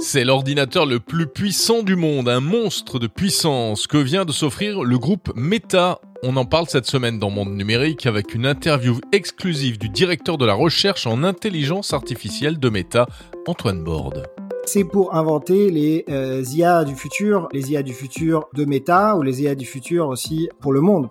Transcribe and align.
C'est 0.00 0.24
l'ordinateur 0.24 0.86
le 0.86 1.00
plus 1.00 1.26
puissant 1.26 1.82
du 1.82 1.96
monde, 1.96 2.28
un 2.28 2.38
monstre 2.38 3.00
de 3.00 3.08
puissance 3.08 3.88
que 3.88 3.98
vient 3.98 4.24
de 4.24 4.30
s'offrir 4.30 4.84
le 4.84 4.96
groupe 4.96 5.32
Meta. 5.34 6.00
On 6.22 6.36
en 6.36 6.44
parle 6.44 6.68
cette 6.68 6.86
semaine 6.86 7.18
dans 7.18 7.30
Monde 7.30 7.56
Numérique 7.56 8.06
avec 8.06 8.32
une 8.32 8.46
interview 8.46 9.00
exclusive 9.10 9.76
du 9.76 9.88
directeur 9.88 10.38
de 10.38 10.46
la 10.46 10.54
recherche 10.54 11.08
en 11.08 11.24
intelligence 11.24 11.92
artificielle 11.92 12.60
de 12.60 12.68
Meta, 12.68 13.08
Antoine 13.48 13.82
Borde. 13.82 14.28
C'est 14.66 14.84
pour 14.84 15.16
inventer 15.16 15.68
les 15.68 16.04
euh, 16.08 16.44
IA 16.54 16.84
du 16.84 16.94
futur, 16.94 17.48
les 17.52 17.72
IA 17.72 17.82
du 17.82 17.92
futur 17.92 18.48
de 18.54 18.64
Meta 18.64 19.16
ou 19.16 19.22
les 19.22 19.42
IA 19.42 19.56
du 19.56 19.66
futur 19.66 20.06
aussi 20.06 20.48
pour 20.60 20.72
le 20.72 20.80
monde. 20.80 21.08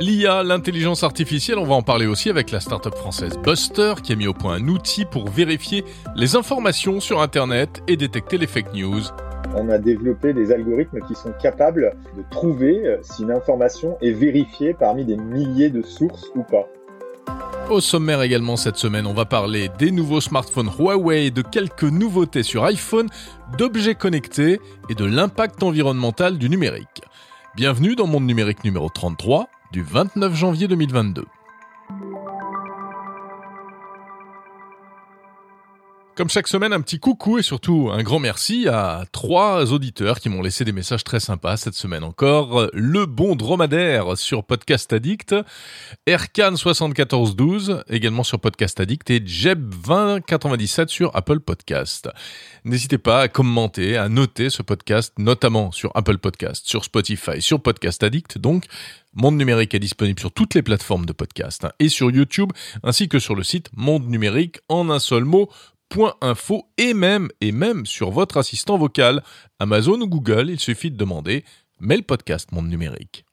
L'IA, 0.00 0.42
l'intelligence 0.42 1.04
artificielle, 1.04 1.58
on 1.58 1.64
va 1.64 1.76
en 1.76 1.82
parler 1.82 2.06
aussi 2.06 2.28
avec 2.28 2.50
la 2.50 2.58
start-up 2.58 2.96
française 2.96 3.38
Buster 3.38 3.94
qui 4.02 4.12
a 4.12 4.16
mis 4.16 4.26
au 4.26 4.34
point 4.34 4.54
un 4.54 4.66
outil 4.66 5.04
pour 5.04 5.28
vérifier 5.28 5.84
les 6.16 6.34
informations 6.34 6.98
sur 6.98 7.20
Internet 7.20 7.80
et 7.86 7.96
détecter 7.96 8.36
les 8.36 8.48
fake 8.48 8.74
news. 8.74 9.02
On 9.56 9.68
a 9.68 9.78
développé 9.78 10.32
des 10.32 10.50
algorithmes 10.50 10.98
qui 11.06 11.14
sont 11.14 11.32
capables 11.40 11.94
de 12.16 12.24
trouver 12.30 12.84
euh, 12.84 12.96
si 13.02 13.22
une 13.22 13.30
information 13.30 13.96
est 14.02 14.10
vérifiée 14.10 14.74
parmi 14.74 15.04
des 15.04 15.16
milliers 15.16 15.70
de 15.70 15.82
sources 15.82 16.26
ou 16.34 16.42
pas. 16.42 16.66
Au 17.70 17.80
sommaire 17.80 18.20
également 18.22 18.56
cette 18.56 18.76
semaine, 18.76 19.06
on 19.06 19.14
va 19.14 19.26
parler 19.26 19.70
des 19.78 19.92
nouveaux 19.92 20.20
smartphones 20.20 20.70
Huawei, 20.76 21.30
de 21.30 21.42
quelques 21.42 21.84
nouveautés 21.84 22.42
sur 22.42 22.64
iPhone, 22.64 23.08
d'objets 23.56 23.94
connectés 23.94 24.60
et 24.90 24.94
de 24.94 25.04
l'impact 25.04 25.62
environnemental 25.62 26.36
du 26.36 26.50
numérique. 26.50 27.02
Bienvenue 27.54 27.94
dans 27.94 28.08
Monde 28.08 28.26
Numérique 28.26 28.64
numéro 28.64 28.88
33 28.88 29.48
du 29.74 29.82
29 29.82 30.36
janvier 30.36 30.68
2022. 30.68 31.24
Comme 36.16 36.30
chaque 36.30 36.46
semaine, 36.46 36.72
un 36.72 36.80
petit 36.80 37.00
coucou 37.00 37.38
et 37.38 37.42
surtout 37.42 37.90
un 37.92 38.04
grand 38.04 38.20
merci 38.20 38.68
à 38.68 39.04
trois 39.10 39.72
auditeurs 39.72 40.20
qui 40.20 40.28
m'ont 40.28 40.42
laissé 40.42 40.64
des 40.64 40.70
messages 40.70 41.02
très 41.02 41.18
sympas 41.18 41.56
cette 41.56 41.74
semaine 41.74 42.04
encore. 42.04 42.68
Le 42.72 43.04
bon 43.06 43.34
dromadaire 43.34 44.16
sur 44.16 44.44
Podcast 44.44 44.92
Addict, 44.92 45.34
Erkan 46.06 46.54
7412 46.54 47.82
également 47.88 48.22
sur 48.22 48.38
Podcast 48.38 48.78
Addict 48.78 49.10
et 49.10 49.22
Jeb 49.26 49.74
2097 49.88 50.88
sur 50.88 51.16
Apple 51.16 51.40
Podcast. 51.40 52.08
N'hésitez 52.64 52.98
pas 52.98 53.22
à 53.22 53.28
commenter, 53.28 53.96
à 53.96 54.08
noter 54.08 54.50
ce 54.50 54.62
podcast, 54.62 55.14
notamment 55.18 55.72
sur 55.72 55.90
Apple 55.96 56.18
Podcast, 56.18 56.64
sur 56.64 56.84
Spotify, 56.84 57.42
sur 57.42 57.60
Podcast 57.60 58.04
Addict. 58.04 58.38
Donc, 58.38 58.66
Monde 59.14 59.36
Numérique 59.36 59.74
est 59.74 59.80
disponible 59.80 60.18
sur 60.18 60.32
toutes 60.32 60.54
les 60.54 60.62
plateformes 60.62 61.06
de 61.06 61.12
podcast 61.12 61.64
hein, 61.64 61.72
et 61.78 61.88
sur 61.88 62.10
YouTube, 62.10 62.50
ainsi 62.82 63.08
que 63.08 63.20
sur 63.20 63.34
le 63.34 63.44
site 63.44 63.70
Monde 63.76 64.08
Numérique 64.08 64.58
en 64.68 64.90
un 64.90 64.98
seul 64.98 65.24
mot 65.24 65.50
info 66.20 66.66
et 66.78 66.94
même, 66.94 67.28
et 67.40 67.52
même 67.52 67.86
sur 67.86 68.10
votre 68.10 68.36
assistant 68.36 68.76
vocal, 68.76 69.22
Amazon 69.58 70.00
ou 70.00 70.08
Google, 70.08 70.50
il 70.50 70.60
suffit 70.60 70.90
de 70.90 70.96
demander 70.96 71.44
Mail 71.80 72.02
Podcast 72.02 72.52
Monde 72.52 72.68
Numérique. 72.68 73.24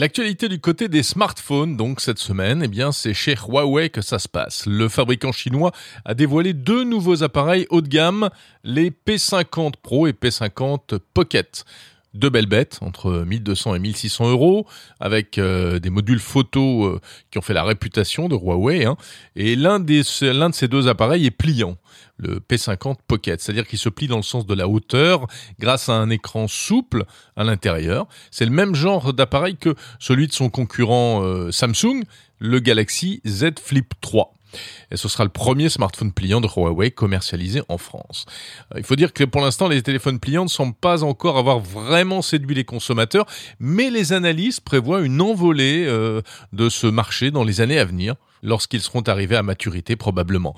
L'actualité 0.00 0.48
du 0.48 0.60
côté 0.60 0.88
des 0.88 1.02
smartphones, 1.02 1.76
donc 1.76 2.00
cette 2.00 2.20
semaine, 2.20 2.62
eh 2.62 2.68
bien, 2.68 2.92
c'est 2.92 3.14
chez 3.14 3.34
Huawei 3.34 3.90
que 3.90 4.00
ça 4.00 4.20
se 4.20 4.28
passe. 4.28 4.64
Le 4.66 4.88
fabricant 4.88 5.32
chinois 5.32 5.72
a 6.04 6.14
dévoilé 6.14 6.52
deux 6.52 6.84
nouveaux 6.84 7.24
appareils 7.24 7.66
haut 7.70 7.80
de 7.80 7.88
gamme, 7.88 8.30
les 8.62 8.90
P50 8.90 9.72
Pro 9.82 10.06
et 10.06 10.12
P50 10.12 11.00
Pocket 11.14 11.64
deux 12.14 12.30
belles 12.30 12.46
bêtes 12.46 12.78
entre 12.80 13.24
1200 13.24 13.74
et 13.74 13.78
1600 13.78 14.30
euros 14.30 14.66
avec 15.00 15.38
euh, 15.38 15.78
des 15.78 15.90
modules 15.90 16.20
photo 16.20 16.84
euh, 16.84 17.00
qui 17.30 17.38
ont 17.38 17.42
fait 17.42 17.54
la 17.54 17.64
réputation 17.64 18.28
de 18.28 18.34
Huawei 18.34 18.84
hein. 18.84 18.96
et 19.36 19.56
l'un 19.56 19.78
de 19.80 20.02
ces 20.02 20.68
deux 20.68 20.88
appareils 20.88 21.26
est 21.26 21.30
pliant 21.30 21.76
le 22.16 22.40
P50 22.40 22.96
Pocket. 23.06 23.40
C'est-à-dire 23.40 23.66
qu'il 23.66 23.78
se 23.78 23.88
plie 23.88 24.08
dans 24.08 24.16
le 24.16 24.22
sens 24.22 24.46
de 24.46 24.54
la 24.54 24.68
hauteur 24.68 25.26
grâce 25.58 25.88
à 25.88 25.92
un 25.92 26.10
écran 26.10 26.48
souple 26.48 27.04
à 27.36 27.44
l'intérieur. 27.44 28.06
C'est 28.30 28.44
le 28.44 28.50
même 28.50 28.74
genre 28.74 29.12
d'appareil 29.12 29.56
que 29.56 29.74
celui 29.98 30.26
de 30.26 30.32
son 30.32 30.50
concurrent 30.50 31.22
euh, 31.22 31.52
Samsung 31.52 32.04
le 32.40 32.60
Galaxy 32.60 33.20
Z 33.26 33.58
Flip 33.60 33.94
3 34.00 34.37
et 34.90 34.96
ce 34.96 35.08
sera 35.08 35.24
le 35.24 35.30
premier 35.30 35.68
smartphone 35.68 36.12
pliant 36.12 36.40
de 36.40 36.48
Huawei 36.48 36.90
commercialisé 36.90 37.62
en 37.68 37.78
France. 37.78 38.26
Euh, 38.74 38.78
il 38.78 38.84
faut 38.84 38.96
dire 38.96 39.12
que 39.12 39.24
pour 39.24 39.40
l'instant, 39.40 39.68
les 39.68 39.82
téléphones 39.82 40.18
pliants 40.18 40.44
ne 40.44 40.48
semblent 40.48 40.74
pas 40.74 41.04
encore 41.04 41.38
avoir 41.38 41.60
vraiment 41.60 42.22
séduit 42.22 42.54
les 42.54 42.64
consommateurs, 42.64 43.26
mais 43.60 43.90
les 43.90 44.12
analystes 44.12 44.62
prévoient 44.62 45.00
une 45.00 45.20
envolée 45.20 45.84
euh, 45.86 46.22
de 46.52 46.68
ce 46.68 46.86
marché 46.86 47.30
dans 47.30 47.44
les 47.44 47.60
années 47.60 47.78
à 47.78 47.84
venir, 47.84 48.14
lorsqu'ils 48.42 48.80
seront 48.80 49.02
arrivés 49.02 49.36
à 49.36 49.42
maturité 49.42 49.96
probablement. 49.96 50.54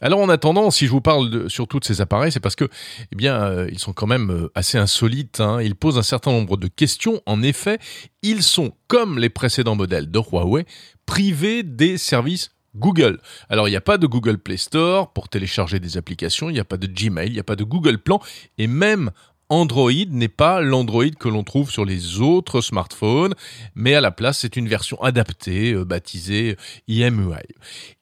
Alors 0.00 0.20
en 0.20 0.28
attendant, 0.28 0.70
si 0.70 0.86
je 0.86 0.90
vous 0.90 1.00
parle 1.00 1.30
de, 1.30 1.48
surtout 1.48 1.78
de 1.78 1.84
ces 1.84 2.00
appareils, 2.00 2.32
c'est 2.32 2.40
parce 2.40 2.56
que, 2.56 2.68
eh 3.12 3.16
bien, 3.16 3.42
euh, 3.42 3.68
ils 3.70 3.78
sont 3.78 3.92
quand 3.92 4.06
même 4.06 4.48
assez 4.54 4.76
insolites. 4.76 5.40
Hein. 5.40 5.62
Ils 5.62 5.76
posent 5.76 5.98
un 5.98 6.02
certain 6.02 6.32
nombre 6.32 6.56
de 6.56 6.66
questions. 6.66 7.22
En 7.26 7.42
effet, 7.42 7.78
ils 8.22 8.42
sont, 8.42 8.72
comme 8.88 9.18
les 9.18 9.30
précédents 9.30 9.76
modèles 9.76 10.10
de 10.10 10.18
Huawei, 10.18 10.66
privés 11.06 11.62
des 11.62 11.96
services 11.96 12.50
Google. 12.76 13.20
Alors 13.48 13.68
il 13.68 13.72
n'y 13.72 13.76
a 13.76 13.80
pas 13.80 13.98
de 13.98 14.06
Google 14.06 14.38
Play 14.38 14.56
Store 14.56 15.12
pour 15.12 15.28
télécharger 15.28 15.80
des 15.80 15.96
applications, 15.96 16.50
il 16.50 16.54
n'y 16.54 16.60
a 16.60 16.64
pas 16.64 16.76
de 16.76 16.86
Gmail, 16.86 17.28
il 17.28 17.34
n'y 17.34 17.40
a 17.40 17.44
pas 17.44 17.56
de 17.56 17.64
Google 17.64 17.98
Plan, 17.98 18.20
et 18.58 18.66
même 18.66 19.10
Android 19.50 19.92
n'est 20.08 20.28
pas 20.28 20.62
l'Android 20.62 21.10
que 21.18 21.28
l'on 21.28 21.44
trouve 21.44 21.70
sur 21.70 21.84
les 21.84 22.20
autres 22.20 22.62
smartphones, 22.62 23.34
mais 23.74 23.94
à 23.94 24.00
la 24.00 24.10
place 24.10 24.38
c'est 24.38 24.56
une 24.56 24.68
version 24.68 25.00
adaptée, 25.02 25.72
euh, 25.72 25.84
baptisée 25.84 26.56
IMUI. 26.88 27.36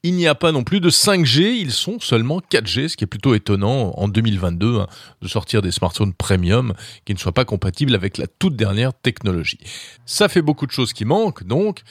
Il 0.05 0.15
n'y 0.15 0.29
a 0.29 0.37
pas 0.37 0.53
non 0.53 0.63
plus 0.63 0.81
de 0.81 0.89
5G, 0.89 1.57
ils 1.59 1.73
sont 1.73 1.99
seulement 1.99 2.41
4G, 2.41 2.89
ce 2.89 2.97
qui 2.97 3.05
est 3.05 3.09
plutôt 3.09 3.35
étonnant 3.35 3.93
en 3.97 4.09
2022 4.09 4.81
hein, 4.81 4.87
de 5.21 5.29
sortir 5.29 5.63
des 5.63 5.73
smartphones 5.73 6.15
premium 6.15 6.75
qui 7.05 7.13
ne 7.13 7.19
soient 7.19 7.33
pas 7.33 7.45
compatibles 7.45 7.95
avec 7.95 8.19
la 8.19 8.29
toute 8.29 8.55
dernière 8.55 8.95
technologie. 8.95 9.59
Ça 10.07 10.29
fait 10.29 10.43
beaucoup 10.43 10.67
de 10.67 10.73
choses 10.73 10.93
qui 10.93 11.05
manquent 11.05 11.45
donc, 11.45 11.83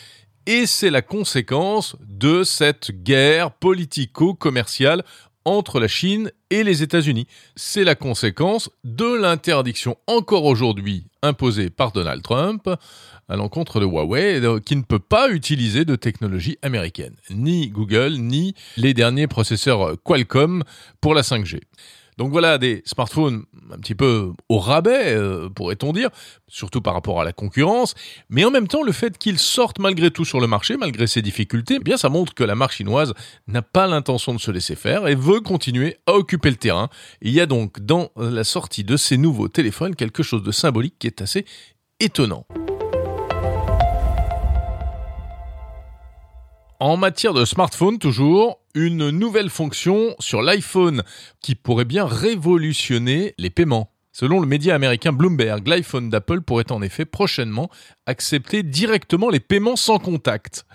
et 0.45 0.65
c'est 0.65 0.89
la 0.89 1.01
conséquence 1.01 1.95
de 2.07 2.43
cette 2.43 2.91
guerre 3.03 3.51
politico-commerciale 3.51 5.03
entre 5.45 5.79
la 5.79 5.87
Chine 5.87 6.31
et 6.49 6.63
les 6.63 6.83
États-Unis. 6.83 7.27
C'est 7.55 7.83
la 7.83 7.95
conséquence 7.95 8.69
de 8.83 9.15
l'interdiction 9.15 9.97
encore 10.07 10.45
aujourd'hui 10.45 11.05
imposée 11.23 11.69
par 11.69 11.91
Donald 11.91 12.21
Trump 12.21 12.69
à 13.29 13.35
l'encontre 13.35 13.79
de 13.79 13.85
Huawei 13.85 14.41
qui 14.65 14.75
ne 14.75 14.81
peut 14.81 14.99
pas 14.99 15.29
utiliser 15.29 15.85
de 15.85 15.95
technologie 15.95 16.57
américaine, 16.61 17.15
ni 17.29 17.69
Google, 17.69 18.17
ni 18.17 18.53
les 18.77 18.93
derniers 18.93 19.27
processeurs 19.27 19.95
Qualcomm 20.03 20.63
pour 20.99 21.13
la 21.13 21.21
5G. 21.21 21.61
Donc 22.21 22.29
voilà 22.29 22.59
des 22.59 22.83
smartphones 22.85 23.45
un 23.71 23.79
petit 23.79 23.95
peu 23.95 24.31
au 24.47 24.59
rabais, 24.59 25.15
euh, 25.15 25.49
pourrait-on 25.49 25.91
dire, 25.91 26.11
surtout 26.47 26.79
par 26.79 26.93
rapport 26.93 27.19
à 27.19 27.23
la 27.23 27.33
concurrence. 27.33 27.95
Mais 28.29 28.45
en 28.45 28.51
même 28.51 28.67
temps, 28.67 28.83
le 28.83 28.91
fait 28.91 29.17
qu'ils 29.17 29.39
sortent 29.39 29.79
malgré 29.79 30.11
tout 30.11 30.23
sur 30.23 30.39
le 30.39 30.45
marché, 30.45 30.77
malgré 30.77 31.07
ces 31.07 31.23
difficultés, 31.23 31.77
eh 31.79 31.83
bien 31.83 31.97
ça 31.97 32.09
montre 32.09 32.35
que 32.35 32.43
la 32.43 32.53
marque 32.53 32.73
chinoise 32.73 33.15
n'a 33.47 33.63
pas 33.63 33.87
l'intention 33.87 34.35
de 34.35 34.39
se 34.39 34.51
laisser 34.51 34.75
faire 34.75 35.07
et 35.07 35.15
veut 35.15 35.39
continuer 35.39 35.97
à 36.05 36.13
occuper 36.13 36.51
le 36.51 36.57
terrain. 36.57 36.89
Il 37.23 37.31
y 37.31 37.41
a 37.41 37.47
donc 37.47 37.79
dans 37.79 38.11
la 38.15 38.43
sortie 38.43 38.83
de 38.83 38.97
ces 38.97 39.17
nouveaux 39.17 39.47
téléphones 39.47 39.95
quelque 39.95 40.21
chose 40.21 40.43
de 40.43 40.51
symbolique 40.51 40.99
qui 40.99 41.07
est 41.07 41.23
assez 41.23 41.43
étonnant. 41.99 42.45
En 46.79 46.97
matière 46.97 47.33
de 47.33 47.45
smartphone, 47.45 47.97
toujours, 47.97 48.60
une 48.73 49.09
nouvelle 49.09 49.49
fonction 49.49 50.15
sur 50.19 50.41
l'iPhone 50.41 51.03
qui 51.41 51.55
pourrait 51.55 51.85
bien 51.85 52.05
révolutionner 52.05 53.33
les 53.37 53.49
paiements. 53.49 53.91
Selon 54.11 54.39
le 54.39 54.47
média 54.47 54.75
américain 54.75 55.13
Bloomberg, 55.13 55.65
l'iPhone 55.67 56.09
d'Apple 56.09 56.41
pourrait 56.41 56.71
en 56.71 56.81
effet 56.81 57.05
prochainement 57.05 57.69
accepter 58.05 58.61
directement 58.61 59.29
les 59.29 59.39
paiements 59.39 59.77
sans 59.77 59.99
contact. 59.99 60.65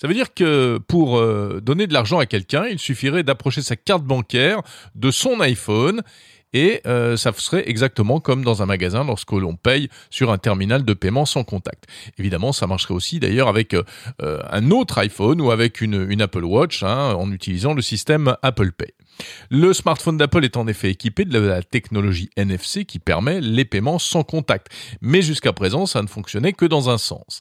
Ça 0.00 0.08
veut 0.08 0.14
dire 0.14 0.34
que 0.34 0.80
pour 0.88 1.18
euh, 1.18 1.60
donner 1.60 1.86
de 1.86 1.92
l'argent 1.92 2.18
à 2.18 2.26
quelqu'un, 2.26 2.64
il 2.66 2.78
suffirait 2.78 3.22
d'approcher 3.22 3.62
sa 3.62 3.76
carte 3.76 4.02
bancaire 4.02 4.62
de 4.94 5.10
son 5.10 5.40
iPhone 5.40 6.02
et 6.52 6.80
euh, 6.86 7.16
ça 7.16 7.32
serait 7.36 7.68
exactement 7.68 8.20
comme 8.20 8.44
dans 8.44 8.62
un 8.62 8.66
magasin 8.66 9.04
lorsque 9.04 9.32
l'on 9.32 9.56
paye 9.56 9.88
sur 10.10 10.32
un 10.32 10.38
terminal 10.38 10.84
de 10.84 10.94
paiement 10.94 11.26
sans 11.26 11.44
contact. 11.44 11.84
Évidemment, 12.18 12.52
ça 12.52 12.66
marcherait 12.66 12.94
aussi 12.94 13.20
d'ailleurs 13.20 13.48
avec 13.48 13.74
euh, 13.74 13.82
un 14.20 14.70
autre 14.70 14.98
iPhone 14.98 15.40
ou 15.40 15.50
avec 15.50 15.80
une, 15.80 16.20
Apple 16.20 16.44
Watch 16.44 16.82
hein, 16.82 17.14
en 17.14 17.32
utilisant 17.32 17.72
le 17.72 17.82
système 17.82 18.36
Apple 18.42 18.72
Pay. 18.72 18.92
Le 19.50 19.72
smartphone 19.72 20.16
d'Apple 20.16 20.44
est 20.44 20.56
en 20.56 20.66
effet 20.66 20.90
équipé 20.90 21.24
de 21.24 21.38
la 21.38 21.62
technologie 21.62 22.30
NFC 22.36 22.84
qui 22.84 22.98
permet 22.98 23.40
les 23.40 23.64
paiements 23.64 23.98
sans 23.98 24.22
contact, 24.22 24.68
mais 25.00 25.22
jusqu'à 25.22 25.52
présent 25.52 25.86
ça 25.86 26.02
ne 26.02 26.08
fonctionnait 26.08 26.52
que 26.52 26.64
dans 26.64 26.90
un 26.90 26.98
sens. 26.98 27.40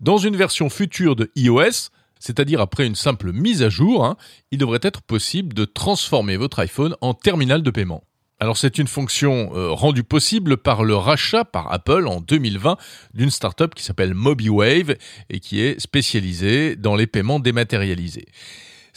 Dans 0.00 0.18
une 0.18 0.36
version 0.36 0.70
future 0.70 1.16
de 1.16 1.30
iOS, 1.36 1.90
c'est-à-dire 2.18 2.60
après 2.60 2.86
une 2.86 2.94
simple 2.94 3.32
mise 3.32 3.62
à 3.62 3.68
jour, 3.68 4.04
hein, 4.04 4.16
il 4.50 4.58
devrait 4.58 4.80
être 4.82 5.02
possible 5.02 5.54
de 5.54 5.64
transformer 5.64 6.36
votre 6.36 6.58
iPhone 6.58 6.96
en 7.00 7.14
terminal 7.14 7.62
de 7.62 7.70
paiement. 7.70 8.02
Alors 8.40 8.56
c'est 8.56 8.78
une 8.78 8.86
fonction 8.86 9.50
euh, 9.54 9.70
rendue 9.72 10.04
possible 10.04 10.58
par 10.58 10.84
le 10.84 10.94
rachat 10.94 11.44
par 11.44 11.72
Apple 11.72 12.06
en 12.06 12.20
2020 12.20 12.76
d'une 13.14 13.30
startup 13.30 13.74
qui 13.74 13.82
s'appelle 13.82 14.14
MobiWave 14.14 14.94
et 15.28 15.40
qui 15.40 15.60
est 15.60 15.80
spécialisée 15.80 16.76
dans 16.76 16.94
les 16.94 17.08
paiements 17.08 17.40
dématérialisés. 17.40 18.26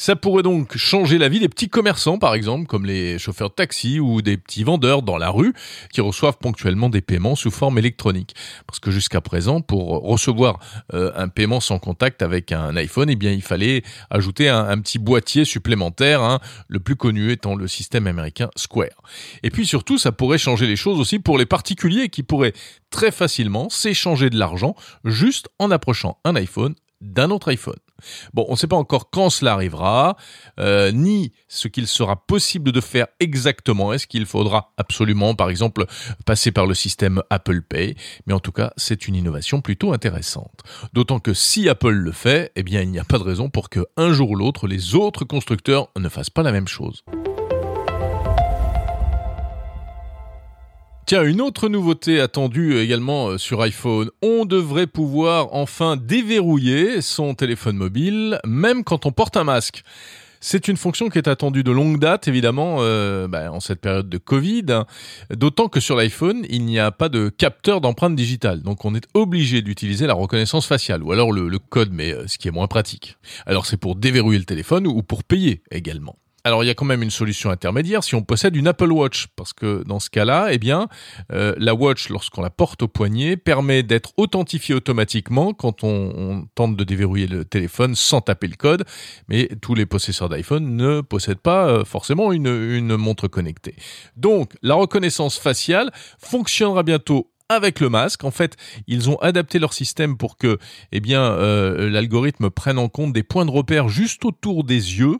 Ça 0.01 0.15
pourrait 0.15 0.41
donc 0.41 0.77
changer 0.77 1.19
la 1.19 1.29
vie 1.29 1.39
des 1.39 1.47
petits 1.47 1.69
commerçants, 1.69 2.17
par 2.17 2.33
exemple, 2.33 2.65
comme 2.65 2.87
les 2.87 3.19
chauffeurs 3.19 3.49
de 3.49 3.53
taxi 3.53 3.99
ou 3.99 4.23
des 4.23 4.35
petits 4.35 4.63
vendeurs 4.63 5.03
dans 5.03 5.19
la 5.19 5.29
rue 5.29 5.53
qui 5.93 6.01
reçoivent 6.01 6.39
ponctuellement 6.39 6.89
des 6.89 7.01
paiements 7.01 7.35
sous 7.35 7.51
forme 7.51 7.77
électronique. 7.77 8.33
Parce 8.65 8.79
que 8.79 8.89
jusqu'à 8.89 9.21
présent, 9.21 9.61
pour 9.61 10.01
recevoir 10.01 10.57
euh, 10.95 11.11
un 11.15 11.27
paiement 11.27 11.59
sans 11.59 11.77
contact 11.77 12.23
avec 12.23 12.51
un 12.51 12.75
iPhone, 12.77 13.11
eh 13.11 13.17
il 13.21 13.43
fallait 13.43 13.83
ajouter 14.09 14.49
un, 14.49 14.75
petit 14.79 14.97
boîtier 14.97 15.45
supplémentaire, 15.45 16.23
hein, 16.23 16.39
le 16.67 16.79
plus 16.79 16.95
connu 16.95 17.31
étant 17.31 17.53
le 17.53 17.67
système 17.67 18.07
américain 18.07 18.49
Square. 18.55 19.03
Et 19.43 19.51
puis 19.51 19.67
surtout, 19.67 19.99
ça 19.99 20.11
pourrait 20.11 20.39
changer 20.39 20.65
les 20.65 20.77
choses 20.77 20.99
aussi 20.99 21.19
pour 21.19 21.37
les 21.37 21.45
particuliers 21.45 22.09
qui 22.09 22.23
pourraient 22.23 22.53
très 22.89 23.11
facilement 23.11 23.69
s'échanger 23.69 24.31
de 24.31 24.39
l'argent 24.39 24.73
juste 25.05 25.49
en 25.59 25.69
approchant 25.69 26.17
un 26.25 26.35
iPhone 26.35 26.73
d'un 27.01 27.29
autre 27.29 27.49
iPhone. 27.49 27.77
Bon, 28.33 28.45
on 28.47 28.53
ne 28.53 28.57
sait 28.57 28.67
pas 28.67 28.75
encore 28.75 29.09
quand 29.09 29.29
cela 29.29 29.53
arrivera, 29.53 30.17
euh, 30.59 30.91
ni 30.91 31.31
ce 31.47 31.67
qu'il 31.67 31.87
sera 31.87 32.25
possible 32.25 32.71
de 32.71 32.81
faire 32.81 33.07
exactement. 33.19 33.93
Est-ce 33.93 34.07
qu'il 34.07 34.25
faudra 34.25 34.73
absolument, 34.77 35.35
par 35.35 35.49
exemple, 35.49 35.85
passer 36.25 36.51
par 36.51 36.65
le 36.65 36.73
système 36.73 37.21
Apple 37.29 37.61
Pay? 37.61 37.95
Mais 38.25 38.33
en 38.33 38.39
tout 38.39 38.51
cas, 38.51 38.71
c'est 38.77 39.07
une 39.07 39.15
innovation 39.15 39.61
plutôt 39.61 39.93
intéressante. 39.93 40.63
D'autant 40.93 41.19
que 41.19 41.33
si 41.33 41.69
Apple 41.69 41.89
le 41.89 42.11
fait, 42.11 42.51
eh 42.55 42.63
bien, 42.63 42.81
il 42.81 42.91
n'y 42.91 42.99
a 42.99 43.03
pas 43.03 43.17
de 43.17 43.23
raison 43.23 43.49
pour 43.49 43.69
que 43.69 43.85
un 43.97 44.13
jour 44.13 44.31
ou 44.31 44.35
l'autre, 44.35 44.67
les 44.67 44.95
autres 44.95 45.25
constructeurs 45.25 45.89
ne 45.97 46.09
fassent 46.09 46.29
pas 46.29 46.43
la 46.43 46.51
même 46.51 46.67
chose. 46.67 47.03
Tiens, 51.11 51.25
une 51.25 51.41
autre 51.41 51.67
nouveauté 51.67 52.21
attendue 52.21 52.77
également 52.77 53.31
euh, 53.31 53.37
sur 53.37 53.61
iPhone, 53.61 54.09
on 54.21 54.45
devrait 54.45 54.87
pouvoir 54.87 55.49
enfin 55.51 55.97
déverrouiller 55.97 57.01
son 57.01 57.35
téléphone 57.35 57.75
mobile, 57.75 58.39
même 58.47 58.85
quand 58.85 59.05
on 59.05 59.11
porte 59.11 59.35
un 59.35 59.43
masque. 59.43 59.83
C'est 60.39 60.69
une 60.69 60.77
fonction 60.77 61.09
qui 61.09 61.17
est 61.17 61.27
attendue 61.27 61.65
de 61.65 61.71
longue 61.71 61.99
date, 61.99 62.29
évidemment, 62.29 62.77
euh, 62.79 63.27
bah, 63.27 63.51
en 63.51 63.59
cette 63.59 63.81
période 63.81 64.07
de 64.07 64.17
Covid, 64.17 64.85
d'autant 65.35 65.67
que 65.67 65.81
sur 65.81 65.97
l'iPhone, 65.97 66.45
il 66.49 66.63
n'y 66.63 66.79
a 66.79 66.91
pas 66.91 67.09
de 67.09 67.27
capteur 67.27 67.81
d'empreinte 67.81 68.15
digitale, 68.15 68.61
donc 68.61 68.85
on 68.85 68.95
est 68.95 69.05
obligé 69.13 69.61
d'utiliser 69.61 70.07
la 70.07 70.13
reconnaissance 70.13 70.65
faciale, 70.65 71.03
ou 71.03 71.11
alors 71.11 71.33
le, 71.33 71.49
le 71.49 71.59
code, 71.59 71.89
mais 71.91 72.13
euh, 72.13 72.25
ce 72.27 72.37
qui 72.37 72.47
est 72.47 72.51
moins 72.51 72.67
pratique. 72.67 73.17
Alors 73.45 73.65
c'est 73.65 73.75
pour 73.75 73.97
déverrouiller 73.97 74.39
le 74.39 74.45
téléphone 74.45 74.87
ou 74.87 75.03
pour 75.03 75.25
payer 75.25 75.61
également. 75.71 76.15
Alors 76.43 76.63
il 76.63 76.67
y 76.67 76.69
a 76.69 76.73
quand 76.73 76.85
même 76.85 77.03
une 77.03 77.11
solution 77.11 77.51
intermédiaire 77.51 78.03
si 78.03 78.15
on 78.15 78.23
possède 78.23 78.55
une 78.55 78.67
Apple 78.67 78.91
Watch, 78.91 79.27
parce 79.35 79.53
que 79.53 79.83
dans 79.85 79.99
ce 79.99 80.09
cas-là, 80.09 80.47
eh 80.51 80.57
bien, 80.57 80.87
euh, 81.31 81.53
la 81.57 81.75
Watch, 81.75 82.09
lorsqu'on 82.09 82.41
la 82.41 82.49
porte 82.49 82.81
au 82.81 82.87
poignet, 82.87 83.37
permet 83.37 83.83
d'être 83.83 84.13
authentifiée 84.17 84.73
automatiquement 84.75 85.53
quand 85.53 85.83
on, 85.83 86.47
tente 86.55 86.75
de 86.75 86.83
déverrouiller 86.83 87.27
le 87.27 87.45
téléphone 87.45 87.95
sans 87.95 88.21
taper 88.21 88.47
le 88.47 88.55
code. 88.55 88.85
Mais 89.27 89.49
tous 89.61 89.75
les 89.75 89.85
possesseurs 89.85 90.29
d'iPhone 90.29 90.75
ne 90.75 91.01
possèdent 91.01 91.39
pas 91.39 91.67
euh, 91.67 91.85
forcément 91.85 92.31
une, 92.31 92.47
une 92.47 92.95
montre 92.95 93.27
connectée. 93.27 93.75
Donc 94.15 94.53
la 94.61 94.75
reconnaissance 94.75 95.37
faciale 95.37 95.91
fonctionnera 96.19 96.83
bientôt 96.83 97.31
avec 97.51 97.79
le 97.79 97.89
masque. 97.89 98.23
En 98.23 98.31
fait, 98.31 98.57
ils 98.87 99.09
ont 99.09 99.17
adapté 99.17 99.59
leur 99.59 99.73
système 99.73 100.17
pour 100.17 100.37
que, 100.37 100.57
eh 100.91 100.99
bien, 100.99 101.21
euh, 101.21 101.89
l'algorithme 101.89 102.49
prenne 102.49 102.77
en 102.77 102.89
compte 102.89 103.13
des 103.13 103.23
points 103.23 103.45
de 103.45 103.51
repère 103.51 103.89
juste 103.89 104.25
autour 104.25 104.63
des 104.63 104.99
yeux. 104.99 105.17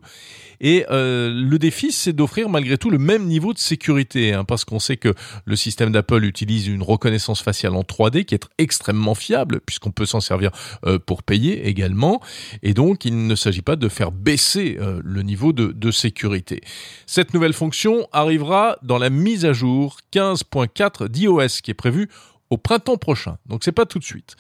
Et 0.63 0.86
euh, 0.92 1.31
le 1.33 1.57
défi, 1.57 1.92
c'est 1.92 2.13
d'offrir 2.13 2.48
malgré 2.48 2.78
tout 2.78 2.92
le 2.92 3.00
même 3.00 3.25
niveau 3.25 3.51
de 3.54 3.57
sécurité, 3.57 4.33
hein, 4.33 4.44
parce 4.44 4.63
qu'on 4.63 4.80
sait 4.80 4.98
que 4.98 5.13
le 5.45 5.56
système 5.56 5.92
d'Apple 5.92 6.24
utilise 6.24 6.68
une 6.68 6.83
reconnaissance 6.83 7.42
faciale 7.42 7.75
en 7.75 7.81
3D 7.81 8.25
qui 8.25 8.36
est 8.36 8.48
extrêmement 8.60 9.16
fiable, 9.16 9.62
puisqu'on 9.66 9.92
peut 9.92 10.06
s'en 10.06 10.19
servir 10.19 10.51
euh, 10.86 11.00
pour 11.00 11.24
payer 11.24 11.68
également. 11.68 12.22
Et 12.62 12.74
donc, 12.74 13.06
il 13.06 13.25
ne 13.25 13.36
s'agit 13.36 13.63
pas 13.63 13.75
de 13.75 13.89
faire 13.89 14.12
baisser 14.12 14.77
le 15.04 15.22
niveau 15.22 15.54
de, 15.54 15.68
de 15.68 15.92
sécurité. 15.92 16.62
Cette 17.06 17.34
nouvelle 17.34 17.54
fonction 17.54 18.07
arrivera 18.12 18.77
dans 18.84 18.98
la 18.98 19.10
mise 19.10 19.45
à 19.45 19.54
jour 19.54 19.98
15.4 20.13 21.07
d'iOS 21.07 21.62
qui 21.63 21.72
est 21.72 21.75
prévue 21.75 22.10
au 22.51 22.57
printemps 22.57 22.98
prochain. 22.98 23.38
Donc 23.48 23.63
c'est 23.63 23.71
pas 23.71 23.88
tout 23.88 23.98
de 23.98 24.03
suite. 24.03 24.36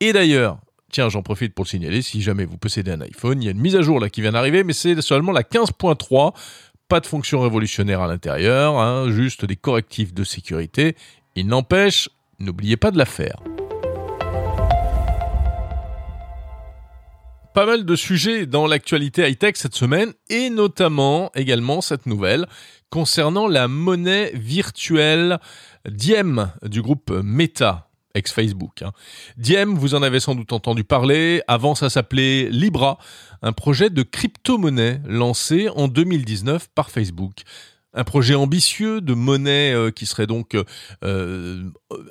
Et 0.00 0.12
d'ailleurs, 0.12 0.58
tiens, 0.90 1.08
j'en 1.08 1.22
profite 1.22 1.54
pour 1.54 1.64
le 1.64 1.70
signaler, 1.70 2.02
si 2.02 2.20
jamais 2.20 2.44
vous 2.44 2.58
possédez 2.58 2.90
un 2.90 3.00
iPhone, 3.00 3.40
il 3.40 3.46
y 3.46 3.48
a 3.48 3.52
une 3.52 3.60
mise 3.60 3.76
à 3.76 3.80
jour 3.80 3.98
là 4.00 4.10
qui 4.10 4.20
vient 4.20 4.32
d'arriver, 4.32 4.64
mais 4.64 4.74
c'est 4.74 5.00
seulement 5.00 5.32
la 5.32 5.42
15.3. 5.42 6.34
Pas 6.88 7.00
de 7.00 7.06
fonction 7.06 7.40
révolutionnaire 7.40 8.02
à 8.02 8.06
l'intérieur, 8.06 8.78
hein, 8.78 9.10
juste 9.10 9.46
des 9.46 9.56
correctifs 9.56 10.12
de 10.12 10.22
sécurité. 10.22 10.96
Il 11.34 11.46
n'empêche, 11.46 12.10
n'oubliez 12.38 12.76
pas 12.76 12.90
de 12.90 12.98
la 12.98 13.06
faire. 13.06 13.36
Pas 17.54 17.66
mal 17.66 17.84
de 17.84 17.94
sujets 17.94 18.46
dans 18.46 18.66
l'actualité 18.66 19.30
high-tech 19.30 19.54
cette 19.54 19.76
semaine 19.76 20.12
et 20.28 20.50
notamment 20.50 21.30
également 21.36 21.80
cette 21.80 22.04
nouvelle 22.04 22.48
concernant 22.90 23.46
la 23.46 23.68
monnaie 23.68 24.32
virtuelle 24.34 25.38
Diem 25.88 26.50
du 26.64 26.82
groupe 26.82 27.12
Meta 27.22 27.88
ex-Facebook. 28.14 28.82
Hein. 28.82 28.90
Diem, 29.36 29.76
vous 29.76 29.94
en 29.94 30.02
avez 30.02 30.18
sans 30.18 30.34
doute 30.34 30.52
entendu 30.52 30.82
parler, 30.82 31.42
avant 31.46 31.76
ça 31.76 31.90
s'appelait 31.90 32.48
Libra, 32.50 32.98
un 33.40 33.52
projet 33.52 33.88
de 33.88 34.02
crypto-monnaie 34.02 35.00
lancé 35.06 35.68
en 35.76 35.86
2019 35.86 36.66
par 36.74 36.90
Facebook 36.90 37.44
un 37.94 38.04
projet 38.04 38.34
ambitieux 38.34 39.00
de 39.00 39.14
monnaie 39.14 39.72
euh, 39.72 39.90
qui 39.90 40.06
serait 40.06 40.26
donc 40.26 40.54
euh, 40.54 40.64
euh, 41.04 41.62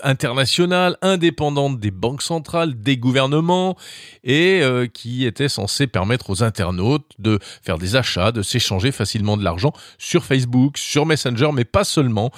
internationale, 0.02 0.98
indépendante 1.02 1.80
des 1.80 1.92
banques 1.92 2.22
centrales, 2.22 2.80
des 2.80 2.98
gouvernements, 2.98 3.76
et 4.24 4.62
qui 4.94 5.26
était 5.26 5.50
censé 5.50 5.88
permettre 5.88 6.30
aux 6.30 6.44
internautes 6.44 7.12
de 7.20 7.40
faire 7.62 7.78
des 7.78 7.98
achats, 7.98 8.32
de 8.32 8.42
s'échanger 8.42 8.94
facilement 8.94 9.36
de 9.36 9.44
l'argent 9.44 9.74
sur 9.98 10.24
Facebook, 10.24 10.78
sur 10.78 11.06
Messenger, 11.06 11.50
mais 11.54 11.66
pas 11.66 11.84
seulement, 11.84 12.32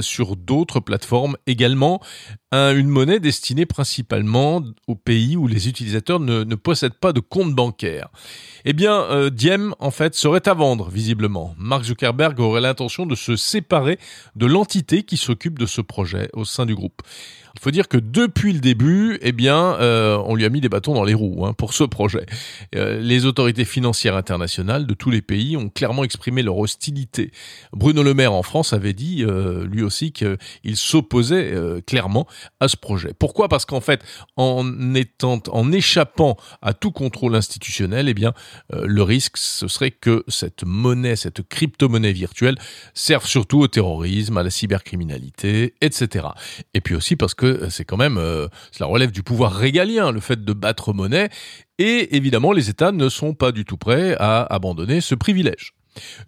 sur 0.00 0.36
d'autres 0.36 0.80
plateformes 0.80 1.36
également. 1.46 2.00
une 2.52 2.88
monnaie 2.88 3.20
destinée 3.20 3.66
principalement 3.66 4.62
aux 4.86 4.94
pays 4.94 5.36
où 5.36 5.46
les 5.46 5.68
utilisateurs 5.68 6.20
ne, 6.20 6.44
ne 6.44 6.54
possèdent 6.54 6.98
pas 6.98 7.12
de 7.12 7.20
compte 7.20 7.54
bancaire. 7.54 8.08
Eh 8.64 8.72
bien, 8.72 9.28
Diem, 9.30 9.74
en 9.78 9.90
fait, 9.90 10.14
serait 10.14 10.48
à 10.48 10.54
vendre, 10.54 10.88
visiblement. 10.88 11.54
Mark 11.58 11.84
Zuckerberg 11.84 12.40
aurait 12.40 12.62
l'intention 12.62 12.85
de 13.06 13.14
se 13.14 13.36
séparer 13.36 13.98
de 14.36 14.46
l'entité 14.46 15.02
qui 15.02 15.16
s'occupe 15.16 15.58
de 15.58 15.66
ce 15.66 15.80
projet 15.80 16.30
au 16.32 16.44
sein 16.44 16.66
du 16.66 16.74
groupe. 16.74 17.02
Il 17.56 17.62
faut 17.62 17.70
dire 17.70 17.88
que 17.88 17.96
depuis 17.96 18.52
le 18.52 18.60
début, 18.60 19.18
eh 19.22 19.32
bien, 19.32 19.76
euh, 19.80 20.22
on 20.26 20.34
lui 20.34 20.44
a 20.44 20.50
mis 20.50 20.60
des 20.60 20.68
bâtons 20.68 20.92
dans 20.92 21.04
les 21.04 21.14
roues 21.14 21.46
hein, 21.46 21.54
pour 21.54 21.72
ce 21.72 21.84
projet. 21.84 22.26
Euh, 22.74 23.00
les 23.00 23.24
autorités 23.24 23.64
financières 23.64 24.14
internationales 24.14 24.86
de 24.86 24.92
tous 24.92 25.10
les 25.10 25.22
pays 25.22 25.56
ont 25.56 25.70
clairement 25.70 26.04
exprimé 26.04 26.42
leur 26.42 26.58
hostilité. 26.58 27.32
Bruno 27.72 28.02
Le 28.02 28.12
Maire 28.12 28.34
en 28.34 28.42
France 28.42 28.74
avait 28.74 28.92
dit 28.92 29.24
euh, 29.24 29.64
lui 29.64 29.82
aussi 29.82 30.12
qu'il 30.12 30.76
s'opposait 30.76 31.54
clairement 31.86 32.26
à 32.60 32.68
ce 32.68 32.76
projet. 32.76 33.12
Pourquoi? 33.18 33.48
Parce 33.48 33.64
qu'en 33.64 33.80
fait, 33.80 34.02
en 34.36 34.94
étant, 34.94 35.40
en 35.50 35.72
échappant 35.72 36.36
à 36.60 36.74
tout 36.74 36.90
contrôle 36.90 37.34
institutionnel, 37.34 38.08
eh 38.08 38.14
bien, 38.14 38.34
le 38.72 39.02
risque 39.02 39.38
ce 39.38 39.68
serait 39.68 39.90
que 39.90 40.24
cette 40.28 40.64
monnaie, 40.64 41.16
cette 41.16 41.42
crypto-monnaie 41.42 42.12
virtuelle, 42.12 42.56
serve 42.92 43.26
surtout 43.26 43.60
au 43.60 43.68
terrorisme, 43.68 44.36
à 44.36 44.42
la 44.42 44.50
cybercriminalité, 44.50 45.74
etc. 45.80 46.26
Et 46.74 46.80
puis 46.80 46.94
aussi 46.94 47.16
parce 47.16 47.34
que 47.34 47.45
euh, 47.46 47.70
c'est 47.70 47.84
quand 47.84 47.96
même, 47.96 48.18
euh, 48.18 48.48
cela 48.72 48.88
relève 48.88 49.10
du 49.10 49.22
pouvoir 49.22 49.52
régalien, 49.52 50.12
le 50.12 50.20
fait 50.20 50.44
de 50.44 50.52
battre 50.52 50.92
monnaie, 50.92 51.28
et 51.78 52.16
évidemment 52.16 52.52
les 52.52 52.70
États 52.70 52.92
ne 52.92 53.08
sont 53.08 53.34
pas 53.34 53.52
du 53.52 53.64
tout 53.64 53.76
prêts 53.76 54.16
à 54.18 54.42
abandonner 54.42 55.00
ce 55.00 55.14
privilège. 55.14 55.72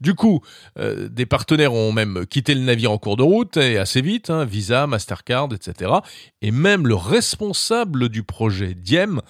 Du 0.01 0.15
coup, 0.15 0.41
euh, 0.79 1.09
des 1.09 1.27
partenaires 1.27 1.75
ont 1.75 1.93
même 1.93 2.27
quitté 2.27 2.55
le 2.55 2.63
navire 2.63 2.93
en 2.93 2.99
cours 2.99 3.17
de 3.17 3.23
route, 3.23 3.57
et 3.57 3.79
assez 3.79 4.01
vite, 4.01 4.31
hein, 4.31 4.45
Visa, 4.45 4.87
Mastercard, 4.87 5.49
etc. 5.55 5.93
Et 6.43 6.51
même 6.51 6.87
le 6.87 6.95
responsable 6.95 8.09
du 8.09 8.23
projet 8.23 8.75
Diem, 8.75 9.21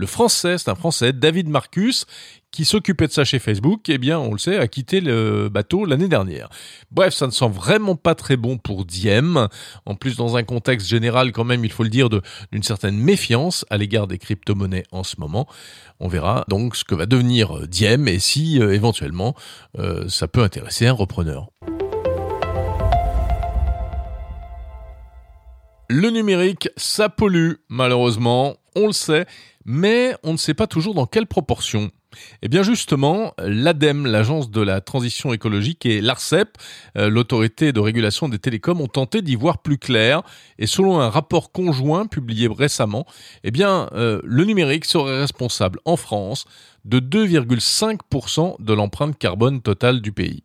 le 0.00 0.06
français, 0.06 0.56
c'est 0.56 0.70
un 0.70 0.74
français, 0.74 1.12
David 1.12 1.50
Marcus, 1.50 2.06
qui 2.50 2.64
s'occupait 2.64 3.06
de 3.06 3.12
ça 3.12 3.22
chez 3.22 3.38
Facebook, 3.38 3.82
eh 3.90 3.98
bien, 3.98 4.18
on 4.18 4.32
le 4.32 4.38
sait, 4.38 4.56
a 4.56 4.66
quitté 4.66 5.02
le 5.02 5.50
bateau 5.50 5.84
l'année 5.84 6.08
dernière. 6.08 6.48
Bref, 6.90 7.12
ça 7.12 7.26
ne 7.26 7.30
sent 7.30 7.50
vraiment 7.50 7.96
pas 7.96 8.14
très 8.14 8.38
bon 8.38 8.56
pour 8.56 8.86
Diem. 8.86 9.48
En 9.84 9.94
plus, 9.94 10.16
dans 10.16 10.38
un 10.38 10.42
contexte 10.42 10.88
général, 10.88 11.32
quand 11.32 11.44
même, 11.44 11.66
il 11.66 11.70
faut 11.70 11.82
le 11.82 11.90
dire, 11.90 12.08
d'une 12.08 12.62
certaine 12.62 12.96
méfiance 12.96 13.66
à 13.68 13.76
l'égard 13.76 14.06
des 14.06 14.16
crypto-monnaies 14.16 14.84
en 14.90 15.04
ce 15.04 15.16
moment. 15.18 15.46
On 16.00 16.08
verra 16.08 16.46
donc 16.48 16.76
ce 16.76 16.84
que 16.84 16.94
va 16.94 17.04
devenir 17.04 17.68
Diem 17.68 18.08
et 18.08 18.20
si, 18.20 18.58
euh, 18.58 18.72
éventuellement, 18.72 19.36
euh, 19.78 20.08
ça 20.08 20.28
peut 20.28 20.42
intéresser 20.42 20.86
un 20.86 20.94
repreneur. 20.94 21.50
Le 25.90 26.08
numérique, 26.08 26.70
ça 26.76 27.10
pollue, 27.10 27.54
malheureusement, 27.68 28.56
on 28.76 28.86
le 28.86 28.92
sait, 28.92 29.26
mais 29.64 30.14
on 30.22 30.32
ne 30.32 30.38
sait 30.38 30.54
pas 30.54 30.66
toujours 30.66 30.94
dans 30.94 31.06
quelle 31.06 31.26
proportion. 31.26 31.90
Eh 32.42 32.48
bien 32.48 32.62
justement, 32.62 33.34
l'ADEME, 33.38 34.06
l'agence 34.06 34.50
de 34.50 34.60
la 34.60 34.80
transition 34.80 35.32
écologique, 35.32 35.86
et 35.86 36.00
l'ARCEP, 36.00 36.58
euh, 36.96 37.08
l'autorité 37.08 37.72
de 37.72 37.80
régulation 37.80 38.28
des 38.28 38.38
télécoms, 38.38 38.80
ont 38.80 38.88
tenté 38.88 39.22
d'y 39.22 39.36
voir 39.36 39.58
plus 39.58 39.78
clair. 39.78 40.22
Et 40.58 40.66
selon 40.66 41.00
un 41.00 41.08
rapport 41.08 41.52
conjoint 41.52 42.06
publié 42.06 42.48
récemment, 42.48 43.06
eh 43.44 43.50
bien 43.50 43.88
euh, 43.92 44.20
le 44.24 44.44
numérique 44.44 44.84
serait 44.84 45.20
responsable 45.20 45.78
en 45.84 45.96
France 45.96 46.46
de 46.84 46.98
2,5% 46.98 48.56
de 48.60 48.72
l'empreinte 48.72 49.18
carbone 49.18 49.60
totale 49.60 50.00
du 50.00 50.12
pays. 50.12 50.42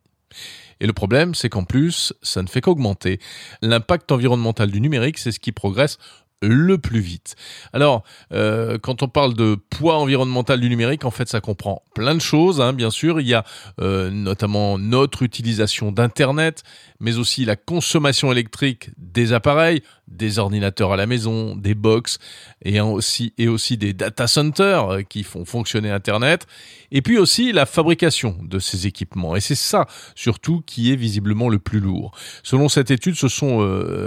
Et 0.82 0.88
le 0.88 0.94
problème, 0.94 1.36
c'est 1.36 1.50
qu'en 1.50 1.64
plus, 1.64 2.14
ça 2.22 2.42
ne 2.42 2.48
fait 2.48 2.62
qu'augmenter. 2.62 3.20
L'impact 3.62 4.12
environnemental 4.12 4.70
du 4.70 4.82
numérique, 4.82 5.18
c'est 5.18 5.32
ce 5.32 5.40
qui 5.40 5.54
progresse 5.54 5.98
le 6.48 6.78
plus 6.78 7.00
vite. 7.00 7.36
Alors, 7.74 8.04
euh, 8.32 8.78
quand 8.78 9.04
on 9.04 9.08
parle 9.08 9.34
de 9.34 9.56
poids 9.56 9.98
environnemental 9.98 10.60
du 10.60 10.70
numérique, 10.70 11.06
en 11.06 11.12
fait, 11.12 11.28
ça 11.28 11.42
comprend 11.42 11.84
plein 11.94 12.16
de 12.16 12.22
choses. 12.22 12.62
Hein, 12.62 12.74
bien 12.74 12.90
sûr, 12.90 13.20
il 13.20 13.28
y 13.28 13.34
a 13.34 13.44
euh, 13.82 14.10
notamment 14.10 14.78
notre 14.78 15.24
utilisation 15.24 15.92
d'Internet, 15.92 16.64
mais 17.00 17.18
aussi 17.18 17.46
la 17.46 17.56
consommation 17.56 18.32
électrique 18.32 18.90
des 18.98 19.34
appareils, 19.34 19.82
des 20.08 20.40
ordinateurs 20.40 20.94
à 20.94 20.96
la 20.96 21.08
maison, 21.08 21.56
des 21.56 21.74
box, 21.74 22.20
et 22.64 22.80
aussi, 22.80 23.78
des 23.78 23.94
data 23.94 24.28
centers 24.28 24.90
euh, 24.90 25.02
qui 25.02 25.24
font 25.24 25.46
fonctionner 25.46 25.92
Internet, 25.92 26.48
et 26.92 27.02
puis 27.02 27.18
aussi 27.18 27.52
la 27.52 27.66
fabrication 27.66 28.38
de 28.42 28.60
ces 28.60 28.88
équipements. 28.88 29.36
Et 29.36 29.42
c'est 29.42 29.56
ça, 29.56 29.88
surtout, 30.16 30.62
qui 30.66 30.92
est 30.92 30.96
visiblement 30.96 31.50
le 31.50 31.60
plus 31.60 31.80
lourd. 31.80 32.12
Selon 32.44 32.70
cette 32.70 32.92
étude, 32.92 33.16
ce 33.16 33.28
sont 33.28 33.66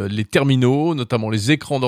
les 0.09 0.25
terminaux, 0.25 0.95
notamment 0.95 1.31
les 1.31 1.51
écrans 1.51 1.81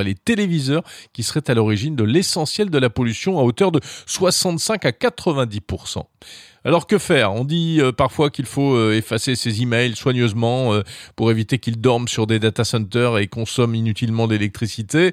et 0.00 0.04
les 0.04 0.14
téléviseurs, 0.14 0.82
qui 1.12 1.22
seraient 1.22 1.50
à 1.50 1.54
l'origine 1.54 1.96
de 1.96 2.04
l'essentiel 2.04 2.70
de 2.70 2.78
la 2.78 2.90
pollution 2.90 3.38
à 3.38 3.42
hauteur 3.42 3.72
de 3.72 3.80
65 4.06 4.84
à 4.84 4.90
90%. 4.90 6.04
Alors 6.64 6.86
que 6.86 6.98
faire? 6.98 7.32
On 7.32 7.44
dit 7.44 7.78
euh, 7.80 7.90
parfois 7.90 8.30
qu'il 8.30 8.46
faut 8.46 8.74
euh, 8.76 8.96
effacer 8.96 9.34
ses 9.34 9.62
emails 9.62 9.96
soigneusement 9.96 10.72
euh, 10.72 10.82
pour 11.16 11.30
éviter 11.32 11.58
qu'ils 11.58 11.80
dorment 11.80 12.06
sur 12.06 12.28
des 12.28 12.38
data 12.38 12.62
centers 12.62 13.18
et 13.18 13.26
consomment 13.26 13.74
inutilement 13.74 14.28
d'électricité, 14.28 15.12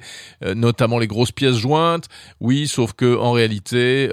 notamment 0.56 1.00
les 1.00 1.08
grosses 1.08 1.32
pièces 1.32 1.56
jointes. 1.56 2.06
Oui, 2.40 2.68
sauf 2.68 2.94
que 2.94 3.18
en 3.18 3.32
réalité, 3.32 4.10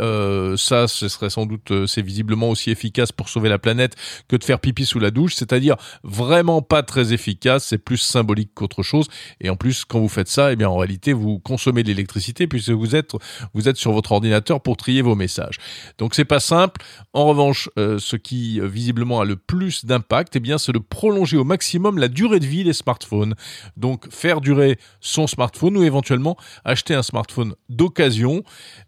ça, 0.57 0.89
ce 0.89 1.09
serait 1.09 1.31
sans 1.31 1.47
doute, 1.47 1.87
c'est 1.87 2.03
visiblement 2.03 2.51
aussi 2.51 2.71
efficace 2.71 3.13
pour 3.13 3.29
sauver 3.29 3.49
la 3.49 3.59
planète 3.59 3.95
que 4.29 4.37
de 4.37 4.45
faire 4.45 4.61
pipi 4.61 4.87
sous 4.87 4.99
la 4.99 5.11
douche, 5.11 5.35
c'est-à-dire 5.35 5.77
vraiment 6.03 6.63
pas 6.63 6.83
très 6.83 7.13
efficace. 7.13 7.65
C'est 7.67 7.79
plus 7.79 7.99
symbolique 7.99 8.51
qu'autre 8.55 8.83
chose. 8.83 9.09
Et 9.41 9.51
en 9.51 9.57
plus, 9.57 9.85
quand 9.85 10.01
vous 10.01 10.09
faites 10.09 10.29
ça, 10.29 10.53
eh 10.53 10.57
bien 10.57 10.69
en 10.69 10.77
réalité, 10.77 11.13
vous 11.13 11.39
consommez 11.39 11.83
de 11.83 11.89
l'électricité 11.89 12.47
puisque 12.47 12.71
vous 12.71 12.97
êtes 12.97 13.13
vous 13.55 13.69
êtes 13.69 13.77
sur 13.77 13.93
votre 13.93 14.13
ordinateur 14.13 14.61
pour 14.61 14.77
trier 14.77 15.03
vos 15.03 15.15
messages. 15.15 15.59
Donc 15.99 16.15
c'est 16.15 16.25
pas 16.25 16.41
simple. 16.41 16.81
En 17.13 17.26
revanche, 17.27 17.69
euh, 17.79 17.99
ce 17.99 18.17
qui 18.17 18.61
euh, 18.61 18.67
visiblement 18.67 19.21
a 19.21 19.25
le 19.25 19.37
plus 19.37 19.85
d'impact, 19.85 20.37
eh 20.37 20.41
bien, 20.41 20.59
c'est 20.59 20.73
de 20.73 20.79
prolonger 20.79 21.37
au 21.37 21.45
maximum 21.45 21.99
la 21.99 22.09
durée 22.09 22.41
de 22.41 22.47
vie 22.47 22.65
des 22.65 22.73
smartphones. 22.73 23.35
Donc, 23.77 24.11
faire 24.13 24.41
durer 24.41 24.79
son 25.01 25.27
smartphone 25.27 25.77
ou 25.77 25.83
éventuellement 25.83 26.37
acheter 26.65 26.95
un 26.95 27.03
smartphone 27.03 27.55
d'occasion, 27.69 28.43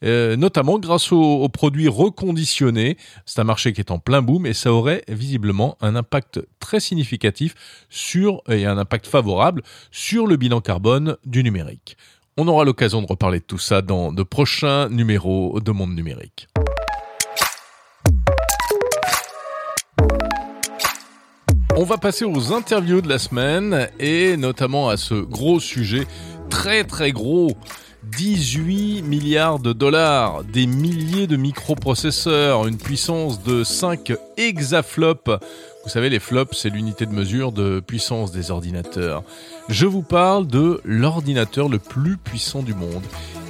euh, 0.04 0.36
notamment 0.36 0.78
grâce 0.78 1.12
aux, 1.12 1.48
produits 1.48 1.88
reconditionnés. 1.88 2.96
C'est 3.26 3.40
un 3.40 3.44
marché 3.44 3.72
qui 3.72 3.80
est 3.80 3.90
en 3.90 3.98
plein 3.98 4.22
boom 4.22 4.46
et 4.46 4.54
ça 4.54 4.72
aurait 4.72 5.04
visiblement 5.08 5.76
un 5.80 5.96
impact 5.96 6.40
très 6.60 6.80
significatif 6.80 7.54
sur 7.88 8.42
et 8.48 8.66
un 8.66 8.78
impact 8.78 9.06
favorable 9.06 9.62
sur 9.90 10.26
le 10.26 10.36
bilan 10.36 10.60
carbone 10.60 11.16
du 11.24 11.42
numérique. 11.42 11.96
On 12.36 12.46
aura 12.46 12.64
l'occasion 12.64 13.02
de 13.02 13.06
reparler 13.06 13.40
de 13.40 13.44
tout 13.44 13.58
ça 13.58 13.82
dans 13.82 14.12
de 14.12 14.22
prochains 14.22 14.88
numéros 14.90 15.58
de 15.60 15.72
Monde 15.72 15.96
Numérique. 15.96 16.46
On 21.80 21.84
va 21.84 21.96
passer 21.96 22.24
aux 22.24 22.52
interviews 22.52 23.00
de 23.02 23.08
la 23.08 23.20
semaine 23.20 23.88
et 24.00 24.36
notamment 24.36 24.88
à 24.88 24.96
ce 24.96 25.14
gros 25.14 25.60
sujet 25.60 26.08
très 26.50 26.82
très 26.82 27.12
gros 27.12 27.56
18 28.02 29.02
milliards 29.02 29.60
de 29.60 29.72
dollars, 29.72 30.42
des 30.42 30.66
milliers 30.66 31.28
de 31.28 31.36
microprocesseurs, 31.36 32.66
une 32.66 32.78
puissance 32.78 33.44
de 33.44 33.62
5 33.62 34.12
hexaflops. 34.36 35.38
Vous 35.84 35.88
savez, 35.88 36.10
les 36.10 36.18
flops, 36.18 36.58
c'est 36.58 36.68
l'unité 36.68 37.06
de 37.06 37.12
mesure 37.12 37.52
de 37.52 37.78
puissance 37.78 38.32
des 38.32 38.50
ordinateurs. 38.50 39.22
Je 39.68 39.86
vous 39.86 40.02
parle 40.02 40.48
de 40.48 40.80
l'ordinateur 40.84 41.68
le 41.68 41.78
plus 41.78 42.16
puissant 42.16 42.64
du 42.64 42.74
monde, 42.74 43.04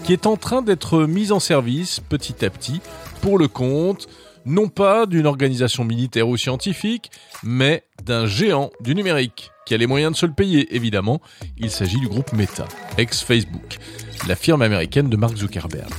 qui 0.04 0.12
est 0.12 0.26
en 0.26 0.36
train 0.36 0.60
d'être 0.60 1.04
mis 1.04 1.32
en 1.32 1.40
service 1.40 2.00
petit 2.00 2.44
à 2.44 2.50
petit 2.50 2.82
pour 3.22 3.38
le 3.38 3.48
compte 3.48 4.06
non 4.48 4.68
pas 4.68 5.06
d'une 5.06 5.26
organisation 5.26 5.84
militaire 5.84 6.28
ou 6.28 6.36
scientifique, 6.36 7.10
mais 7.42 7.84
d'un 8.04 8.26
géant 8.26 8.70
du 8.80 8.94
numérique, 8.94 9.50
qui 9.66 9.74
a 9.74 9.76
les 9.76 9.86
moyens 9.86 10.12
de 10.12 10.16
se 10.16 10.26
le 10.26 10.32
payer, 10.32 10.74
évidemment. 10.74 11.20
Il 11.58 11.70
s'agit 11.70 12.00
du 12.00 12.08
groupe 12.08 12.32
Meta, 12.32 12.66
ex-Facebook, 12.96 13.78
la 14.26 14.34
firme 14.34 14.62
américaine 14.62 15.08
de 15.08 15.16
Mark 15.16 15.36
Zuckerberg. 15.36 15.92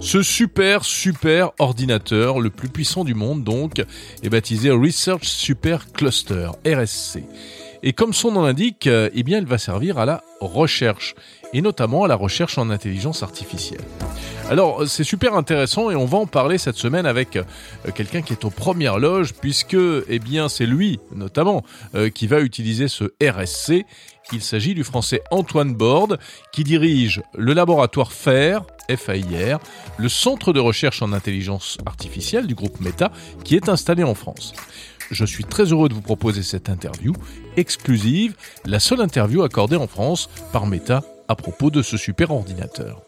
Ce 0.00 0.22
super, 0.22 0.84
super 0.84 1.50
ordinateur, 1.58 2.40
le 2.40 2.48
plus 2.48 2.70
puissant 2.70 3.04
du 3.04 3.14
monde 3.14 3.44
donc, 3.44 3.84
est 4.22 4.28
baptisé 4.30 4.70
Research 4.70 5.24
Super 5.24 5.92
Cluster, 5.92 6.50
RSC. 6.66 7.22
Et 7.82 7.92
comme 7.92 8.12
son 8.12 8.32
nom 8.32 8.42
l'indique, 8.42 8.86
euh, 8.86 9.08
eh 9.14 9.22
bien, 9.22 9.38
il 9.38 9.46
va 9.46 9.58
servir 9.58 9.98
à 9.98 10.04
la 10.04 10.22
recherche, 10.40 11.14
et 11.52 11.62
notamment 11.62 12.04
à 12.04 12.08
la 12.08 12.16
recherche 12.16 12.58
en 12.58 12.70
intelligence 12.70 13.22
artificielle. 13.22 13.80
Alors 14.50 14.86
c'est 14.88 15.04
super 15.04 15.34
intéressant 15.34 15.90
et 15.90 15.96
on 15.96 16.06
va 16.06 16.18
en 16.18 16.26
parler 16.26 16.58
cette 16.58 16.76
semaine 16.76 17.06
avec 17.06 17.36
euh, 17.36 17.44
quelqu'un 17.94 18.22
qui 18.22 18.32
est 18.32 18.44
aux 18.44 18.50
premières 18.50 18.98
loges 18.98 19.32
puisque 19.34 19.76
eh 20.08 20.18
bien 20.18 20.48
c'est 20.48 20.66
lui 20.66 20.98
notamment 21.14 21.62
euh, 21.94 22.10
qui 22.10 22.26
va 22.26 22.40
utiliser 22.40 22.88
ce 22.88 23.04
RSC. 23.22 23.86
Il 24.32 24.42
s'agit 24.42 24.74
du 24.74 24.84
français 24.84 25.22
Antoine 25.30 25.74
Borde 25.74 26.18
qui 26.52 26.64
dirige 26.64 27.22
le 27.36 27.52
laboratoire 27.52 28.12
FAIR 28.12 28.62
FAIR, 28.96 29.58
le 29.98 30.08
centre 30.08 30.52
de 30.52 30.60
recherche 30.60 31.02
en 31.02 31.12
intelligence 31.12 31.78
artificielle 31.86 32.46
du 32.46 32.54
groupe 32.54 32.80
Meta 32.80 33.12
qui 33.44 33.56
est 33.56 33.68
installé 33.68 34.02
en 34.02 34.14
France. 34.14 34.52
Je 35.10 35.24
suis 35.24 35.44
très 35.44 35.64
heureux 35.64 35.88
de 35.88 35.94
vous 35.94 36.02
proposer 36.02 36.42
cette 36.42 36.68
interview 36.68 37.12
exclusive, 37.56 38.34
la 38.64 38.78
seule 38.78 39.00
interview 39.00 39.42
accordée 39.42 39.76
en 39.76 39.88
France 39.88 40.28
par 40.52 40.66
Meta 40.66 41.02
à 41.30 41.36
propos 41.36 41.70
de 41.70 41.80
ce 41.80 41.96
super 41.96 42.32
ordinateur. 42.32 43.02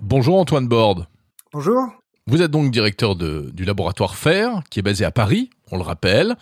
Bonjour 0.00 0.40
Antoine 0.40 0.66
Borde. 0.66 1.06
Bonjour. 1.52 1.82
Vous 2.26 2.40
êtes 2.40 2.50
donc 2.50 2.70
directeur 2.70 3.16
du 3.16 3.64
laboratoire 3.66 4.16
FAIR, 4.16 4.62
qui 4.70 4.78
est 4.78 4.82
basé 4.82 5.04
à 5.04 5.10
Paris, 5.10 5.50
on 5.70 5.76
le 5.76 5.82
rappelle. 5.82 6.38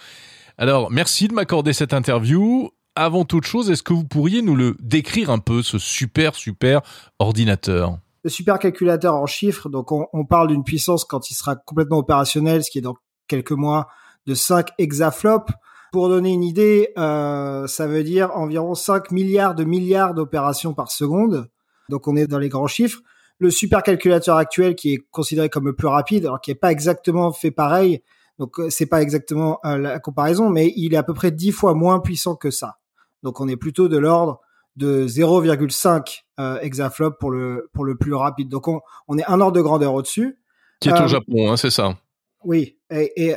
Alors, 0.59 0.93
merci 0.93 1.27
de 1.27 1.35
m'accorder 1.35 1.73
cette 1.73 1.93
interview. 1.93 2.71
Avant 2.95 3.25
toute 3.25 3.47
chose, 3.47 3.69
est-ce 3.69 3.83
que 3.83 3.93
vous 3.93 4.05
pourriez 4.05 4.43
nous 4.43 4.55
le 4.55 4.77
décrire 4.79 5.29
un 5.29 5.41
peu, 5.41 5.61
ce 5.63 5.77
super, 5.77 6.37
super 6.37 6.83
ordinateur? 7.19 7.99
Le 8.23 8.31
super 8.31 8.61
calculateur 8.61 9.17
en 9.17 9.27
chiffres, 9.27 9.69
donc 9.69 9.91
on, 9.91 10.25
parle 10.25 10.47
d'une 10.47 10.63
puissance 10.63 11.05
quand 11.05 11.31
il 11.31 11.35
sera 11.35 11.57
complètement 11.57 11.99
opérationnel, 11.99 12.63
ce 12.63 12.71
qui 12.71 12.79
est 12.79 12.83
dans 12.83 12.97
quelques 13.27 13.51
mois, 13.51 13.89
de 14.27 14.35
5 14.35 14.69
hexaflops. 14.79 15.53
Pour 15.97 16.11
donner 16.11 16.35
une 16.35 16.45
idée, 16.45 16.93
euh, 16.99 17.67
ça 17.67 17.87
veut 17.87 18.05
dire 18.05 18.31
environ 18.37 18.75
5 18.75 19.13
milliards 19.13 19.55
de 19.55 19.65
milliards 19.65 20.13
d'opérations 20.13 20.75
par 20.75 20.91
seconde. 20.91 21.49
Donc 21.89 22.07
on 22.07 22.17
est 22.17 22.27
dans 22.27 22.39
les 22.39 22.51
grands 22.51 22.67
chiffres 22.67 23.01
le 23.39 23.51
supercalculateur 23.51 24.37
actuel 24.37 24.75
qui 24.75 24.93
est 24.93 24.99
considéré 25.11 25.49
comme 25.49 25.65
le 25.65 25.75
plus 25.75 25.87
rapide, 25.87 26.27
alors 26.27 26.43
qui 26.43 26.51
n'est 26.51 26.57
pas 26.57 26.71
exactement 26.71 27.33
fait 27.33 27.51
pareil, 27.51 28.03
donc 28.39 28.61
euh, 28.61 28.69
c'est 28.69 28.85
pas 28.85 29.01
exactement 29.01 29.59
euh, 29.65 29.79
la 29.79 29.99
comparaison, 29.99 30.51
mais 30.51 30.71
il 30.77 30.93
est 30.93 30.99
à 30.99 31.03
peu 31.03 31.15
près 31.15 31.31
10 31.31 31.53
fois 31.53 31.73
moins 31.73 32.01
puissant 32.01 32.37
que 32.37 32.51
ça. 32.51 32.77
Donc 33.23 33.41
on 33.41 33.49
est 33.49 33.57
plutôt 33.57 33.89
de 33.89 33.97
l'ordre 33.97 34.43
de 34.77 35.07
0,5 35.09 36.25
euh, 36.39 36.59
hexaflop 36.61 37.13
pour 37.13 37.31
le 37.31 37.71
pour 37.73 37.87
le 37.87 37.97
plus 37.97 38.13
rapide. 38.13 38.51
Donc 38.51 38.69
on, 38.69 38.83
on 39.09 39.17
est 39.17 39.25
un 39.25 39.41
ordre 39.41 39.57
de 39.57 39.63
grandeur 39.63 39.95
au-dessus. 39.95 40.39
Qui 40.81 40.91
est 40.91 41.01
au 41.01 41.09
Japon, 41.09 41.51
hein, 41.51 41.57
c'est 41.57 41.71
ça. 41.71 41.97
Oui, 42.45 42.76
et, 42.91 43.29
et 43.29 43.35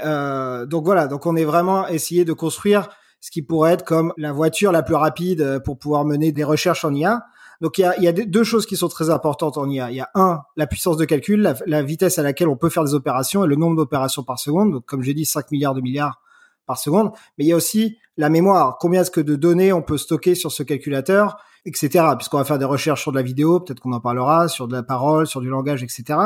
donc 0.68 0.86
voilà, 0.86 1.08
donc 1.08 1.26
on 1.26 1.36
est 1.36 1.46
vraiment 1.46 1.88
essayé 1.88 2.26
de 2.26 2.34
construire 2.34 2.90
ce 3.22 3.32
qui 3.32 3.42
pourrait 3.42 3.74
être 3.74 3.84
comme 3.84 4.14
la 4.18 4.32
voiture 4.32 4.72
la 4.72 4.84
plus 4.84 4.96
rapide 4.96 5.62
pour 5.66 5.78
pouvoir 5.78 6.06
mener 6.06 6.32
des 6.32 6.44
recherches 6.44 6.86
en 6.86 6.94
IA. 6.94 7.26
Donc 7.62 7.78
il 7.78 7.82
y 7.82 7.86
a, 7.86 8.00
y 8.00 8.08
a, 8.08 8.14
deux 8.14 8.44
choses 8.44 8.66
qui 8.66 8.78
sont 8.78 8.88
très 8.88 9.10
importantes 9.10 9.58
en 9.58 9.70
IA. 9.70 9.92
Il 9.92 9.98
y 9.98 10.00
a 10.00 10.10
un, 10.16 10.42
la 10.56 10.66
puissance 10.66 10.96
de 10.96 11.04
calcul, 11.04 11.54
la, 11.66 11.82
vitesse 11.82 12.18
à 12.18 12.24
laquelle 12.24 12.48
on 12.48 12.56
peut 12.56 12.70
faire 12.70 12.86
des 12.86 12.94
opérations 12.94 13.44
et 13.44 13.48
le 13.48 13.58
nombre 13.58 13.76
d'opérations 13.76 14.24
par 14.24 14.40
seconde. 14.40 14.72
Donc 14.72 14.86
comme 14.86 15.04
j'ai 15.04 15.14
dit, 15.14 15.26
5 15.26 15.52
milliards 15.52 15.74
de 15.74 15.82
milliards 15.82 16.22
par 16.66 16.78
seconde. 16.78 17.12
Mais 17.38 17.44
il 17.44 17.48
y 17.48 17.54
a 17.54 17.58
aussi 17.58 17.98
la 18.16 18.30
mémoire. 18.30 18.78
Combien 18.80 19.02
est-ce 19.02 19.12
que 19.12 19.20
de 19.20 19.36
données 19.36 19.74
on 19.74 19.82
peut 19.82 19.98
stocker 19.98 20.36
sur 20.36 20.52
ce 20.54 20.64
calculateur, 20.64 21.38
etc. 21.66 22.06
Puisqu'on 22.16 22.38
va 22.38 22.46
faire 22.46 22.60
des 22.60 22.66
recherches 22.66 23.02
sur 23.02 23.12
de 23.12 23.18
la 23.18 23.24
vidéo, 23.24 23.60
peut-être 23.60 23.82
qu'on 23.82 23.92
en 23.92 24.00
parlera, 24.00 24.48
sur 24.48 24.68
de 24.70 24.74
la 24.74 24.84
parole, 24.84 25.28
sur 25.28 25.42
du 25.42 25.50
langage, 25.50 25.84
etc. 25.84 26.18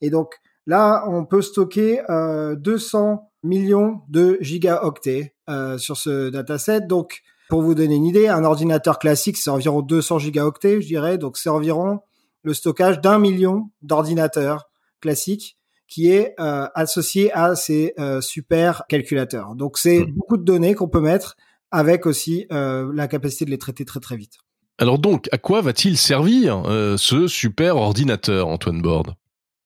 Et 0.00 0.10
donc 0.10 0.40
là, 0.66 1.04
on 1.08 1.24
peut 1.24 1.42
stocker 1.42 2.00
euh, 2.10 2.54
200 2.56 3.30
millions 3.42 4.00
de 4.08 4.38
gigaoctets 4.40 5.34
euh, 5.50 5.78
sur 5.78 5.96
ce 5.96 6.30
dataset. 6.30 6.82
Donc 6.82 7.22
pour 7.48 7.62
vous 7.62 7.74
donner 7.74 7.96
une 7.96 8.06
idée, 8.06 8.28
un 8.28 8.44
ordinateur 8.44 8.98
classique, 8.98 9.36
c'est 9.36 9.50
environ 9.50 9.82
200 9.82 10.20
gigaoctets, 10.20 10.80
je 10.80 10.86
dirais. 10.86 11.18
Donc, 11.18 11.36
c'est 11.36 11.50
environ 11.50 12.00
le 12.42 12.54
stockage 12.54 13.00
d'un 13.00 13.18
million 13.18 13.70
d'ordinateurs 13.82 14.70
classiques. 15.00 15.58
qui 15.88 16.10
est 16.10 16.34
euh, 16.40 16.68
associé 16.74 17.30
à 17.34 17.54
ces 17.54 17.92
euh, 17.98 18.22
super 18.22 18.84
calculateurs. 18.88 19.54
Donc 19.54 19.76
c'est 19.76 19.98
mmh. 19.98 20.12
beaucoup 20.12 20.38
de 20.38 20.42
données 20.42 20.74
qu'on 20.74 20.88
peut 20.88 21.02
mettre 21.02 21.36
avec 21.70 22.06
aussi 22.06 22.46
la 22.50 23.08
capacité 23.08 23.44
de 23.44 23.50
les 23.50 23.58
traiter 23.58 23.84
très 23.84 24.00
très 24.00 24.16
vite. 24.16 24.38
Alors 24.78 24.98
donc, 24.98 25.28
à 25.32 25.38
quoi 25.38 25.60
va-t-il 25.60 25.98
servir 25.98 26.62
ce 26.96 27.26
super 27.26 27.76
ordinateur, 27.76 28.48
Antoine 28.48 28.80
Borde? 28.80 29.14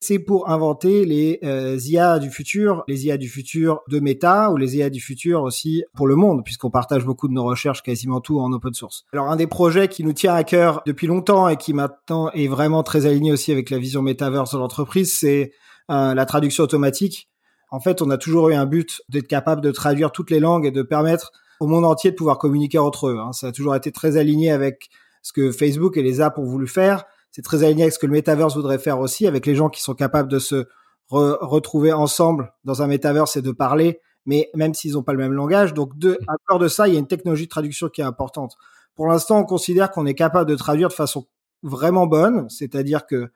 C'est 0.00 0.18
pour 0.18 0.50
inventer 0.50 1.04
les 1.04 1.38
euh, 1.42 1.78
IA 1.84 2.18
du 2.18 2.30
futur, 2.30 2.84
les 2.86 3.06
IA 3.06 3.16
du 3.16 3.28
futur 3.28 3.80
de 3.88 3.98
Meta 3.98 4.50
ou 4.50 4.56
les 4.56 4.76
IA 4.76 4.90
du 4.90 5.00
futur 5.00 5.42
aussi 5.42 5.84
pour 5.94 6.06
le 6.06 6.16
monde, 6.16 6.44
puisqu'on 6.44 6.70
partage 6.70 7.04
beaucoup 7.04 7.28
de 7.28 7.32
nos 7.32 7.44
recherches, 7.44 7.82
quasiment 7.82 8.20
tout 8.20 8.38
en 8.38 8.52
open 8.52 8.74
source. 8.74 9.04
Alors 9.12 9.28
un 9.28 9.36
des 9.36 9.46
projets 9.46 9.88
qui 9.88 10.04
nous 10.04 10.12
tient 10.12 10.34
à 10.34 10.44
cœur 10.44 10.82
depuis 10.86 11.06
longtemps 11.06 11.48
et 11.48 11.56
qui 11.56 11.72
maintenant 11.72 12.30
est 12.32 12.48
vraiment 12.48 12.82
très 12.82 13.06
aligné 13.06 13.32
aussi 13.32 13.52
avec 13.52 13.70
la 13.70 13.78
vision 13.78 14.02
Metaverse 14.02 14.52
de 14.52 14.58
l'entreprise, 14.58 15.16
c'est 15.16 15.52
euh, 15.90 16.14
la 16.14 16.26
traduction 16.26 16.64
automatique. 16.64 17.28
En 17.70 17.80
fait, 17.80 18.02
on 18.02 18.10
a 18.10 18.18
toujours 18.18 18.50
eu 18.50 18.54
un 18.54 18.66
but 18.66 19.02
d'être 19.08 19.26
capable 19.26 19.60
de 19.60 19.70
traduire 19.72 20.12
toutes 20.12 20.30
les 20.30 20.40
langues 20.40 20.66
et 20.66 20.70
de 20.70 20.82
permettre 20.82 21.32
au 21.58 21.66
monde 21.66 21.84
entier 21.84 22.10
de 22.10 22.16
pouvoir 22.16 22.38
communiquer 22.38 22.78
entre 22.78 23.08
eux. 23.08 23.18
Hein. 23.18 23.32
Ça 23.32 23.48
a 23.48 23.52
toujours 23.52 23.74
été 23.74 23.90
très 23.92 24.16
aligné 24.16 24.50
avec 24.50 24.88
ce 25.22 25.32
que 25.32 25.50
Facebook 25.50 25.96
et 25.96 26.02
les 26.02 26.20
apps 26.20 26.38
ont 26.38 26.44
voulu 26.44 26.68
faire 26.68 27.04
c'est 27.36 27.42
très 27.42 27.64
aligné 27.64 27.82
avec 27.82 27.92
ce 27.92 27.98
que 27.98 28.06
le 28.06 28.12
metaverse 28.12 28.56
voudrait 28.56 28.78
faire 28.78 28.98
aussi, 28.98 29.26
avec 29.26 29.44
les 29.44 29.54
gens 29.54 29.68
qui 29.68 29.82
sont 29.82 29.92
capables 29.92 30.30
de 30.30 30.38
se 30.38 30.66
retrouver 31.10 31.92
ensemble 31.92 32.54
dans 32.64 32.80
un 32.80 32.86
metaverse 32.86 33.36
et 33.36 33.42
de 33.42 33.52
parler, 33.52 34.00
mais 34.24 34.48
même 34.54 34.72
s'ils 34.72 34.94
n'ont 34.94 35.02
pas 35.02 35.12
le 35.12 35.18
même 35.18 35.34
langage. 35.34 35.74
Donc, 35.74 35.98
de, 35.98 36.18
à 36.28 36.36
part 36.48 36.58
de 36.58 36.66
ça, 36.66 36.88
il 36.88 36.94
y 36.94 36.96
a 36.96 36.98
une 36.98 37.06
technologie 37.06 37.44
de 37.44 37.50
traduction 37.50 37.90
qui 37.90 38.00
est 38.00 38.04
importante. 38.04 38.56
Pour 38.94 39.06
l'instant, 39.06 39.38
on 39.38 39.44
considère 39.44 39.90
qu'on 39.90 40.06
est 40.06 40.14
capable 40.14 40.48
de 40.48 40.56
traduire 40.56 40.88
de 40.88 40.94
façon 40.94 41.26
vraiment 41.62 42.06
bonne, 42.06 42.48
c'est-à-dire 42.48 43.04
que 43.04 43.30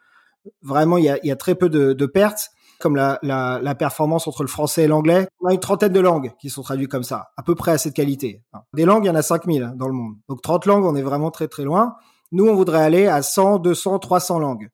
vraiment, 0.62 0.96
il 0.96 1.04
y 1.04 1.10
a, 1.10 1.18
il 1.22 1.26
y 1.26 1.30
a 1.30 1.36
très 1.36 1.54
peu 1.54 1.68
de, 1.68 1.92
de 1.92 2.06
pertes, 2.06 2.48
comme 2.78 2.96
la, 2.96 3.18
la, 3.20 3.60
la, 3.62 3.74
performance 3.74 4.26
entre 4.26 4.44
le 4.44 4.48
français 4.48 4.84
et 4.84 4.88
l'anglais. 4.88 5.28
On 5.42 5.48
a 5.48 5.52
une 5.52 5.60
trentaine 5.60 5.92
de 5.92 6.00
langues 6.00 6.32
qui 6.40 6.48
sont 6.48 6.62
traduites 6.62 6.90
comme 6.90 7.02
ça, 7.02 7.32
à 7.36 7.42
peu 7.42 7.54
près 7.54 7.72
à 7.72 7.76
cette 7.76 7.92
qualité. 7.92 8.42
Des 8.72 8.86
langues, 8.86 9.04
il 9.04 9.08
y 9.08 9.10
en 9.10 9.14
a 9.14 9.20
5000 9.20 9.74
dans 9.76 9.88
le 9.88 9.92
monde. 9.92 10.14
Donc 10.30 10.40
30 10.40 10.64
langues, 10.64 10.86
on 10.86 10.96
est 10.96 11.02
vraiment 11.02 11.30
très 11.30 11.48
très 11.48 11.64
loin. 11.64 11.96
Nous, 12.32 12.46
on 12.46 12.54
voudrait 12.54 12.82
aller 12.82 13.06
à 13.06 13.22
100, 13.22 13.58
200, 13.58 13.98
300 13.98 14.38
langues. 14.38 14.70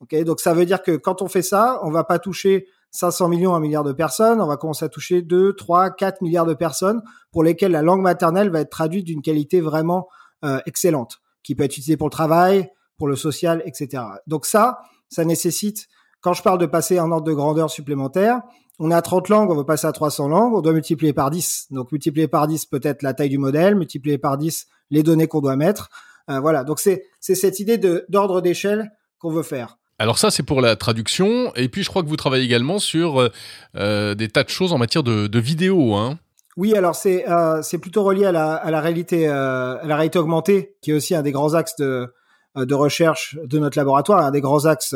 Ok, 0.00 0.14
donc 0.24 0.40
ça 0.40 0.52
veut 0.52 0.66
dire 0.66 0.82
que 0.82 0.96
quand 0.96 1.22
on 1.22 1.28
fait 1.28 1.42
ça, 1.42 1.80
on 1.82 1.90
va 1.90 2.04
pas 2.04 2.18
toucher 2.18 2.66
500 2.90 3.28
millions, 3.28 3.54
1 3.54 3.60
milliard 3.60 3.84
de 3.84 3.92
personnes, 3.92 4.40
on 4.40 4.46
va 4.46 4.56
commencer 4.56 4.84
à 4.84 4.88
toucher 4.88 5.22
2, 5.22 5.54
3, 5.54 5.90
4 5.90 6.22
milliards 6.22 6.46
de 6.46 6.54
personnes 6.54 7.02
pour 7.32 7.42
lesquelles 7.44 7.72
la 7.72 7.82
langue 7.82 8.02
maternelle 8.02 8.50
va 8.50 8.60
être 8.60 8.70
traduite 8.70 9.06
d'une 9.06 9.22
qualité 9.22 9.60
vraiment 9.60 10.08
euh, 10.44 10.60
excellente, 10.66 11.18
qui 11.42 11.54
peut 11.54 11.64
être 11.64 11.72
utilisée 11.72 11.96
pour 11.96 12.08
le 12.08 12.12
travail, 12.12 12.70
pour 12.98 13.08
le 13.08 13.16
social, 13.16 13.62
etc. 13.64 14.02
Donc 14.26 14.46
ça, 14.46 14.80
ça 15.08 15.24
nécessite, 15.24 15.86
quand 16.20 16.32
je 16.32 16.42
parle 16.42 16.58
de 16.58 16.66
passer 16.66 16.98
un 16.98 17.10
ordre 17.10 17.26
de 17.26 17.32
grandeur 17.32 17.70
supplémentaire, 17.70 18.42
on 18.78 18.90
est 18.90 18.94
à 18.94 19.02
30 19.02 19.28
langues, 19.30 19.50
on 19.50 19.54
veut 19.54 19.64
passer 19.64 19.86
à 19.86 19.92
300 19.92 20.28
langues, 20.28 20.54
on 20.54 20.60
doit 20.60 20.72
multiplier 20.72 21.12
par 21.12 21.30
10. 21.30 21.68
Donc 21.70 21.92
multiplier 21.92 22.28
par 22.28 22.46
10 22.46 22.66
peut-être 22.66 23.02
la 23.02 23.14
taille 23.14 23.30
du 23.30 23.38
modèle, 23.38 23.74
multiplier 23.74 24.18
par 24.18 24.36
10 24.36 24.66
les 24.90 25.02
données 25.02 25.26
qu'on 25.26 25.40
doit 25.40 25.56
mettre. 25.56 25.88
Euh, 26.30 26.40
voilà, 26.40 26.64
donc 26.64 26.80
c'est 26.80 27.02
cette 27.20 27.60
idée 27.60 27.78
d'ordre 28.08 28.40
d'échelle 28.40 28.90
qu'on 29.18 29.30
veut 29.30 29.42
faire. 29.42 29.78
Alors 29.98 30.18
ça, 30.18 30.30
c'est 30.30 30.42
pour 30.42 30.60
la 30.60 30.76
traduction. 30.76 31.52
Et 31.54 31.68
puis, 31.68 31.82
je 31.82 31.88
crois 31.88 32.02
que 32.02 32.08
vous 32.08 32.16
travaillez 32.16 32.44
également 32.44 32.78
sur 32.78 33.20
euh, 33.20 33.30
euh 33.76 34.14
des 34.14 34.28
tas 34.28 34.44
de 34.44 34.50
choses 34.50 34.72
en 34.72 34.78
matière 34.78 35.02
de, 35.02 35.26
de 35.26 35.38
vidéo. 35.38 35.94
Hein. 35.94 36.18
Oui, 36.56 36.74
alors 36.74 36.94
c'est 36.94 37.28
euh, 37.28 37.62
c'est 37.62 37.78
plutôt 37.78 38.02
relié 38.02 38.26
à 38.26 38.32
la, 38.32 38.54
à 38.54 38.70
la 38.70 38.80
réalité 38.80 39.28
euh, 39.28 39.78
à 39.78 39.86
la 39.86 39.96
réalité 39.96 40.18
augmentée, 40.18 40.76
qui 40.82 40.90
est 40.90 40.94
aussi 40.94 41.14
un 41.14 41.22
des 41.22 41.32
grands 41.32 41.54
axes 41.54 41.76
de 41.76 42.12
de 42.56 42.74
recherche 42.74 43.36
de 43.44 43.58
notre 43.58 43.76
laboratoire, 43.76 44.24
un 44.24 44.30
des 44.30 44.40
grands 44.40 44.64
axes 44.64 44.94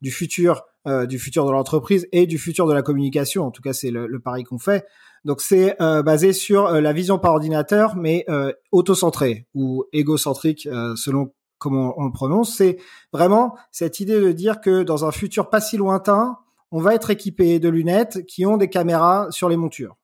du 0.00 0.10
futur 0.10 0.62
du 1.06 1.18
futur 1.18 1.44
de 1.44 1.52
l'entreprise 1.52 2.08
et 2.10 2.26
du 2.26 2.38
futur 2.38 2.66
de 2.66 2.72
la 2.72 2.80
communication. 2.80 3.44
En 3.44 3.50
tout 3.50 3.60
cas, 3.60 3.74
c'est 3.74 3.90
le, 3.90 4.06
le 4.06 4.18
pari 4.18 4.44
qu'on 4.44 4.58
fait. 4.58 4.86
Donc 5.24 5.40
c'est 5.40 5.80
euh, 5.80 6.02
basé 6.02 6.32
sur 6.32 6.66
euh, 6.66 6.80
la 6.80 6.92
vision 6.92 7.18
par 7.18 7.32
ordinateur, 7.32 7.96
mais 7.96 8.24
euh, 8.28 8.52
auto-centré 8.72 9.46
ou 9.54 9.84
égocentrique 9.92 10.68
selon 10.96 11.32
comment 11.58 11.94
on 11.96 12.06
le 12.06 12.12
prononce. 12.12 12.56
C'est 12.56 12.78
vraiment 13.12 13.56
cette 13.70 14.00
idée 14.00 14.20
de 14.20 14.32
dire 14.32 14.60
que 14.60 14.82
dans 14.82 15.04
un 15.04 15.12
futur 15.12 15.48
pas 15.48 15.60
si 15.60 15.76
lointain, 15.76 16.38
on 16.72 16.80
va 16.80 16.94
être 16.94 17.10
équipé 17.10 17.60
de 17.60 17.68
lunettes 17.68 18.26
qui 18.26 18.46
ont 18.46 18.56
des 18.56 18.68
caméras 18.68 19.28
sur 19.30 19.48
les 19.48 19.56
montures. 19.56 19.96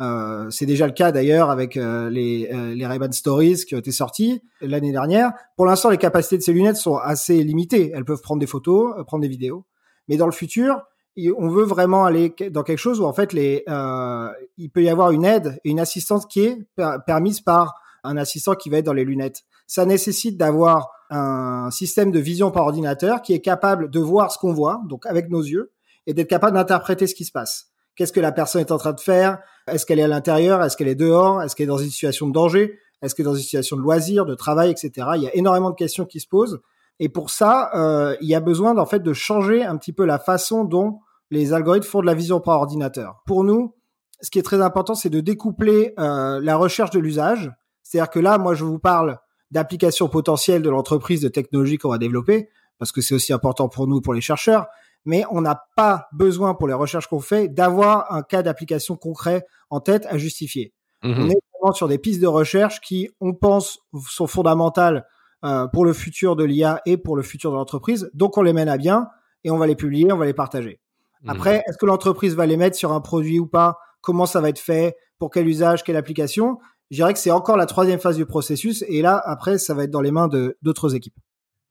Euh, 0.00 0.48
c'est 0.50 0.66
déjà 0.66 0.86
le 0.86 0.92
cas 0.92 1.12
d'ailleurs 1.12 1.50
avec 1.50 1.74
les, 1.74 2.48
les 2.74 2.86
Ray-Ban 2.86 3.12
Stories 3.12 3.64
qui 3.66 3.74
ont 3.74 3.78
été 3.78 3.90
sortis 3.90 4.42
l'année 4.60 4.92
dernière. 4.92 5.32
Pour 5.56 5.66
l'instant, 5.66 5.90
les 5.90 5.98
capacités 5.98 6.36
de 6.36 6.42
ces 6.42 6.52
lunettes 6.52 6.76
sont 6.76 6.96
assez 6.96 7.42
limitées. 7.42 7.90
Elles 7.94 8.04
peuvent 8.04 8.22
prendre 8.22 8.40
des 8.40 8.46
photos, 8.46 8.94
prendre 9.06 9.22
des 9.22 9.28
vidéos. 9.28 9.64
Mais 10.08 10.16
dans 10.16 10.26
le 10.26 10.32
futur, 10.32 10.82
on 11.16 11.48
veut 11.48 11.64
vraiment 11.64 12.04
aller 12.04 12.34
dans 12.50 12.62
quelque 12.62 12.78
chose 12.78 13.00
où 13.00 13.04
en 13.04 13.12
fait 13.12 13.32
les, 13.32 13.64
euh, 13.68 14.28
il 14.56 14.70
peut 14.70 14.82
y 14.82 14.88
avoir 14.88 15.10
une 15.10 15.24
aide 15.24 15.58
et 15.64 15.70
une 15.70 15.80
assistance 15.80 16.26
qui 16.26 16.40
est 16.40 16.58
permise 17.06 17.40
par 17.40 17.74
un 18.04 18.16
assistant 18.16 18.54
qui 18.54 18.70
va 18.70 18.78
être 18.78 18.86
dans 18.86 18.92
les 18.92 19.04
lunettes. 19.04 19.42
Ça 19.66 19.84
nécessite 19.84 20.36
d'avoir 20.36 20.90
un 21.10 21.70
système 21.70 22.10
de 22.10 22.18
vision 22.18 22.50
par 22.50 22.64
ordinateur 22.64 23.22
qui 23.22 23.34
est 23.34 23.40
capable 23.40 23.90
de 23.90 24.00
voir 24.00 24.32
ce 24.32 24.38
qu'on 24.38 24.52
voit, 24.52 24.80
donc 24.88 25.06
avec 25.06 25.28
nos 25.28 25.42
yeux, 25.42 25.72
et 26.06 26.14
d'être 26.14 26.28
capable 26.28 26.56
d'interpréter 26.56 27.06
ce 27.06 27.14
qui 27.14 27.24
se 27.24 27.32
passe. 27.32 27.68
Qu'est-ce 27.94 28.12
que 28.12 28.20
la 28.20 28.32
personne 28.32 28.62
est 28.62 28.72
en 28.72 28.78
train 28.78 28.92
de 28.92 29.00
faire? 29.00 29.38
Est-ce 29.68 29.84
qu'elle 29.84 29.98
est 29.98 30.04
à 30.04 30.08
l'intérieur? 30.08 30.62
Est-ce 30.62 30.76
qu'elle 30.76 30.88
est 30.88 30.94
dehors? 30.94 31.42
Est-ce 31.42 31.54
qu'elle 31.54 31.64
est 31.64 31.68
dans 31.68 31.76
une 31.76 31.90
situation 31.90 32.26
de 32.26 32.32
danger? 32.32 32.78
Est-ce 33.02 33.14
qu'elle 33.14 33.26
est 33.26 33.28
dans 33.28 33.34
une 33.34 33.42
situation 33.42 33.76
de 33.76 33.82
loisir, 33.82 34.24
de 34.24 34.34
travail, 34.34 34.70
etc. 34.70 35.08
Il 35.16 35.22
y 35.22 35.26
a 35.26 35.36
énormément 35.36 35.70
de 35.70 35.76
questions 35.76 36.06
qui 36.06 36.18
se 36.18 36.26
posent. 36.26 36.60
Et 36.98 37.08
pour 37.08 37.30
ça, 37.30 37.70
euh, 37.74 38.16
il 38.20 38.28
y 38.28 38.34
a 38.34 38.40
besoin 38.40 38.76
en 38.76 38.86
fait 38.86 39.00
de 39.00 39.12
changer 39.12 39.64
un 39.64 39.76
petit 39.76 39.92
peu 39.92 40.04
la 40.04 40.18
façon 40.18 40.64
dont 40.64 41.00
les 41.30 41.52
algorithmes 41.52 41.86
font 41.86 42.00
de 42.00 42.06
la 42.06 42.14
vision 42.14 42.40
par 42.40 42.58
ordinateur. 42.58 43.22
Pour 43.26 43.42
nous, 43.42 43.74
ce 44.20 44.30
qui 44.30 44.38
est 44.38 44.42
très 44.42 44.60
important, 44.60 44.94
c'est 44.94 45.10
de 45.10 45.20
découpler 45.20 45.94
euh, 45.98 46.40
la 46.40 46.56
recherche 46.56 46.90
de 46.90 47.00
l'usage. 47.00 47.50
C'est-à-dire 47.82 48.10
que 48.10 48.20
là, 48.20 48.38
moi, 48.38 48.54
je 48.54 48.64
vous 48.64 48.78
parle 48.78 49.18
d'applications 49.50 50.08
potentielles 50.08 50.62
de 50.62 50.70
l'entreprise, 50.70 51.20
de 51.20 51.28
technologies 51.28 51.78
qu'on 51.78 51.90
va 51.90 51.98
développer, 51.98 52.48
parce 52.78 52.92
que 52.92 53.00
c'est 53.00 53.14
aussi 53.14 53.32
important 53.32 53.68
pour 53.68 53.86
nous, 53.86 54.00
pour 54.00 54.14
les 54.14 54.20
chercheurs. 54.20 54.66
Mais 55.04 55.24
on 55.30 55.40
n'a 55.40 55.64
pas 55.76 56.06
besoin, 56.12 56.54
pour 56.54 56.68
les 56.68 56.74
recherches 56.74 57.08
qu'on 57.08 57.20
fait, 57.20 57.48
d'avoir 57.48 58.12
un 58.12 58.22
cas 58.22 58.42
d'application 58.42 58.96
concret 58.96 59.44
en 59.70 59.80
tête 59.80 60.06
à 60.06 60.18
justifier. 60.18 60.72
Mhm. 61.02 61.12
On 61.18 61.28
est 61.30 61.40
vraiment 61.60 61.72
sur 61.72 61.88
des 61.88 61.98
pistes 61.98 62.20
de 62.20 62.28
recherche 62.28 62.80
qui, 62.80 63.08
on 63.20 63.34
pense, 63.34 63.80
sont 64.08 64.28
fondamentales 64.28 65.04
euh, 65.44 65.66
pour 65.66 65.84
le 65.84 65.92
futur 65.92 66.36
de 66.36 66.44
l'IA 66.44 66.80
et 66.86 66.96
pour 66.96 67.16
le 67.16 67.22
futur 67.22 67.50
de 67.50 67.56
l'entreprise. 67.56 68.10
Donc, 68.14 68.38
on 68.38 68.42
les 68.42 68.52
mène 68.52 68.68
à 68.68 68.76
bien 68.76 69.08
et 69.44 69.50
on 69.50 69.58
va 69.58 69.66
les 69.66 69.76
publier, 69.76 70.12
on 70.12 70.18
va 70.18 70.26
les 70.26 70.34
partager. 70.34 70.80
Mmh. 71.22 71.30
Après, 71.30 71.62
est-ce 71.68 71.78
que 71.78 71.86
l'entreprise 71.86 72.34
va 72.34 72.46
les 72.46 72.56
mettre 72.56 72.76
sur 72.76 72.92
un 72.92 73.00
produit 73.00 73.38
ou 73.38 73.46
pas? 73.46 73.78
Comment 74.00 74.26
ça 74.26 74.40
va 74.40 74.48
être 74.48 74.58
fait? 74.58 74.96
Pour 75.18 75.30
quel 75.30 75.46
usage? 75.46 75.84
Quelle 75.84 75.96
application? 75.96 76.58
Je 76.90 76.96
dirais 76.96 77.12
que 77.12 77.18
c'est 77.18 77.30
encore 77.30 77.56
la 77.56 77.66
troisième 77.66 78.00
phase 78.00 78.16
du 78.16 78.26
processus. 78.26 78.84
Et 78.88 79.02
là, 79.02 79.22
après, 79.24 79.58
ça 79.58 79.72
va 79.74 79.84
être 79.84 79.90
dans 79.90 80.00
les 80.00 80.10
mains 80.10 80.28
d'autres 80.62 80.94
équipes. 80.94 81.14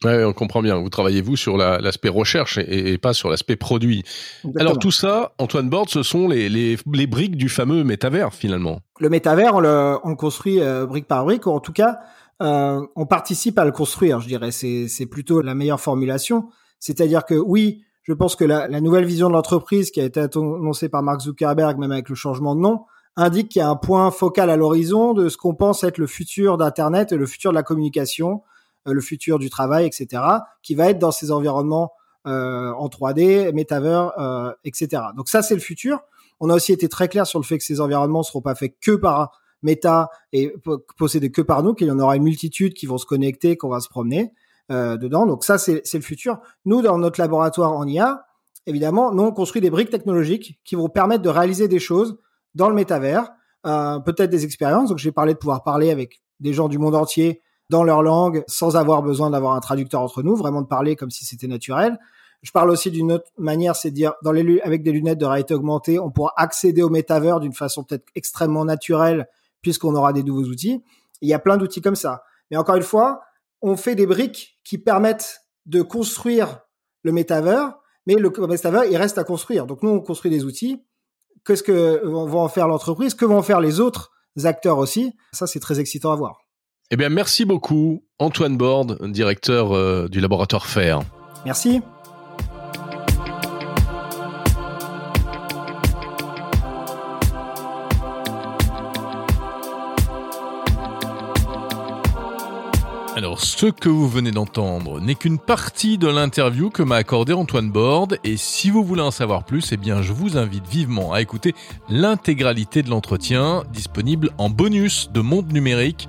Ouais, 0.03 0.23
on 0.23 0.34
comprend 0.34 0.63
bien. 0.63 0.77
Vous 0.77 0.89
travaillez 0.89 1.21
vous 1.21 1.36
sur 1.36 1.57
l'aspect 1.57 2.10
recherche 2.10 2.57
et, 2.57 2.97
pas 2.97 3.13
sur 3.13 3.29
l'aspect 3.29 3.55
produit. 3.55 4.03
Alors 4.57 4.79
tout 4.79 4.91
ça, 4.91 5.34
Antoine 5.38 5.69
Borde, 5.69 5.89
ce 5.89 6.01
sont 6.01 6.27
les, 6.27 6.49
les, 6.49 6.77
les, 6.91 7.07
briques 7.07 7.36
du 7.36 7.49
fameux 7.49 7.84
métavers 7.84 8.34
finalement. 8.34 8.79
Le 8.99 9.10
métavers, 9.10 9.55
on 9.55 9.60
le, 9.60 9.97
on 10.03 10.10
le 10.10 10.15
construit 10.15 10.60
euh, 10.60 10.88
brique 10.88 11.07
par 11.07 11.23
brique, 11.23 11.45
ou 11.45 11.51
en 11.51 11.60
tout 11.60 11.73
cas, 11.73 11.99
euh, 12.41 12.82
on 12.95 13.06
participe 13.06 13.58
à 13.60 13.65
le 13.65 13.71
construire. 13.71 14.19
Je 14.19 14.27
dirais, 14.27 14.51
c'est 14.51 15.06
plutôt 15.06 15.41
la 15.41 15.56
meilleure 15.56 15.80
formulation. 15.80 16.49
C'est-à-dire 16.80 17.25
que 17.25 17.36
oui, 17.36 17.84
je 18.04 18.13
pense 18.13 18.36
que 18.36 18.43
la, 18.43 18.67
la 18.67 18.82
nouvelle 18.82 19.06
vision 19.06 19.27
de 19.27 19.34
l'entreprise 19.34 19.91
qui 19.91 20.01
a 20.01 20.04
été 20.04 20.19
annoncée 20.19 20.89
par 20.89 21.04
Mark 21.04 21.21
Zuckerberg, 21.21 21.77
même 21.77 21.91
avec 21.91 22.10
le 22.10 22.15
changement 22.15 22.56
de 22.56 22.62
nom, 22.62 22.86
indique 23.15 23.49
qu'il 23.49 23.60
y 23.60 23.63
a 23.63 23.69
un 23.69 23.75
point 23.75 24.10
focal 24.12 24.49
à 24.49 24.56
l'horizon 24.56 25.13
de 25.13 25.30
ce 25.30 25.38
qu'on 25.38 25.54
pense 25.54 25.84
être 25.84 25.97
le 25.97 26.08
futur 26.08 26.58
d'Internet 26.58 27.12
et 27.12 27.17
le 27.17 27.25
futur 27.25 27.51
de 27.51 27.56
la 27.56 27.63
communication, 27.63 28.41
euh, 28.88 28.93
le 28.93 29.01
futur 29.01 29.38
du 29.38 29.49
travail, 29.49 29.86
etc., 29.86 30.23
qui 30.63 30.75
va 30.75 30.89
être 30.89 30.99
dans 30.99 31.12
ces 31.12 31.32
environnements 31.32 31.91
euh, 32.27 32.71
en 32.71 32.88
3D, 32.88 33.51
metaverse, 33.54 34.12
euh, 34.17 34.54
etc. 34.63 35.04
Donc 35.15 35.30
ça, 35.30 35.41
c'est 35.41 35.56
le 35.56 35.62
futur. 35.62 35.99
On 36.39 36.49
a 36.49 36.56
aussi 36.56 36.71
été 36.71 36.89
très 36.89 37.08
clair 37.08 37.27
sur 37.27 37.39
le 37.39 37.43
fait 37.43 37.58
que 37.58 37.63
ces 37.63 37.82
environnements 37.82 38.19
ne 38.19 38.25
seront 38.25 38.41
pas 38.41 38.56
faits 38.56 38.75
que 38.82 38.91
par 38.91 39.40
Meta 39.63 40.10
et 40.34 40.54
possédés 40.97 41.32
que 41.32 41.41
par 41.41 41.63
nous, 41.63 41.74
qu'il 41.74 41.88
y 41.88 41.91
en 41.91 42.00
aura 42.00 42.15
une 42.15 42.24
multitude 42.24 42.74
qui 42.74 42.86
vont 42.86 42.97
se 42.97 43.06
connecter, 43.06 43.58
qu'on 43.58 43.69
va 43.69 43.80
se 43.80 43.89
promener. 43.89 44.34
Euh, 44.71 44.95
dedans. 44.95 45.26
Donc 45.26 45.43
ça, 45.43 45.58
c'est 45.58 45.82
le 45.93 46.02
futur. 46.02 46.39
Nous, 46.63 46.82
dans 46.82 46.97
notre 46.97 47.19
laboratoire 47.19 47.74
en 47.74 47.86
IA, 47.86 48.26
évidemment, 48.67 49.12
nous, 49.12 49.24
on 49.24 49.32
construit 49.34 49.62
des 49.62 49.69
briques 49.69 49.89
technologiques 49.89 50.62
qui 50.63 50.76
vont 50.76 50.88
permettre 50.88 51.24
de 51.24 51.30
réaliser 51.30 51.67
des 51.67 51.80
choses 51.80 52.17
dans 52.56 52.69
le 52.69 52.76
métavers, 52.76 53.32
euh, 53.65 54.00
peut-être 54.00 54.30
des 54.30 54.45
expériences. 54.45 54.88
Donc 54.88 54.97
j'ai 54.97 55.12
parlé 55.12 55.34
de 55.34 55.39
pouvoir 55.39 55.63
parler 55.63 55.91
avec 55.91 56.21
des 56.39 56.54
gens 56.54 56.69
du 56.69 56.78
monde 56.78 56.95
entier 56.95 57.41
dans 57.69 57.84
leur 57.84 58.02
langue 58.02 58.45
sans 58.47 58.78
avoir 58.78 59.02
besoin 59.04 59.30
d'avoir 59.30 59.56
un 59.56 59.60
traducteur 59.60 60.00
entre 60.00 60.24
nous, 60.24 60.38
vraiment 60.38 60.62
de 60.62 60.67
parler 60.67 60.95
comme 60.95 61.12
si 61.12 61.26
c'était 61.26 61.47
naturel. 61.47 62.00
Je 62.41 62.52
parle 62.52 62.69
aussi 62.69 62.91
d'une 62.91 63.12
autre 63.12 63.30
manière, 63.38 63.76
c'est 63.76 63.89
de 63.89 63.95
dire 63.95 64.13
dans 64.24 64.32
les 64.32 64.62
avec 64.62 64.84
des 64.84 64.93
lunettes 64.93 65.19
de 65.19 65.26
réalité 65.26 65.54
augmentée, 65.54 66.00
on 66.00 66.12
pourra 66.12 66.32
accéder 66.38 66.82
au 66.82 66.89
métavers 66.89 67.41
d'une 67.41 67.54
façon 67.54 67.84
peut-être 67.84 68.06
extrêmement 68.15 68.63
naturelle 68.63 69.28
puisqu'on 69.62 69.95
aura 69.95 70.13
des 70.13 70.24
nouveaux 70.24 70.43
outils. 70.43 70.84
Il 71.21 71.30
y 71.30 71.34
a 71.34 71.39
plein 71.39 71.58
d'outils 71.58 71.82
comme 71.82 71.95
ça. 71.95 72.24
Mais 72.50 72.58
encore 72.58 72.76
une 72.76 72.84
fois, 72.84 73.21
on 73.62 73.78
fait 73.78 73.95
des 73.95 74.06
briques 74.06 74.60
qui 74.63 74.78
permettent 74.78 75.41
de 75.65 75.82
construire 75.82 76.62
le 77.04 77.12
métavers, 77.12 77.74
mais 78.06 78.15
le 78.15 78.30
ever, 78.30 78.89
il 78.89 78.97
reste 78.97 79.17
à 79.17 79.24
construire. 79.24 79.65
Donc 79.65 79.84
nous, 79.84 79.89
on 79.89 80.00
construit 80.00 80.32
des 80.32 80.43
outils. 80.43 80.84
Qu'est-ce 81.45 81.63
que 81.63 82.02
va 82.06 82.39
en 82.39 82.50
faire 82.50 82.67
l'entreprise? 82.67 83.13
Que 83.13 83.26
vont 83.26 83.38
en 83.38 83.43
faire 83.43 83.62
les 83.62 83.80
autres 83.80 84.12
acteurs 84.43 84.78
aussi? 84.78 85.15
Ça, 85.34 85.47
c'est 85.47 85.60
très 85.60 85.80
excitant 85.80 86.12
à 86.12 86.15
voir. 86.15 86.38
Eh 86.91 86.97
bien, 86.97 87.10
merci 87.10 87.45
beaucoup, 87.45 88.04
Antoine 88.19 88.58
Borde, 88.58 89.00
directeur 89.12 89.71
euh, 89.71 90.08
du 90.10 90.19
laboratoire 90.19 90.65
FAIR. 90.67 91.02
Merci. 91.45 91.82
Ce 103.62 103.67
que 103.67 103.89
vous 103.89 104.10
venez 104.10 104.32
d'entendre 104.32 105.00
n'est 105.00 105.13
qu'une 105.13 105.38
partie 105.38 106.00
de 106.00 106.08
l'interview 106.08 106.71
que 106.71 106.82
m'a 106.82 106.95
accordé 106.95 107.32
Antoine 107.32 107.69
Borde, 107.69 108.17
et 108.24 108.36
si 108.36 108.71
vous 108.71 108.84
voulez 108.84 109.04
en 109.04 109.12
savoir 109.12 109.43
plus, 109.43 109.71
eh 109.71 109.78
je 110.02 110.13
vous 110.13 110.36
invite 110.36 110.67
vivement 110.67 111.13
à 111.13 111.21
écouter 111.21 111.54
l'intégralité 111.88 112.82
de 112.82 112.89
l'entretien, 112.89 113.62
disponible 113.71 114.32
en 114.39 114.50
bonus 114.50 115.12
de 115.13 115.21
Monde 115.21 115.54
Numérique. 115.54 116.08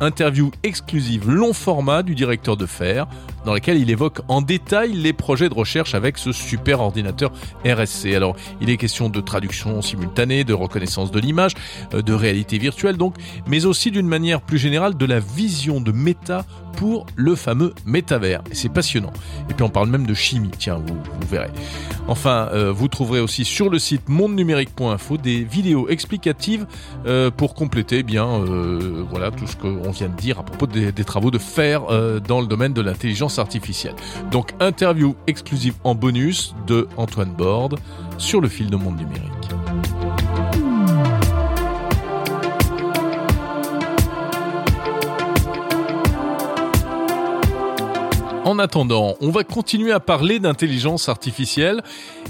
Interview 0.00 0.50
exclusive 0.64 1.30
long 1.30 1.54
format 1.54 2.02
du 2.02 2.14
directeur 2.14 2.58
de 2.58 2.66
fer, 2.66 3.06
dans 3.44 3.52
laquelle 3.52 3.78
il 3.78 3.90
évoque 3.90 4.20
en 4.28 4.42
détail 4.42 4.92
les 4.92 5.12
projets 5.12 5.48
de 5.48 5.54
recherche 5.54 5.94
avec 5.94 6.18
ce 6.18 6.32
super 6.32 6.80
ordinateur 6.80 7.32
RSC. 7.64 8.14
Alors, 8.14 8.36
il 8.60 8.70
est 8.70 8.76
question 8.76 9.08
de 9.08 9.20
traduction 9.20 9.82
simultanée, 9.82 10.44
de 10.44 10.54
reconnaissance 10.54 11.10
de 11.10 11.20
l'image, 11.20 11.52
euh, 11.94 12.02
de 12.02 12.12
réalité 12.12 12.58
virtuelle 12.58 12.96
donc, 12.96 13.16
mais 13.46 13.64
aussi 13.64 13.90
d'une 13.90 14.06
manière 14.06 14.40
plus 14.40 14.58
générale 14.58 14.96
de 14.96 15.06
la 15.06 15.20
vision 15.20 15.80
de 15.80 15.92
méta 15.92 16.44
pour 16.76 17.06
le 17.16 17.34
fameux 17.34 17.74
métavers. 17.84 18.42
C'est 18.52 18.72
passionnant. 18.72 19.12
Et 19.50 19.54
puis 19.54 19.62
on 19.62 19.68
parle 19.68 19.88
même 19.88 20.06
de 20.06 20.14
chimie, 20.14 20.50
tiens, 20.58 20.82
vous, 20.84 20.94
vous 20.94 21.28
verrez. 21.28 21.50
Enfin, 22.08 22.48
euh, 22.52 22.72
vous 22.72 22.88
trouverez 22.88 23.20
aussi 23.20 23.44
sur 23.44 23.68
le 23.68 23.78
site 23.78 24.08
mondenumérique.info 24.08 25.18
des 25.18 25.44
vidéos 25.44 25.88
explicatives 25.88 26.66
euh, 27.06 27.30
pour 27.30 27.54
compléter 27.54 27.98
eh 27.98 28.02
bien 28.02 28.26
voilà 29.10 29.30
tout 29.30 29.46
ce 29.46 29.56
qu'on 29.56 29.90
vient 29.90 30.08
de 30.08 30.16
dire 30.16 30.38
à 30.38 30.42
propos 30.42 30.66
des 30.66 30.92
travaux 31.04 31.30
de 31.30 31.38
faire 31.38 31.82
dans 32.26 32.40
le 32.40 32.46
domaine 32.46 32.72
de 32.72 32.80
l'intelligence 32.80 33.31
artificielle. 33.38 33.94
Donc 34.30 34.52
interview 34.60 35.14
exclusive 35.26 35.74
en 35.84 35.94
bonus 35.94 36.54
de 36.66 36.88
Antoine 36.96 37.32
Borde 37.32 37.78
sur 38.18 38.40
le 38.40 38.48
fil 38.48 38.70
de 38.70 38.76
Monde 38.76 38.98
Numérique. 38.98 39.32
En 48.44 48.58
attendant, 48.58 49.14
on 49.20 49.30
va 49.30 49.44
continuer 49.44 49.92
à 49.92 50.00
parler 50.00 50.40
d'intelligence 50.40 51.08
artificielle 51.08 51.80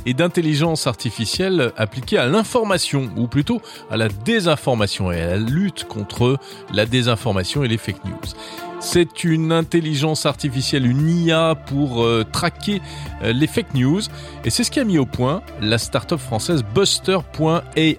et 0.04 0.12
d'intelligence 0.12 0.86
artificielle 0.86 1.72
appliquée 1.76 2.18
à 2.18 2.26
l'information, 2.26 3.10
ou 3.16 3.26
plutôt 3.26 3.62
à 3.90 3.96
la 3.96 4.08
désinformation 4.08 5.10
et 5.10 5.20
à 5.20 5.26
la 5.30 5.36
lutte 5.38 5.84
contre 5.84 6.38
la 6.72 6.84
désinformation 6.84 7.64
et 7.64 7.68
les 7.68 7.78
fake 7.78 8.04
news. 8.04 8.71
C'est 8.84 9.22
une 9.22 9.52
intelligence 9.52 10.26
artificielle, 10.26 10.84
une 10.86 11.08
IA 11.08 11.54
pour 11.54 12.02
euh, 12.02 12.24
traquer 12.30 12.82
euh, 13.22 13.32
les 13.32 13.46
fake 13.46 13.74
news, 13.74 14.00
et 14.44 14.50
c'est 14.50 14.64
ce 14.64 14.72
qui 14.72 14.80
a 14.80 14.84
mis 14.84 14.98
au 14.98 15.06
point 15.06 15.40
la 15.60 15.78
start-up 15.78 16.18
française 16.18 16.64
Buster.ai. 16.74 17.96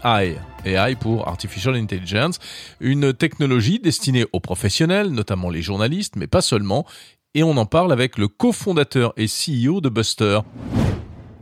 AI 0.65 0.95
pour 0.95 1.27
Artificial 1.29 1.75
Intelligence, 1.75 2.37
une 2.81 3.13
technologie 3.13 3.79
destinée 3.79 4.25
aux 4.33 4.41
professionnels, 4.41 5.07
notamment 5.07 5.49
les 5.49 5.61
journalistes, 5.61 6.15
mais 6.17 6.27
pas 6.27 6.41
seulement, 6.41 6.85
et 7.33 7.43
on 7.43 7.55
en 7.55 7.65
parle 7.65 7.93
avec 7.93 8.17
le 8.17 8.27
cofondateur 8.27 9.13
et 9.15 9.25
CEO 9.25 9.79
de 9.79 9.89
Buster. 9.89 10.41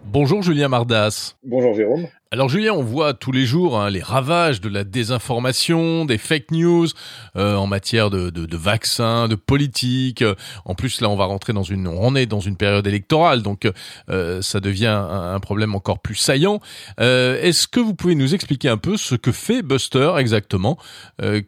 Bonjour 0.06 0.42
Julien 0.42 0.68
Mardas. 0.68 1.36
Bonjour 1.44 1.74
Jérôme. 1.74 2.08
Alors 2.32 2.48
Julien, 2.48 2.72
on 2.74 2.82
voit 2.84 3.14
tous 3.14 3.32
les 3.32 3.46
jours 3.46 3.78
hein, 3.78 3.90
les 3.90 4.02
ravages 4.02 4.62
de 4.62 4.70
la 4.70 4.84
désinformation, 4.84 6.06
des 6.06 6.18
fake 6.18 6.52
news 6.52 6.88
euh, 7.36 7.56
en 7.56 7.68
matière 7.68 8.10
de, 8.10 8.30
de, 8.30 8.58
vaccins, 8.58 9.28
de 9.28 9.36
politique. 9.36 10.24
En 10.64 10.74
plus, 10.74 11.02
là, 11.02 11.10
on 11.10 11.18
va 11.18 11.26
rentrer 11.26 11.52
dans 11.52 11.64
une, 11.64 11.88
on 11.88 12.16
est 12.16 12.26
dans 12.26 12.40
une 12.40 12.56
période 12.56 12.88
électorale, 12.88 13.42
donc 13.42 13.70
euh, 14.10 14.42
ça 14.42 14.62
devient 14.62 14.88
un, 14.88 15.40
problème 15.42 15.76
encore 15.76 16.00
plus 16.00 16.16
saillant. 16.16 16.62
Euh, 17.02 17.42
est-ce 17.42 17.68
que 17.68 17.82
vous 17.82 17.94
pouvez 17.94 18.16
nous 18.16 18.34
expliquer 18.34 18.70
un 18.70 18.78
peu 18.78 18.96
ce 18.96 19.16
que 19.16 19.32
fait 19.32 19.62
Buster 19.62 20.14
exactement, 20.18 20.78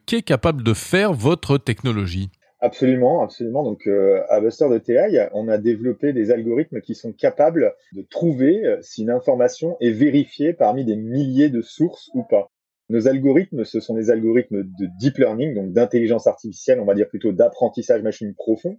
qu'est 0.06 0.22
capable 0.22 0.64
de 0.64 0.74
faire 0.74 1.14
votre 1.14 1.58
technologie? 1.58 2.30
Absolument, 2.64 3.22
absolument. 3.22 3.62
Donc, 3.62 3.88
euh, 3.88 4.22
à 4.30 4.40
Buster 4.40 4.70
de 4.70 4.78
TI, 4.78 5.20
on 5.34 5.50
a 5.50 5.58
développé 5.58 6.14
des 6.14 6.32
algorithmes 6.32 6.80
qui 6.80 6.96
sont 6.96 7.12
capables 7.12 7.74
de 7.92 8.04
trouver 8.10 8.66
euh, 8.66 8.78
si 8.82 9.02
une 9.02 9.10
information 9.10 9.76
est 9.82 9.92
vérifiée 9.92 10.54
parmi 10.54 10.86
des 10.86 10.96
milliers 10.96 11.50
de 11.50 11.62
sources 11.62 12.10
ou 12.14 12.24
pas. 12.24 12.50
Nos 12.88 13.10
algorithmes, 13.10 13.66
ce 13.66 13.82
sont 13.82 13.96
des 13.96 14.10
algorithmes 14.12 14.64
de 14.64 14.88
deep 14.98 15.18
learning, 15.18 15.54
donc 15.56 15.74
d'intelligence 15.74 16.26
artificielle, 16.26 16.80
on 16.80 16.86
va 16.86 16.94
dire 16.94 17.10
plutôt 17.10 17.34
d'apprentissage 17.34 18.02
machine 18.02 18.34
profond, 18.34 18.78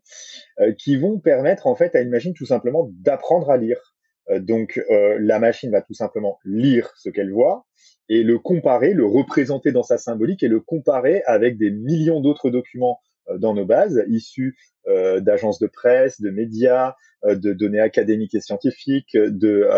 euh, 0.60 0.72
qui 0.72 0.96
vont 0.96 1.18
permettre 1.18 1.66
en 1.66 1.74
fait 1.74 1.94
à 1.94 2.00
une 2.00 2.08
machine 2.08 2.32
tout 2.32 2.46
simplement 2.46 2.88
d'apprendre 3.02 3.50
à 3.50 3.58
lire. 3.58 3.94
donc, 4.38 4.80
la 4.88 5.38
machine 5.38 5.70
va 5.70 5.82
tout 5.82 5.92
simplement 5.92 6.38
lire 6.46 6.94
ce 6.96 7.10
qu'elle 7.10 7.30
voit 7.30 7.66
et 8.08 8.22
le 8.22 8.38
comparer, 8.38 8.94
le 8.94 9.04
représenter 9.04 9.70
dans 9.70 9.82
sa 9.82 9.98
symbolique 9.98 10.42
et 10.42 10.48
le 10.48 10.60
comparer 10.60 11.22
avec 11.26 11.58
des 11.58 11.70
millions 11.70 12.22
d'autres 12.22 12.48
documents 12.48 13.00
dans 13.38 13.54
nos 13.54 13.64
bases, 13.64 14.04
issues 14.08 14.56
euh, 14.86 15.20
d'agences 15.20 15.58
de 15.58 15.66
presse, 15.66 16.20
de 16.20 16.30
médias, 16.30 16.94
euh, 17.24 17.34
de 17.34 17.52
données 17.52 17.80
académiques 17.80 18.34
et 18.34 18.40
scientifiques, 18.40 19.16
de 19.16 19.68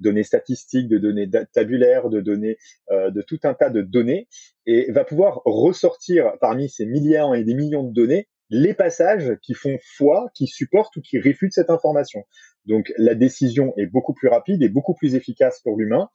données 0.00 0.24
statistiques, 0.24 0.88
de 0.88 0.98
données 0.98 1.30
tabulaires, 1.52 2.08
de 2.08 2.20
données, 2.20 2.56
de 2.90 3.22
tout 3.22 3.38
un 3.44 3.54
tas 3.54 3.70
de 3.70 3.82
données, 3.82 4.28
et 4.66 4.90
va 4.90 5.04
pouvoir 5.04 5.42
ressortir 5.44 6.32
parmi 6.40 6.68
ces 6.68 6.86
milliards 6.86 7.34
et 7.34 7.44
des 7.44 7.54
millions 7.54 7.84
de 7.84 7.92
données 7.92 8.28
les 8.50 8.74
passages 8.74 9.36
qui 9.42 9.54
font 9.54 9.78
foi, 9.96 10.28
qui 10.34 10.46
supportent 10.46 10.96
ou 10.96 11.00
qui 11.00 11.18
réfutent 11.18 11.52
cette 11.52 11.70
information. 11.70 12.24
Donc 12.66 12.92
la 12.98 13.14
décision 13.14 13.72
est 13.76 13.86
beaucoup 13.86 14.12
plus 14.12 14.28
rapide 14.28 14.62
et 14.62 14.68
beaucoup 14.68 14.94
plus 14.94 15.14
efficace 15.14 15.60
pour 15.62 15.78
l'humain. 15.78 16.08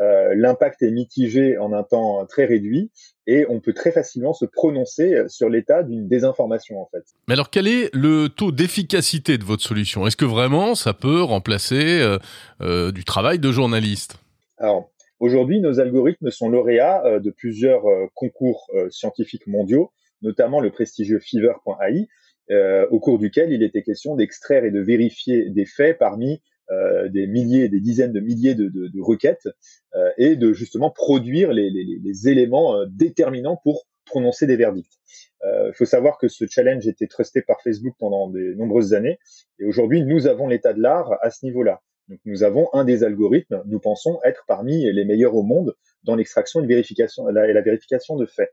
Euh, 0.00 0.34
l'impact 0.34 0.82
est 0.82 0.90
mitigé 0.90 1.58
en 1.58 1.72
un 1.72 1.82
temps 1.82 2.24
très 2.26 2.46
réduit 2.46 2.90
et 3.26 3.46
on 3.48 3.60
peut 3.60 3.74
très 3.74 3.92
facilement 3.92 4.32
se 4.32 4.46
prononcer 4.46 5.22
sur 5.28 5.48
l'état 5.48 5.82
d'une 5.82 6.08
désinformation 6.08 6.80
en 6.80 6.88
fait. 6.90 7.04
Mais 7.28 7.34
alors 7.34 7.50
quel 7.50 7.68
est 7.68 7.94
le 7.94 8.28
taux 8.28 8.52
d'efficacité 8.52 9.38
de 9.38 9.44
votre 9.44 9.62
solution? 9.62 10.06
Est-ce 10.06 10.16
que 10.16 10.24
vraiment 10.24 10.74
ça 10.74 10.94
peut 10.94 11.22
remplacer 11.22 12.00
euh, 12.00 12.18
euh, 12.62 12.90
du 12.90 13.04
travail 13.04 13.38
de 13.38 13.52
journaliste? 13.52 14.16
Alors 14.58 14.90
aujourd'hui 15.20 15.60
nos 15.60 15.78
algorithmes 15.78 16.30
sont 16.30 16.48
lauréats 16.48 17.20
de 17.20 17.30
plusieurs 17.30 17.82
concours 18.14 18.70
scientifiques 18.90 19.46
mondiaux 19.46 19.92
notamment 20.22 20.60
le 20.60 20.70
prestigieux 20.70 21.20
Fever.ai, 21.20 22.08
euh, 22.50 22.86
au 22.90 23.00
cours 23.00 23.18
duquel 23.18 23.52
il 23.52 23.62
était 23.62 23.82
question 23.82 24.16
d'extraire 24.16 24.64
et 24.64 24.70
de 24.70 24.80
vérifier 24.80 25.50
des 25.50 25.64
faits 25.64 25.98
parmi 25.98 26.42
euh, 26.70 27.08
des 27.08 27.26
milliers, 27.26 27.68
des 27.68 27.80
dizaines 27.80 28.12
de 28.12 28.20
milliers 28.20 28.54
de, 28.54 28.68
de, 28.68 28.88
de 28.88 29.00
requêtes 29.00 29.48
euh, 29.94 30.10
et 30.16 30.36
de 30.36 30.52
justement 30.52 30.90
produire 30.90 31.52
les, 31.52 31.70
les, 31.70 31.84
les 32.02 32.28
éléments 32.28 32.76
euh, 32.76 32.86
déterminants 32.88 33.60
pour 33.62 33.86
prononcer 34.04 34.46
des 34.46 34.56
verdicts. 34.56 34.98
Il 35.42 35.48
euh, 35.48 35.72
faut 35.72 35.84
savoir 35.84 36.18
que 36.18 36.28
ce 36.28 36.46
challenge 36.48 36.86
était 36.86 37.06
trusté 37.06 37.42
par 37.42 37.60
Facebook 37.62 37.94
pendant 37.98 38.28
de 38.28 38.54
nombreuses 38.54 38.94
années 38.94 39.18
et 39.58 39.64
aujourd'hui 39.64 40.02
nous 40.02 40.26
avons 40.26 40.48
l'état 40.48 40.72
de 40.72 40.80
l'art 40.80 41.18
à 41.20 41.30
ce 41.30 41.44
niveau-là. 41.44 41.80
Donc 42.08 42.20
nous 42.24 42.42
avons 42.42 42.68
un 42.72 42.84
des 42.84 43.04
algorithmes, 43.04 43.62
nous 43.66 43.80
pensons 43.80 44.18
être 44.24 44.44
parmi 44.46 44.90
les 44.92 45.04
meilleurs 45.04 45.34
au 45.34 45.42
monde 45.42 45.74
dans 46.04 46.16
l'extraction 46.16 46.60
et, 46.60 46.66
la 46.66 47.60
vérification 47.60 48.16
de 48.16 48.26
faits. 48.26 48.50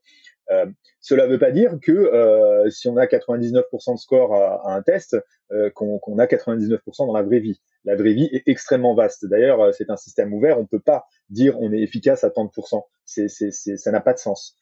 Euh, 0.52 0.66
cela 1.00 1.28
ne 1.28 1.32
veut 1.32 1.40
pas 1.40 1.52
dire 1.52 1.78
que 1.82 1.92
euh, 1.92 2.70
si 2.70 2.88
on 2.88 2.98
a 2.98 3.06
99% 3.06 3.94
de 3.94 4.00
score 4.00 4.36
à, 4.36 4.74
un 4.74 4.82
test, 4.82 5.18
euh, 5.52 5.70
qu'on 5.70 6.18
a 6.18 6.26
99% 6.26 6.80
dans 7.08 7.14
la 7.14 7.24
vraie 7.24 7.40
vie. 7.40 7.62
La 7.86 7.96
vraie 7.96 8.14
vie 8.14 8.30
est 8.32 8.48
extrêmement 8.48 8.94
vaste. 8.96 9.26
D'ailleurs, 9.26 9.74
c'est 9.74 9.90
un 9.90 9.98
système 9.98 10.34
ouvert. 10.34 10.58
On 10.58 10.64
ne 10.64 10.68
peut 10.68 10.82
pas 10.82 11.06
dire 11.30 11.60
on 11.60 11.72
est 11.72 11.82
efficace 11.82 12.24
à 12.24 12.30
tant 12.30 12.46
de 12.46 12.50
pourcents. 12.50 12.88
C'est, 13.06 13.30
ça 13.30 13.92
n'a 13.92 14.02
pas 14.02 14.14
de 14.14 14.20
sens. 14.20 14.58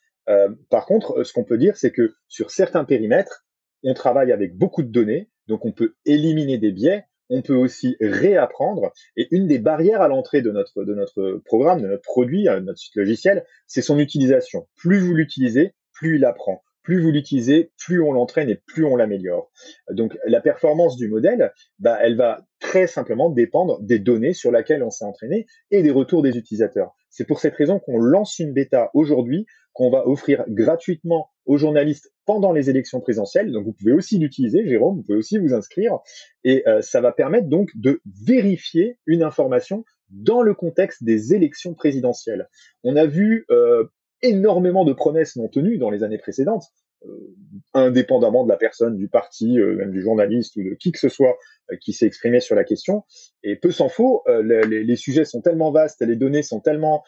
par 0.70 0.86
contre, 0.86 1.24
ce 1.24 1.34
qu'on 1.34 1.44
peut 1.44 1.58
dire, 1.58 1.78
c'est 1.78 1.92
que 1.92 2.14
sur 2.28 2.52
certains 2.52 2.86
périmètres, 2.86 3.46
on 3.84 3.94
travaille 3.94 4.32
avec 4.32 4.56
beaucoup 4.56 4.84
de 4.84 4.90
données, 4.90 5.30
donc 5.48 5.66
on 5.66 5.72
peut 5.72 5.96
éliminer 6.06 6.58
des 6.58 6.72
biais, 6.72 7.06
on 7.30 7.42
peut 7.42 7.56
aussi 7.56 7.98
réapprendre. 8.00 8.92
Et 9.16 9.28
une 9.32 9.48
des 9.48 9.60
barrières 9.60 10.02
à 10.02 10.08
l'entrée 10.08 10.42
de 10.42 10.52
notre, 10.52 10.84
de 10.84 10.94
notre 10.94 11.42
programme, 11.46 11.82
de 11.82 11.88
notre 11.88 12.04
produit, 12.04 12.46
de 12.46 12.60
notre 12.60 12.80
site 12.80 12.96
logiciel, 12.96 13.46
c'est 13.66 13.82
son 13.82 14.00
utilisation. 14.00 14.68
Plus 14.76 15.00
vous 15.00 15.14
l'utilisez, 15.14 15.74
plus 15.94 16.18
il 16.18 16.26
apprend. 16.26 16.64
Plus 16.84 17.02
vous 17.02 17.12
l'utilisez, 17.12 17.72
plus 17.78 18.02
on 18.02 18.14
l'entraîne 18.14 18.50
et 18.50 18.56
plus 18.56 18.86
on 18.86 18.96
l'améliore. 18.96 19.52
Donc 19.92 20.18
la 20.26 20.40
performance 20.40 20.96
du 20.96 21.10
modèle, 21.10 21.52
bah, 21.80 21.98
elle 22.02 22.16
va 22.16 22.46
très 22.62 22.88
simplement 22.88 23.30
dépendre 23.30 23.82
des 23.82 24.00
données 24.00 24.34
sur 24.34 24.54
lesquelles 24.54 24.84
on 24.84 24.90
s'est 24.90 25.04
entraîné 25.04 25.48
et 25.70 25.84
des 25.84 25.92
retours 25.92 26.22
des 26.22 26.38
utilisateurs. 26.38 26.96
C'est 27.18 27.26
pour 27.26 27.40
cette 27.40 27.56
raison 27.56 27.80
qu'on 27.80 27.98
lance 27.98 28.38
une 28.38 28.54
bêta 28.54 28.92
aujourd'hui 28.94 29.48
qu'on 29.74 29.90
va 29.90 30.08
offrir 30.08 30.46
gratuitement 30.48 31.32
aux 31.48 31.58
journalistes 31.58 32.14
pendant 32.28 32.52
les 32.52 32.70
élections 32.70 33.02
présidentielles. 33.02 33.52
Donc 33.52 33.66
vous 33.66 33.74
pouvez 33.74 33.92
aussi 33.92 34.20
l'utiliser, 34.20 34.68
Jérôme, 34.68 34.98
vous 34.98 35.02
pouvez 35.02 35.18
aussi 35.18 35.40
vous 35.40 35.56
inscrire. 35.56 35.98
Et 36.44 36.62
euh, 36.68 36.82
ça 36.82 37.02
va 37.02 37.12
permettre 37.12 37.48
donc 37.48 37.72
de 37.74 38.02
vérifier 38.06 39.00
une 39.08 39.24
information 39.24 39.84
dans 40.12 40.44
le 40.44 40.54
contexte 40.54 41.04
des 41.04 41.34
élections 41.34 41.74
présidentielles. 41.74 42.50
On 42.84 42.96
a 42.96 43.08
vu 43.08 43.48
euh, 43.50 43.86
énormément 44.22 44.86
de 44.86 44.94
promesses 44.94 45.38
non 45.38 45.48
tenues 45.48 45.80
dans 45.80 45.90
les 45.90 46.04
années 46.04 46.20
précédentes. 46.20 46.66
Euh, 47.06 47.36
indépendamment 47.74 48.44
de 48.44 48.50
la 48.50 48.58
personne, 48.58 48.98
du 48.98 49.08
parti, 49.08 49.60
euh, 49.60 49.76
même 49.76 49.92
du 49.92 50.02
journaliste 50.02 50.56
ou 50.56 50.64
de 50.64 50.74
qui 50.74 50.92
que 50.92 50.98
ce 50.98 51.10
soit 51.10 51.38
euh, 51.72 51.76
qui 51.80 51.94
s'est 51.94 52.08
exprimé 52.08 52.40
sur 52.40 52.56
la 52.56 52.64
question. 52.64 53.04
Et 53.44 53.56
peu 53.56 53.72
s'en 53.72 53.88
faut, 53.88 54.24
les, 54.28 54.84
les, 54.84 54.96
sujets 54.96 55.24
sont 55.24 55.42
tellement 55.42 55.72
vastes, 55.72 56.02
les 56.02 56.16
données 56.16 56.42
sont 56.42 56.60
tellement 56.60 57.04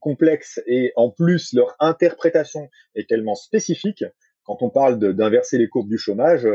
complexes 0.00 0.60
et 0.66 0.92
en 0.96 1.10
plus 1.10 1.52
leur 1.52 1.76
interprétation 1.78 2.68
est 2.94 3.08
tellement 3.08 3.34
spécifique. 3.34 4.04
Quand 4.42 4.62
on 4.62 4.70
parle 4.70 4.98
d'inverser 4.98 5.58
les 5.58 5.68
courbes 5.68 5.88
du 5.88 5.98
chômage, 5.98 6.46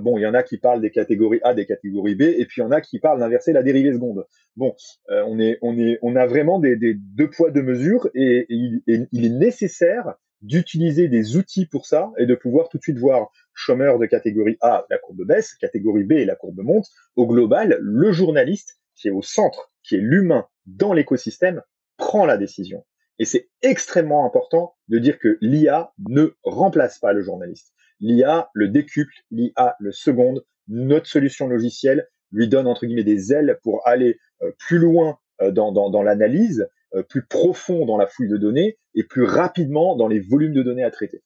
bon, 0.00 0.18
il 0.18 0.22
y 0.22 0.26
en 0.26 0.34
a 0.34 0.42
qui 0.42 0.58
parlent 0.58 0.80
des 0.80 0.90
catégories 0.90 1.40
A, 1.42 1.54
des 1.54 1.66
catégories 1.66 2.16
B, 2.16 2.22
et 2.22 2.44
puis 2.46 2.60
il 2.60 2.64
y 2.64 2.66
en 2.66 2.70
a 2.70 2.80
qui 2.80 2.98
parlent 2.98 3.20
d'inverser 3.20 3.52
la 3.52 3.62
dérivée 3.62 3.92
seconde. 3.92 4.26
Bon, 4.56 4.74
on 5.08 5.38
est, 5.40 5.58
on 5.62 5.78
est, 5.78 5.98
on 6.02 6.16
a 6.16 6.26
vraiment 6.26 6.58
des, 6.58 6.76
des 6.76 6.94
deux 6.94 7.30
poids 7.30 7.50
deux 7.50 7.62
mesures, 7.62 8.08
et, 8.14 8.46
et 8.48 9.06
il 9.10 9.24
est 9.24 9.30
nécessaire 9.30 10.14
d'utiliser 10.42 11.08
des 11.08 11.36
outils 11.36 11.66
pour 11.66 11.86
ça 11.86 12.12
et 12.18 12.26
de 12.26 12.34
pouvoir 12.34 12.68
tout 12.68 12.78
de 12.78 12.82
suite 12.82 12.98
voir 12.98 13.30
chômeur 13.54 13.98
de 13.98 14.06
catégorie 14.06 14.58
A, 14.60 14.86
la 14.90 14.98
courbe 14.98 15.24
baisse, 15.24 15.54
catégorie 15.54 16.04
B, 16.04 16.12
la 16.26 16.34
courbe 16.34 16.60
monte. 16.60 16.88
Au 17.16 17.26
global, 17.26 17.78
le 17.80 18.12
journaliste 18.12 18.78
qui 18.94 19.08
est 19.08 19.12
au 19.12 19.22
centre, 19.22 19.72
qui 19.82 19.96
est 19.96 20.00
l'humain 20.00 20.46
dans 20.66 20.92
l'écosystème, 20.92 21.62
prend 21.96 22.26
la 22.26 22.36
décision. 22.36 22.84
Et 23.18 23.24
c'est 23.24 23.48
extrêmement 23.62 24.26
important 24.26 24.74
de 24.88 24.98
dire 24.98 25.18
que 25.18 25.38
l'IA 25.40 25.92
ne 26.08 26.34
remplace 26.42 26.98
pas 26.98 27.12
le 27.12 27.22
journaliste. 27.22 27.72
L'IA 28.00 28.50
le 28.52 28.68
décuple, 28.68 29.14
l'IA 29.30 29.76
le 29.78 29.92
seconde. 29.92 30.44
Notre 30.68 31.06
solution 31.06 31.46
logicielle 31.46 32.08
lui 32.32 32.48
donne 32.48 32.66
entre 32.66 32.86
guillemets 32.86 33.04
des 33.04 33.32
ailes 33.32 33.58
pour 33.62 33.86
aller 33.86 34.18
euh, 34.42 34.50
plus 34.58 34.78
loin 34.78 35.18
euh, 35.40 35.50
dans, 35.50 35.70
dans, 35.70 35.90
dans 35.90 36.02
l'analyse 36.02 36.68
plus 37.08 37.24
profond 37.24 37.86
dans 37.86 37.96
la 37.96 38.06
fouille 38.06 38.28
de 38.28 38.36
données 38.36 38.76
et 38.94 39.04
plus 39.04 39.24
rapidement 39.24 39.96
dans 39.96 40.08
les 40.08 40.20
volumes 40.20 40.52
de 40.52 40.62
données 40.62 40.84
à 40.84 40.90
traiter. 40.90 41.22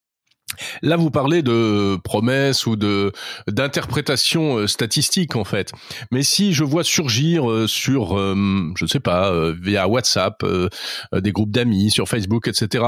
Là, 0.83 0.97
vous 0.97 1.11
parlez 1.11 1.43
de 1.43 1.97
promesses 2.03 2.67
ou 2.67 2.77
de 2.77 3.13
d'interprétation 3.49 4.59
euh, 4.59 4.67
statistique 4.67 5.37
en 5.37 5.45
fait. 5.45 5.73
Mais 6.11 6.23
si 6.23 6.53
je 6.53 6.65
vois 6.65 6.85
surgir 6.85 7.51
euh, 7.51 7.67
sur, 7.67 8.17
je 8.17 8.85
ne 8.85 8.89
sais 8.89 9.01
pas, 9.01 9.33
via 9.53 9.89
WhatsApp, 9.89 10.45
des 11.13 11.33
groupes 11.33 11.51
d'amis, 11.51 11.91
sur 11.91 12.09
Facebook, 12.09 12.49
etc., 12.49 12.85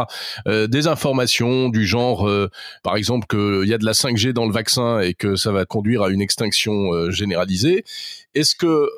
des 0.46 0.86
informations 0.86 1.68
du 1.68 1.86
genre, 1.86 2.28
par 2.82 2.96
exemple, 2.96 3.26
qu'il 3.26 3.68
y 3.68 3.74
a 3.74 3.78
de 3.78 3.84
la 3.84 3.92
5G 3.92 4.32
dans 4.32 4.46
le 4.46 4.52
vaccin 4.52 5.00
et 5.00 5.14
que 5.14 5.36
ça 5.36 5.52
va 5.52 5.64
conduire 5.64 6.02
à 6.02 6.10
une 6.10 6.20
extinction 6.20 7.10
généralisée, 7.10 7.84
est-ce 8.34 8.54
que 8.54 8.88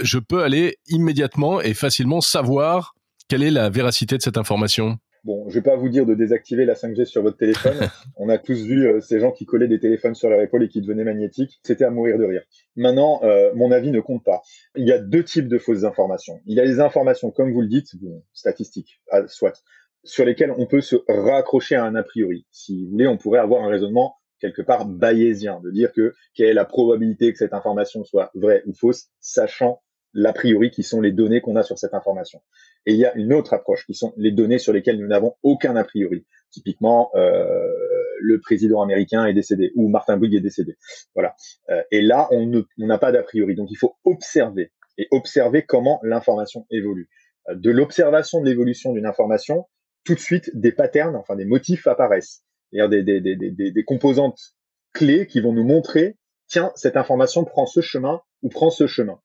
je 0.00 0.18
peux 0.18 0.42
aller 0.42 0.78
immédiatement 0.88 1.60
et 1.60 1.74
facilement 1.74 2.20
savoir 2.20 2.95
quelle 3.28 3.42
est 3.42 3.50
la 3.50 3.70
véracité 3.70 4.16
de 4.16 4.22
cette 4.22 4.36
information? 4.36 4.98
Bon, 5.24 5.48
je 5.48 5.54
vais 5.56 5.62
pas 5.62 5.74
vous 5.74 5.88
dire 5.88 6.06
de 6.06 6.14
désactiver 6.14 6.64
la 6.64 6.74
5G 6.74 7.04
sur 7.04 7.22
votre 7.22 7.36
téléphone. 7.36 7.76
On 8.16 8.28
a 8.28 8.38
tous 8.38 8.62
vu 8.62 8.86
euh, 8.86 9.00
ces 9.00 9.18
gens 9.18 9.32
qui 9.32 9.44
collaient 9.44 9.66
des 9.66 9.80
téléphones 9.80 10.14
sur 10.14 10.30
leur 10.30 10.40
épaule 10.40 10.62
et 10.62 10.68
qui 10.68 10.80
devenaient 10.80 11.02
magnétiques. 11.02 11.58
C'était 11.64 11.84
à 11.84 11.90
mourir 11.90 12.16
de 12.16 12.24
rire. 12.24 12.42
Maintenant, 12.76 13.20
euh, 13.24 13.52
mon 13.54 13.72
avis 13.72 13.90
ne 13.90 14.00
compte 14.00 14.22
pas. 14.22 14.42
Il 14.76 14.86
y 14.86 14.92
a 14.92 14.98
deux 14.98 15.24
types 15.24 15.48
de 15.48 15.58
fausses 15.58 15.82
informations. 15.82 16.40
Il 16.46 16.56
y 16.56 16.60
a 16.60 16.64
les 16.64 16.78
informations, 16.78 17.32
comme 17.32 17.52
vous 17.52 17.60
le 17.60 17.66
dites, 17.66 17.96
bon, 18.00 18.22
statistiques, 18.32 19.00
ah, 19.10 19.26
soit, 19.26 19.60
sur 20.04 20.24
lesquelles 20.24 20.54
on 20.56 20.66
peut 20.66 20.80
se 20.80 20.94
raccrocher 21.08 21.74
à 21.74 21.84
un 21.84 21.96
a 21.96 22.04
priori. 22.04 22.46
Si 22.52 22.84
vous 22.84 22.92
voulez, 22.92 23.08
on 23.08 23.16
pourrait 23.16 23.40
avoir 23.40 23.64
un 23.64 23.68
raisonnement 23.68 24.14
quelque 24.38 24.62
part 24.62 24.86
bayésien, 24.86 25.60
de 25.64 25.70
dire 25.70 25.92
que 25.92 26.14
quelle 26.34 26.48
est 26.48 26.54
la 26.54 26.66
probabilité 26.66 27.32
que 27.32 27.38
cette 27.38 27.54
information 27.54 28.04
soit 28.04 28.30
vraie 28.34 28.62
ou 28.66 28.74
fausse, 28.74 29.08
sachant 29.18 29.82
l'a 30.16 30.32
priori 30.32 30.70
qui 30.70 30.82
sont 30.82 31.00
les 31.02 31.12
données 31.12 31.42
qu'on 31.42 31.56
a 31.56 31.62
sur 31.62 31.78
cette 31.78 31.92
information. 31.92 32.40
Et 32.86 32.94
il 32.94 32.98
y 32.98 33.04
a 33.04 33.14
une 33.16 33.34
autre 33.34 33.52
approche 33.52 33.84
qui 33.84 33.94
sont 33.94 34.14
les 34.16 34.32
données 34.32 34.58
sur 34.58 34.72
lesquelles 34.72 34.98
nous 34.98 35.06
n'avons 35.06 35.34
aucun 35.42 35.76
a 35.76 35.84
priori. 35.84 36.26
Typiquement, 36.50 37.10
euh, 37.14 37.70
le 38.20 38.40
président 38.40 38.80
américain 38.82 39.26
est 39.26 39.34
décédé 39.34 39.72
ou 39.74 39.88
Martin 39.88 40.16
Bouygues 40.16 40.36
est 40.36 40.40
décédé. 40.40 40.76
Voilà. 41.14 41.36
Euh, 41.68 41.82
et 41.90 42.00
là, 42.00 42.28
on 42.30 42.50
n'a 42.78 42.98
pas 42.98 43.12
d'a 43.12 43.22
priori. 43.22 43.54
Donc, 43.54 43.70
il 43.70 43.76
faut 43.76 43.96
observer 44.04 44.72
et 44.96 45.06
observer 45.10 45.64
comment 45.64 46.00
l'information 46.02 46.66
évolue. 46.70 47.10
Euh, 47.50 47.54
de 47.54 47.70
l'observation 47.70 48.40
de 48.40 48.46
l'évolution 48.48 48.94
d'une 48.94 49.06
information, 49.06 49.66
tout 50.04 50.14
de 50.14 50.20
suite, 50.20 50.50
des 50.54 50.72
patterns, 50.72 51.16
enfin 51.16 51.36
des 51.36 51.44
motifs 51.44 51.86
apparaissent. 51.86 52.42
C'est-à-dire 52.72 52.88
des, 52.88 53.20
des, 53.20 53.36
des, 53.36 53.70
des 53.70 53.84
composantes 53.84 54.40
clés 54.94 55.26
qui 55.26 55.40
vont 55.40 55.52
nous 55.52 55.64
montrer, 55.64 56.16
tiens, 56.48 56.72
cette 56.74 56.96
information 56.96 57.44
prend 57.44 57.66
ce 57.66 57.82
chemin 57.82 58.22
ou 58.42 58.48
prend 58.48 58.70
ce 58.70 58.86
chemin 58.86 59.20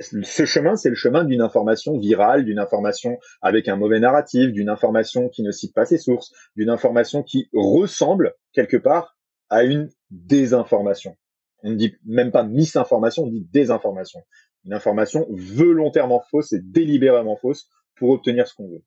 ce 0.00 0.44
chemin, 0.44 0.76
c'est 0.76 0.88
le 0.88 0.94
chemin 0.94 1.24
d'une 1.24 1.40
information 1.40 1.98
virale, 1.98 2.44
d'une 2.44 2.58
information 2.58 3.18
avec 3.42 3.68
un 3.68 3.76
mauvais 3.76 4.00
narratif, 4.00 4.52
d'une 4.52 4.68
information 4.68 5.28
qui 5.28 5.42
ne 5.42 5.52
cite 5.52 5.74
pas 5.74 5.84
ses 5.84 5.98
sources, 5.98 6.32
d'une 6.56 6.70
information 6.70 7.22
qui 7.22 7.48
ressemble 7.52 8.34
quelque 8.52 8.76
part 8.76 9.16
à 9.50 9.62
une 9.62 9.88
désinformation. 10.10 11.16
On 11.62 11.70
ne 11.70 11.76
dit 11.76 11.94
même 12.04 12.32
pas 12.32 12.42
misinformation, 12.42 13.24
on 13.24 13.30
dit 13.30 13.46
désinformation. 13.52 14.20
Une 14.64 14.72
information 14.72 15.26
volontairement 15.30 16.22
fausse 16.30 16.52
et 16.52 16.60
délibérément 16.60 17.36
fausse 17.36 17.68
pour 17.96 18.10
obtenir 18.10 18.48
ce 18.48 18.54
qu'on 18.54 18.68
veut. 18.68 18.82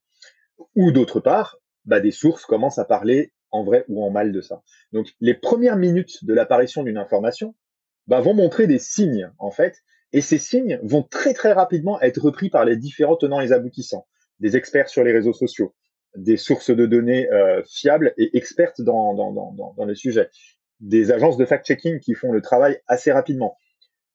Ou 0.76 0.92
d'autre 0.92 1.20
part, 1.20 1.58
bah, 1.86 2.00
des 2.00 2.12
sources 2.12 2.46
commencent 2.46 2.80
à 2.80 2.86
parler 2.86 3.32
en 3.52 3.64
vrai 3.64 3.86
ou 3.88 4.04
en 4.04 4.10
mal 4.10 4.32
de 4.32 4.42
ça. 4.42 4.62
Donc 4.92 5.08
les 5.22 5.34
premières 5.34 5.78
minutes 5.78 6.26
de 6.26 6.34
l'apparition 6.34 6.84
d'une 6.84 6.98
information 6.98 7.56
bah, 8.08 8.20
vont 8.20 8.34
montrer 8.34 8.68
des 8.68 8.80
signes 8.80 9.32
en 9.38 9.52
fait 9.52 9.84
et 10.14 10.22
ces 10.22 10.38
signes 10.38 10.80
vont 10.84 11.04
très 11.04 11.34
très 11.34 11.54
rapidement 11.54 12.02
être 12.02 12.22
repris 12.22 12.50
par 12.50 12.66
les 12.66 12.78
différents 12.78 13.18
tenants 13.18 13.42
et 13.42 13.52
aboutissants, 13.52 14.08
des 14.40 14.56
experts 14.56 14.90
sur 14.90 15.04
les 15.04 15.12
réseaux 15.12 15.34
sociaux, 15.34 15.76
des 16.16 16.38
sources 16.38 16.72
de 16.72 16.86
données 16.86 17.30
euh, 17.32 17.62
fiables 17.70 18.14
et 18.18 18.36
expertes 18.38 18.82
dans, 18.82 19.14
le 19.86 19.96
sujet, 19.96 20.30
des 20.80 21.12
agences 21.12 21.38
de 21.38 21.46
fact-checking 21.46 22.00
qui 22.00 22.14
font 22.14 22.32
le 22.32 22.42
travail 22.42 22.80
assez 22.88 23.12
rapidement, 23.12 23.58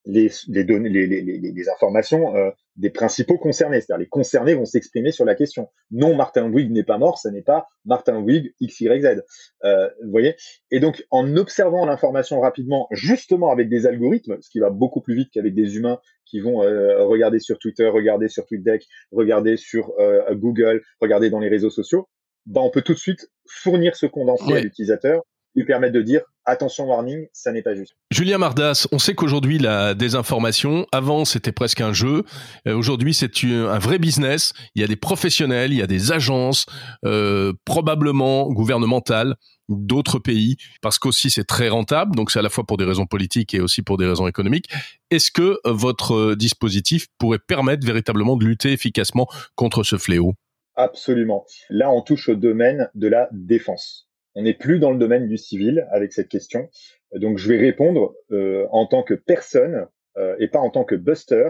les, 0.05 0.31
les 0.49 0.65
données, 0.65 0.89
les, 0.89 1.07
les, 1.07 1.39
les 1.39 1.69
informations 1.69 2.35
euh, 2.37 2.51
des 2.77 2.91
principaux 2.91 3.39
concernés. 3.39 3.81
C'est-à-dire 3.81 4.01
les 4.01 4.09
concernés 4.09 4.55
vont 4.55 4.65
s'exprimer 4.65 5.13
sur 5.13 5.25
la 5.25 5.35
question. 5.35 5.69
Non, 5.91 6.15
Martin 6.15 6.49
Bouygues 6.49 6.73
n'est 6.73 6.85
pas 6.85 6.99
mort, 6.99 7.19
ce 7.19 7.29
n'est 7.29 7.43
pas 7.43 7.67
Martin 7.85 8.21
Bouygues 8.21 8.55
XYZ. 8.63 9.23
Euh, 9.65 9.89
vous 10.03 10.11
voyez? 10.11 10.37
Et 10.71 10.81
donc, 10.81 11.05
en 11.11 11.37
observant 11.37 11.87
l'information 11.87 12.41
rapidement, 12.41 12.89
justement 12.91 13.51
avec 13.51 13.69
des 13.69 13.87
algorithmes, 13.87 14.39
ce 14.41 14.51
qui 14.51 14.59
va 14.59 14.71
beaucoup 14.71 15.01
plus 15.01 15.15
vite 15.15 15.31
qu'avec 15.33 15.55
des 15.55 15.77
humains 15.77 15.99
qui 16.25 16.41
vont 16.41 16.63
euh, 16.63 17.05
regarder 17.05 17.39
sur 17.39 17.59
Twitter, 17.59 17.87
regarder 17.89 18.29
sur 18.29 18.47
TweetDeck, 18.47 18.87
regarder 19.11 19.57
sur 19.57 19.93
euh, 19.99 20.35
Google, 20.35 20.83
regarder 21.01 21.31
dans 21.31 21.41
les 21.41 21.49
réseaux 21.49 21.71
sociaux, 21.71 22.09
bah, 22.47 22.61
on 22.63 22.71
peut 22.71 22.83
tout 22.83 22.95
de 22.95 22.99
suite 22.99 23.31
fournir 23.47 23.97
ce 23.97 24.07
condensé 24.07 24.53
à 24.53 24.61
l'utilisateur 24.61 25.23
lui 25.55 25.65
permettre 25.65 25.95
de 25.95 26.03
dire 26.03 26.23
attention 26.45 26.87
warning, 26.87 27.27
ça 27.33 27.53
n'est 27.53 27.63
pas 27.63 27.75
juste. 27.75 27.95
Julien 28.11 28.39
Mardas, 28.39 28.87
on 28.93 28.99
sait 28.99 29.15
qu'aujourd'hui 29.15 29.59
la 29.59 29.95
désinformation, 29.95 30.87
avant 30.93 31.25
c'était 31.25 31.53
presque 31.53 31.81
un 31.81 31.93
jeu, 31.93 32.25
euh, 32.67 32.75
aujourd'hui 32.75 33.15
c'est 33.15 33.45
un 33.45 33.79
vrai 33.79 33.99
business. 33.99 34.53
Il 34.75 34.81
y 34.81 34.85
a 34.85 34.89
des 34.89 34.97
professionnels, 34.97 35.73
il 35.73 35.79
y 35.79 35.83
a 35.83 35.87
des 35.87 36.13
agences, 36.13 36.67
euh, 37.05 37.53
probablement 37.65 38.51
gouvernementales 38.51 39.37
d'autres 39.69 40.19
pays, 40.19 40.57
parce 40.83 40.99
qu'aussi 40.99 41.31
c'est 41.31 41.45
très 41.45 41.69
rentable, 41.69 42.17
donc 42.17 42.31
c'est 42.31 42.41
à 42.41 42.43
la 42.43 42.51
fois 42.51 42.65
pour 42.65 42.77
des 42.77 42.85
raisons 42.85 43.07
politiques 43.07 43.55
et 43.55 43.61
aussi 43.61 43.83
pour 43.83 43.97
des 43.97 44.07
raisons 44.07 44.27
économiques. 44.27 44.69
Est-ce 45.11 45.31
que 45.31 45.59
votre 45.65 46.35
dispositif 46.35 47.07
pourrait 47.19 47.39
permettre 47.39 47.87
véritablement 47.87 48.37
de 48.37 48.45
lutter 48.45 48.73
efficacement 48.73 49.29
contre 49.55 49.83
ce 49.83 49.97
fléau? 49.97 50.35
Absolument. 50.75 51.45
Là, 51.71 51.91
on 51.91 52.01
touche 52.01 52.29
au 52.29 52.35
domaine 52.35 52.89
de 52.95 53.09
la 53.09 53.29
défense. 53.33 54.09
On 54.35 54.43
n'est 54.43 54.55
plus 54.55 54.79
dans 54.79 54.91
le 54.91 54.99
domaine 54.99 55.29
du 55.29 55.37
civil 55.37 55.87
avec 55.91 56.13
cette 56.13 56.29
question. 56.29 56.69
Donc 57.15 57.39
je 57.39 57.49
vais 57.49 57.59
répondre 57.59 58.15
euh, 58.31 58.67
en 58.71 58.87
tant 58.87 59.03
que 59.03 59.15
personne 59.15 59.87
euh, 60.17 60.37
et 60.39 60.49
pas 60.49 60.61
en 60.61 60.71
tant 60.71 60.85
que 60.85 60.95
buster. 60.95 61.49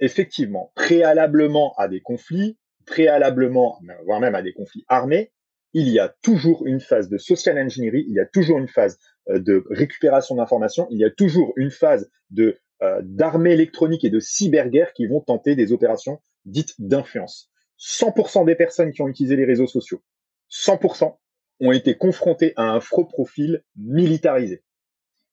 Effectivement, 0.00 0.72
préalablement 0.74 1.74
à 1.76 1.88
des 1.88 2.00
conflits, 2.00 2.58
préalablement, 2.86 3.78
voire 4.04 4.20
même 4.20 4.34
à 4.34 4.42
des 4.42 4.52
conflits 4.52 4.84
armés, 4.88 5.32
il 5.72 5.88
y 5.88 5.98
a 5.98 6.14
toujours 6.22 6.66
une 6.66 6.80
phase 6.80 7.08
de 7.08 7.18
social 7.18 7.58
engineering, 7.58 8.04
il 8.08 8.14
y 8.14 8.20
a 8.20 8.26
toujours 8.26 8.58
une 8.58 8.68
phase 8.68 8.98
euh, 9.28 9.38
de 9.38 9.64
récupération 9.70 10.34
d'informations, 10.34 10.88
il 10.90 10.98
y 10.98 11.04
a 11.04 11.10
toujours 11.10 11.52
une 11.56 11.70
phase 11.70 12.10
de 12.30 12.58
d'armée 13.00 13.52
électronique 13.52 14.04
et 14.04 14.10
de 14.10 14.20
cyberguerre 14.20 14.92
qui 14.92 15.06
vont 15.06 15.20
tenter 15.20 15.56
des 15.56 15.72
opérations 15.72 16.20
dites 16.44 16.74
d'influence. 16.78 17.50
100% 17.80 18.44
des 18.44 18.54
personnes 18.54 18.92
qui 18.92 19.00
ont 19.00 19.08
utilisé 19.08 19.36
les 19.36 19.46
réseaux 19.46 19.66
sociaux, 19.66 20.02
100% 20.50 21.16
ont 21.60 21.72
été 21.72 21.96
confrontés 21.96 22.52
à 22.56 22.64
un 22.70 22.80
faux 22.80 23.04
profil 23.04 23.62
militarisé, 23.76 24.64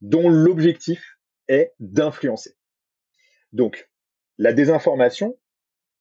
dont 0.02 0.30
l'objectif 0.30 1.18
est 1.48 1.74
d'influencer. 1.80 2.56
Donc, 3.54 3.90
la 4.38 4.54
désinformation, 4.54 5.38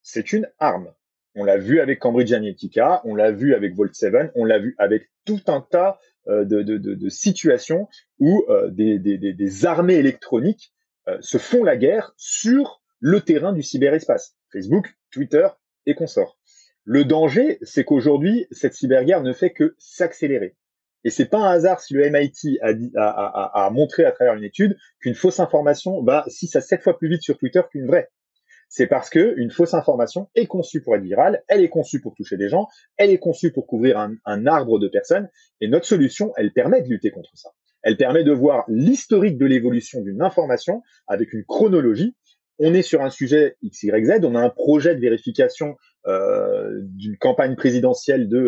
c'est 0.02 0.32
une 0.32 0.48
arme. 0.58 0.92
On 1.34 1.44
l'a 1.44 1.58
vu 1.58 1.80
avec 1.80 2.00
Cambridge 2.00 2.32
Analytica, 2.32 3.00
on 3.04 3.14
l'a 3.14 3.30
vu 3.32 3.54
avec 3.54 3.74
Volt 3.74 3.94
7, 3.94 4.32
on 4.34 4.44
l'a 4.44 4.58
vu 4.58 4.74
avec 4.78 5.10
tout 5.24 5.40
un 5.46 5.60
tas 5.60 5.98
de, 6.26 6.62
de, 6.62 7.08
situations 7.08 7.88
où 8.18 8.44
des, 8.70 8.98
des, 8.98 9.18
des, 9.18 9.66
armées 9.66 9.94
électroniques 9.94 10.72
se 11.20 11.38
font 11.38 11.64
la 11.64 11.76
guerre 11.76 12.12
sur 12.16 12.82
le 12.98 13.20
terrain 13.20 13.52
du 13.52 13.62
cyberespace. 13.62 14.36
Facebook, 14.52 14.94
Twitter 15.10 15.48
et 15.86 15.94
consorts. 15.94 16.39
Le 16.92 17.04
danger, 17.04 17.58
c'est 17.62 17.84
qu'aujourd'hui, 17.84 18.48
cette 18.50 18.74
cyberguerre 18.74 19.22
ne 19.22 19.32
fait 19.32 19.50
que 19.50 19.76
s'accélérer. 19.78 20.56
Et 21.04 21.10
c'est 21.10 21.26
pas 21.26 21.38
un 21.38 21.52
hasard 21.52 21.78
si 21.78 21.94
le 21.94 22.10
MIT 22.10 22.58
a, 22.60 23.70
montré 23.70 24.04
à 24.04 24.10
travers 24.10 24.34
une 24.34 24.42
étude 24.42 24.76
qu'une 24.98 25.14
fausse 25.14 25.38
information 25.38 26.02
va 26.02 26.24
6 26.26 26.56
à 26.56 26.60
7 26.60 26.82
fois 26.82 26.98
plus 26.98 27.08
vite 27.08 27.22
sur 27.22 27.38
Twitter 27.38 27.60
qu'une 27.70 27.86
vraie. 27.86 28.08
C'est 28.68 28.88
parce 28.88 29.08
que 29.08 29.34
une 29.36 29.52
fausse 29.52 29.72
information 29.72 30.30
est 30.34 30.46
conçue 30.48 30.82
pour 30.82 30.96
être 30.96 31.04
virale, 31.04 31.44
elle 31.46 31.62
est 31.62 31.68
conçue 31.68 32.00
pour 32.00 32.16
toucher 32.16 32.36
des 32.36 32.48
gens, 32.48 32.66
elle 32.96 33.10
est 33.10 33.18
conçue 33.18 33.52
pour 33.52 33.68
couvrir 33.68 33.96
un, 33.96 34.16
un 34.24 34.48
arbre 34.48 34.80
de 34.80 34.88
personnes, 34.88 35.28
et 35.60 35.68
notre 35.68 35.86
solution, 35.86 36.32
elle 36.36 36.52
permet 36.52 36.82
de 36.82 36.88
lutter 36.88 37.12
contre 37.12 37.30
ça. 37.34 37.50
Elle 37.84 37.98
permet 37.98 38.24
de 38.24 38.32
voir 38.32 38.64
l'historique 38.66 39.38
de 39.38 39.46
l'évolution 39.46 40.00
d'une 40.00 40.22
information 40.22 40.82
avec 41.06 41.32
une 41.34 41.44
chronologie 41.44 42.16
on 42.60 42.74
est 42.74 42.82
sur 42.82 43.00
un 43.00 43.10
sujet 43.10 43.56
XYZ, 43.64 44.20
on 44.22 44.34
a 44.34 44.40
un 44.40 44.50
projet 44.50 44.94
de 44.94 45.00
vérification 45.00 45.76
d'une 46.06 47.16
campagne 47.18 47.56
présidentielle 47.56 48.28
de, 48.28 48.38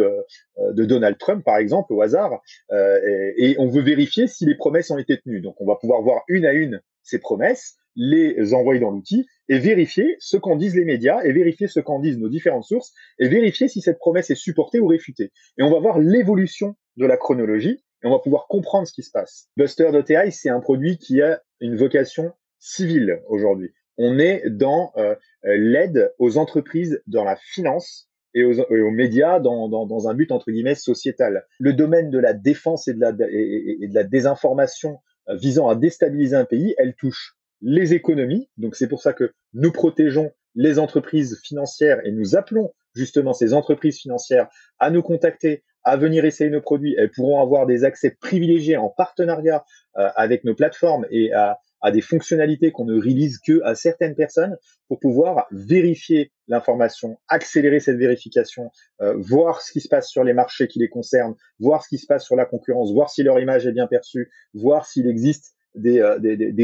euh, 0.59 0.73
de 0.73 0.85
Donald 0.85 1.19
Trump, 1.19 1.45
par 1.45 1.57
exemple, 1.57 1.93
au 1.93 2.01
hasard, 2.03 2.41
euh, 2.73 3.33
et, 3.37 3.57
on 3.59 3.69
veut 3.69 3.83
vérifier 3.83 4.27
si 4.27 4.45
les 4.47 4.55
promesses 4.55 4.91
ont 4.91 4.99
été 4.99 5.19
tenues. 5.19 5.41
Donc 5.41 5.61
on 5.61 5.67
va 5.67 5.77
pouvoir 5.77 6.03
voir 6.03 6.23
une 6.29 6.47
à 6.47 6.53
une 6.53 6.81
ces 7.03 7.19
promesses, 7.19 7.77
les 7.97 8.55
envoyer 8.55 8.81
dans 8.81 8.91
l'outil 8.91 9.27
et 9.49 9.59
vérifier 9.59 10.17
ce 10.19 10.37
qu'en 10.37 10.57
disent 10.57 10.77
les 10.77 10.85
médias 10.85 11.23
et 11.25 11.33
vérifier 11.33 11.67
ce 11.69 11.81
qu'en 11.81 11.99
disent 11.99 12.19
nos 12.19 12.29
différentes 12.29 12.65
sources 12.65 12.93
et 13.19 13.29
vérifier 13.29 13.69
si 13.69 13.81
cette 13.81 13.99
promesse 13.99 14.31
est 14.31 14.37
supportée 14.37 14.81
ou 14.81 14.87
réfutée. 14.87 15.33
Et 15.59 15.63
on 15.63 15.71
va 15.71 15.79
voir 15.79 15.99
l'évolution 15.99 16.77
de 16.97 17.07
la 17.07 17.17
chronologie 17.17 17.83
et 18.03 18.07
on 18.07 18.11
va 18.11 18.19
pouvoir 18.19 18.47
comprendre 18.47 18.87
ce 18.87 18.93
qui 18.93 19.03
se 19.03 19.11
passe. 19.11 19.49
Buster.ai, 19.57 20.31
c'est 20.31 20.49
un 20.49 20.61
produit 20.61 20.97
qui 20.97 21.21
a 21.21 21.43
une 21.61 21.77
vocation 21.77 22.33
civile 22.59 23.21
aujourd'hui 23.29 23.73
on 23.99 24.19
est 24.19 24.49
dans 24.51 24.93
euh, 24.97 25.15
l'aide 25.43 26.13
aux 26.19 26.39
entreprises 26.39 27.03
dans 27.07 27.25
la 27.25 27.37
finance 27.37 28.09
et 28.35 28.45
aux, 28.45 28.91
médias 28.91 29.41
dans, 29.41 30.09
un 30.09 30.15
but 30.15 30.33
entre 30.33 30.51
guillemets 30.51 30.75
sociétal. 30.75 31.45
Le 31.59 31.75
domaine 31.75 32.11
de 32.11 32.19
la 32.19 32.33
défense 32.33 32.89
et 32.89 32.95
de 32.95 33.01
la, 33.01 33.13
de 33.13 33.95
la 33.95 34.05
désinformation 34.05 35.01
euh, 35.29 35.37
visant 35.37 35.69
à 35.69 35.75
déstabiliser 35.75 36.37
un 36.37 36.47
pays, 36.47 36.75
elle 36.79 36.95
touche 36.95 37.37
les 37.61 37.95
économies. 37.95 38.49
Donc 38.57 38.75
c'est 38.75 38.89
pour 38.89 39.03
ça 39.03 39.13
que 39.13 39.33
nous 39.53 39.71
protégeons 39.71 40.33
les 40.55 40.79
entreprises 40.79 41.41
financières 41.43 42.01
et 42.05 42.13
nous 42.13 42.37
appelons 42.37 42.73
justement 42.95 43.33
ces 43.33 43.55
entreprises 43.55 44.01
financières 44.01 44.49
à 44.79 44.91
nous 44.91 45.03
contacter, 45.03 45.63
à 45.85 45.97
venir 45.97 46.25
essayer 46.25 46.51
nos 46.51 46.61
produits. 46.61 46.95
Elles 46.99 47.11
pourront 47.11 47.41
avoir 47.41 47.67
des 47.67 47.85
accès 47.85 48.17
privilégiés 48.21 48.77
en 48.77 48.89
partenariat 48.89 49.65
euh, 49.97 50.09
avec 50.17 50.45
nos 50.45 50.55
plateformes 50.55 51.07
et 51.11 51.33
à, 51.33 51.59
à 51.83 51.91
des 51.91 52.01
fonctionnalités 52.01 52.71
qu'on 52.71 52.85
ne 52.85 52.95
release 52.95 53.39
que 53.39 53.61
à 53.65 53.75
certaines 53.75 54.15
personnes 54.15 54.57
pour 54.89 55.01
pouvoir 55.01 55.47
vérifier 55.51 56.33
l'information, 56.49 57.19
accélérer 57.29 57.81
cette 57.81 57.97
vérification, 57.97 58.71
euh, 59.01 59.15
voir 59.19 59.61
ce 59.63 59.73
qui 59.73 59.81
se 59.81 59.89
passe 59.89 60.09
sur 60.09 60.25
les 60.25 60.33
marchés 60.33 60.69
qui 60.69 60.79
les 60.79 60.89
concernent, 60.89 61.35
voir 61.59 61.83
ce 61.83 61.89
qui 61.89 61.99
se 61.99 62.07
passe 62.07 62.25
sur 62.25 62.37
la 62.37 62.47
concurrence, 62.47 62.93
voir 62.93 63.11
si 63.11 63.23
leur 63.23 63.41
image 63.41 63.67
est 63.67 63.73
bien 63.73 63.89
perçue, 63.89 64.31
voir 64.55 64.87
s'il 64.87 65.09
existe 65.09 65.55
des, 65.75 65.99
euh, 66.01 66.19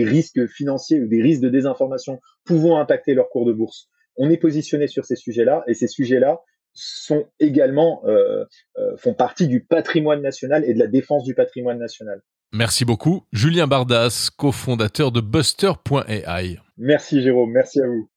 risques 0.05 0.47
financiers 0.47 1.01
ou 1.01 1.09
des 1.09 1.21
risques 1.21 1.43
de 1.43 1.49
désinformation 1.49 2.21
pouvant 2.45 2.79
impacter 2.79 3.15
leur 3.15 3.29
cours 3.29 3.47
de 3.47 3.53
bourse. 3.53 3.89
On 4.17 4.31
est 4.31 4.37
positionné 4.37 4.87
sur 4.87 5.05
ces 5.05 5.17
sujets-là 5.17 5.65
et 5.67 5.75
ces 5.75 5.89
sujets-là 5.89 6.41
sont 6.75 7.27
également 7.41 8.03
euh, 8.07 8.45
font 8.99 9.15
partie 9.15 9.49
du 9.49 9.65
patrimoine 9.65 10.23
national 10.23 10.65
et 10.65 10.75
de 10.75 10.79
la 10.79 10.87
défense 10.87 11.25
du 11.25 11.35
patrimoine 11.35 11.79
national. 11.79 12.23
Merci 12.53 12.85
beaucoup. 12.85 13.25
Julien 13.33 13.67
Bardas, 13.67 14.31
cofondateur 14.37 15.13
de 15.13 15.21
Buster.ai. 15.21 16.59
Merci 16.79 17.23
Jérôme, 17.23 17.51
merci 17.53 17.81
à 17.81 17.87
vous. 17.87 18.09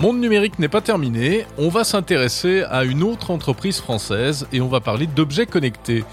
Monde 0.00 0.20
numérique 0.20 0.60
n'est 0.60 0.68
pas 0.68 0.80
terminé, 0.80 1.44
on 1.58 1.68
va 1.68 1.82
s'intéresser 1.82 2.62
à 2.62 2.84
une 2.84 3.02
autre 3.02 3.32
entreprise 3.32 3.80
française 3.80 4.46
et 4.52 4.60
on 4.60 4.68
va 4.68 4.80
parler 4.80 5.08
d'objets 5.08 5.46
connectés. 5.46 6.04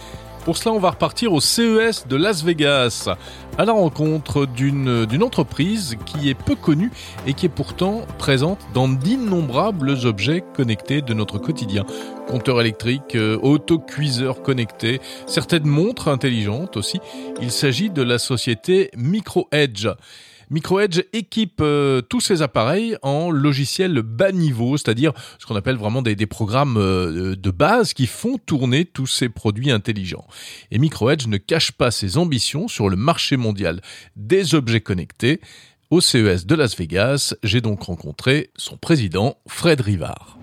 Pour 0.45 0.58
cela, 0.58 0.75
on 0.75 0.79
va 0.79 0.91
repartir 0.91 1.34
au 1.34 1.41
CES 1.41 2.08
de 2.08 2.15
Las 2.15 2.43
Vegas, 2.43 3.10
à 3.58 3.65
la 3.65 3.71
rencontre 3.71 4.45
d'une 4.45 5.23
entreprise 5.23 5.97
qui 6.05 6.29
est 6.29 6.36
peu 6.36 6.53
connue 6.53 6.91
et 7.25 7.34
qui 7.34 7.47
est 7.47 7.49
pourtant 7.49 8.03
présente 8.19 8.60
dans 8.75 8.88
d'innombrables 8.88 9.89
objets 10.05 10.43
connectés 10.55 11.01
de 11.01 11.15
notre 11.15 11.39
quotidien. 11.39 11.84
Compteurs 12.27 12.62
électriques, 12.62 13.15
euh, 13.15 13.39
autocuiseurs 13.41 14.43
connectés, 14.43 15.01
certaines 15.25 15.65
montres 15.65 16.10
intelligentes 16.10 16.77
aussi. 16.77 16.99
Il 17.41 17.49
s'agit 17.49 17.89
de 17.89 18.03
la 18.03 18.19
société 18.19 18.91
MicroEdge. 18.95 19.89
MicroEdge 20.56 21.04
équipe 21.12 21.60
euh, 21.60 22.00
tous 22.02 22.22
ces 22.22 22.41
appareils 22.41 22.96
en 23.02 23.30
logiciel 23.30 24.02
bas 24.02 24.32
niveau, 24.32 24.78
c'est-à-dire 24.78 25.12
ce 25.38 25.46
qu'on 25.46 25.58
appelle 25.58 25.76
vraiment 25.76 26.02
des, 26.02 26.15
programmes 26.28 26.78
euh, 26.78 27.36
de 27.36 27.52
base 27.52 27.94
qui 27.94 28.08
font 28.08 28.38
tourner 28.38 28.86
tous 28.86 29.06
ces 29.06 29.28
produits 29.28 29.70
intelligents. 29.70 30.26
Et 30.72 30.80
MicroEdge 30.80 31.28
ne 31.28 31.36
cache 31.36 31.74
pas 31.74 31.91
ses 31.91 32.18
ambitions 32.18 32.70
sur 32.70 32.88
le 32.88 32.96
marché 32.96 33.36
mondial 33.36 33.82
des 34.15 34.56
objets 34.56 34.80
connectés. 34.80 35.41
Au 35.89 36.00
CES 36.00 36.46
de 36.46 36.56
Las 36.56 36.78
Vegas, 36.78 37.36
j'ai 37.44 37.60
donc 37.60 37.84
rencontré 37.84 38.52
son 38.56 38.78
président, 38.78 39.36
Fred 39.48 39.82
Rivard. 39.82 40.39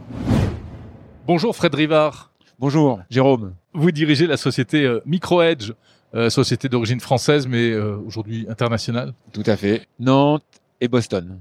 Bonjour 1.26 1.56
Fred 1.56 1.74
Rivard. 1.74 2.32
Bonjour 2.58 3.00
Jérôme. 3.08 3.54
Vous 3.72 3.90
dirigez 3.90 4.26
la 4.26 4.36
société 4.36 4.84
euh, 4.84 5.00
MicroEdge. 5.06 5.72
Euh, 6.14 6.28
société 6.28 6.68
d'origine 6.68 7.00
française, 7.00 7.46
mais 7.46 7.70
euh, 7.70 7.96
aujourd'hui 8.06 8.44
internationale. 8.50 9.14
Tout 9.32 9.44
à 9.46 9.56
fait. 9.56 9.86
Nantes 9.98 10.44
et 10.82 10.88
Boston. 10.88 11.38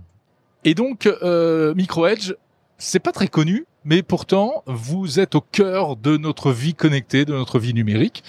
Et 0.63 0.75
donc, 0.75 1.07
euh, 1.07 1.73
MicroEdge, 1.75 2.35
c'est 2.77 2.99
pas 2.99 3.11
très 3.11 3.27
connu, 3.27 3.65
mais 3.83 4.01
pourtant, 4.01 4.63
vous 4.67 5.19
êtes 5.19 5.35
au 5.35 5.41
cœur 5.41 5.97
de 5.97 6.15
notre 6.15 6.53
vie 6.53 6.73
connectée, 6.73 7.25
de 7.25 7.33
notre 7.33 7.59
vie 7.59 7.73
numérique. 7.73 8.23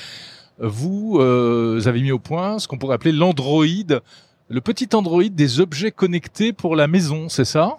Vous 0.58 1.18
avez 1.20 2.02
mis 2.02 2.12
au 2.12 2.18
point 2.18 2.58
ce 2.58 2.68
qu'on 2.68 2.76
pourrait 2.76 2.94
appeler 2.94 3.12
l'Android, 3.12 3.64
le 4.48 4.60
petit 4.60 4.88
Android 4.94 5.24
des 5.24 5.60
objets 5.60 5.90
connectés 5.90 6.52
pour 6.52 6.76
la 6.76 6.86
maison, 6.86 7.28
c'est 7.28 7.44
ça? 7.44 7.78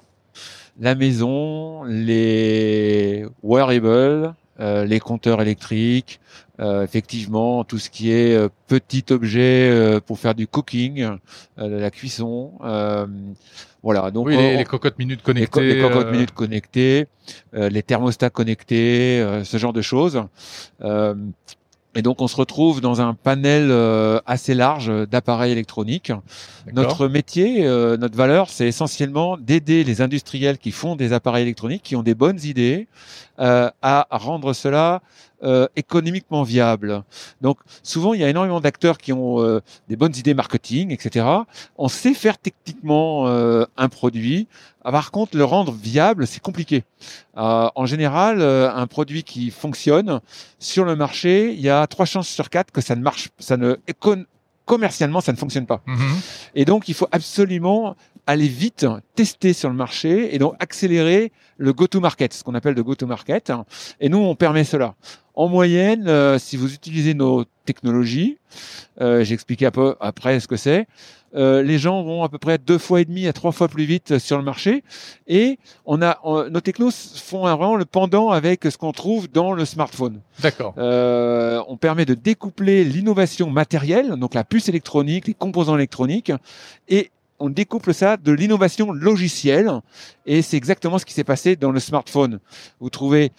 La 0.79 0.95
maison, 0.95 1.83
les 1.83 3.25
wearables, 3.43 4.33
les 4.59 4.99
compteurs 4.99 5.41
électriques, 5.41 6.19
euh, 6.59 6.83
effectivement, 6.83 7.63
tout 7.63 7.79
ce 7.79 7.89
qui 7.89 8.11
est 8.11 8.35
euh, 8.35 8.47
petit 8.67 9.05
objet 9.09 9.71
euh, 9.71 9.99
pour 9.99 10.19
faire 10.19 10.35
du 10.35 10.45
cooking, 10.45 11.17
la 11.57 11.89
cuisson, 11.89 12.51
voilà. 13.81 14.11
Donc 14.11 14.29
les, 14.29 14.63
cocottes 14.63 14.99
minutes 14.99 15.23
connectées, 15.23 15.61
les, 15.61 15.81
cocottes 15.81 16.11
minutes 16.11 16.31
connectées, 16.31 17.07
les 17.53 17.83
thermostats 17.83 18.29
connectés, 18.29 19.41
ce 19.43 19.57
genre 19.57 19.73
de 19.73 19.81
choses. 19.81 20.23
Et 21.95 22.01
donc 22.01 22.21
on 22.21 22.27
se 22.27 22.35
retrouve 22.35 22.81
dans 22.81 23.01
un 23.01 23.13
panel 23.13 23.71
assez 24.25 24.53
large 24.53 24.91
d'appareils 25.07 25.51
électroniques. 25.51 26.13
Notre 26.71 27.07
métier, 27.07 27.63
notre 27.97 28.15
valeur, 28.15 28.49
c'est 28.49 28.67
essentiellement 28.67 29.37
d'aider 29.37 29.83
les 29.83 30.01
industriels 30.01 30.59
qui 30.59 30.71
font 30.71 30.95
des 30.95 31.11
appareils 31.11 31.43
électroniques, 31.43 31.83
qui 31.83 31.95
ont 31.97 32.03
des 32.03 32.15
bonnes 32.15 32.39
idées, 32.43 32.87
à 33.37 34.07
rendre 34.11 34.53
cela 34.53 35.01
euh, 35.43 35.67
économiquement 35.75 36.43
viable. 36.43 37.03
Donc 37.41 37.57
souvent 37.83 38.13
il 38.13 38.21
y 38.21 38.23
a 38.23 38.29
énormément 38.29 38.61
d'acteurs 38.61 38.97
qui 38.97 39.11
ont 39.11 39.41
euh, 39.41 39.59
des 39.89 39.95
bonnes 39.95 40.15
idées 40.15 40.33
marketing, 40.33 40.91
etc. 40.91 41.25
On 41.77 41.89
sait 41.89 42.13
faire 42.13 42.37
techniquement 42.37 43.27
euh, 43.27 43.65
un 43.75 43.89
produit. 43.89 44.47
Ah, 44.85 44.91
par 44.91 45.11
contre, 45.11 45.37
le 45.37 45.43
rendre 45.43 45.71
viable, 45.71 46.27
c'est 46.27 46.41
compliqué. 46.41 46.83
en 47.35 47.85
général, 47.85 48.41
un 48.41 48.87
produit 48.87 49.23
qui 49.23 49.49
fonctionne 49.49 50.19
sur 50.59 50.83
le 50.83 50.97
marché, 50.97 51.53
il 51.53 51.61
y 51.61 51.69
a 51.69 51.87
trois 51.87 52.05
chances 52.05 52.27
sur 52.27 52.49
quatre 52.49 52.71
que 52.71 52.81
ça 52.81 52.95
ne 52.95 53.01
marche, 53.01 53.29
ça 53.39 53.55
ne 53.55 53.77
commercialement, 54.65 55.21
ça 55.21 55.31
ne 55.31 55.37
fonctionne 55.37 55.65
pas. 55.65 55.81
Mm-hmm. 55.87 56.51
Et 56.55 56.65
donc, 56.65 56.89
il 56.89 56.95
faut 56.95 57.07
absolument 57.11 57.95
aller 58.27 58.47
vite, 58.47 58.85
tester 59.15 59.53
sur 59.53 59.69
le 59.69 59.75
marché 59.75 60.33
et 60.33 60.39
donc 60.39 60.55
accélérer 60.59 61.31
le 61.57 61.73
go-to-market, 61.73 62.33
ce 62.33 62.43
qu'on 62.43 62.55
appelle 62.55 62.75
le 62.75 62.83
go-to-market. 62.83 63.51
Et 63.99 64.09
nous, 64.09 64.19
on 64.19 64.35
permet 64.35 64.63
cela. 64.63 64.95
En 65.35 65.47
moyenne, 65.47 66.07
euh, 66.07 66.37
si 66.37 66.57
vous 66.57 66.73
utilisez 66.73 67.13
nos 67.15 67.45
technologies, 67.65 68.37
euh, 69.01 69.23
j'expliquais 69.23 69.65
un 69.65 69.71
peu 69.71 69.95
après 69.99 70.39
ce 70.39 70.47
que 70.47 70.57
c'est, 70.57 70.87
euh, 71.35 71.63
les 71.63 71.79
gens 71.79 72.03
vont 72.03 72.23
à 72.23 72.29
peu 72.29 72.37
près 72.37 72.57
deux 72.57 72.77
fois 72.77 73.01
et 73.01 73.05
demi 73.05 73.27
à 73.27 73.33
trois 73.33 73.51
fois 73.51 73.67
plus 73.67 73.85
vite 73.85 74.19
sur 74.19 74.37
le 74.37 74.43
marché. 74.43 74.83
Et 75.27 75.57
on 75.85 76.01
a 76.01 76.19
nos 76.49 76.61
technos 76.61 76.91
font 76.91 77.41
vraiment 77.41 77.75
le 77.75 77.85
pendant 77.85 78.29
avec 78.29 78.63
ce 78.63 78.77
qu'on 78.77 78.91
trouve 78.91 79.29
dans 79.31 79.53
le 79.53 79.65
smartphone. 79.65 80.21
D'accord. 80.41 80.75
Euh, 80.77 81.61
on 81.67 81.77
permet 81.77 82.05
de 82.05 82.13
découpler 82.13 82.83
l'innovation 82.83 83.49
matérielle, 83.49 84.11
donc 84.11 84.33
la 84.33 84.43
puce 84.43 84.69
électronique, 84.69 85.27
les 85.27 85.33
composants 85.33 85.75
électroniques, 85.75 86.31
et 86.87 87.09
on 87.43 87.49
découple 87.49 87.93
ça 87.93 88.15
de 88.15 88.31
l'innovation 88.31 88.93
logicielle. 88.93 89.69
Et 90.25 90.41
c'est 90.41 90.55
exactement 90.55 90.97
ce 90.97 91.05
qui 91.05 91.13
s'est 91.13 91.25
passé 91.25 91.57
dans 91.57 91.71
le 91.71 91.79
smartphone. 91.81 92.39
Vous 92.79 92.89
trouvez 92.89 93.33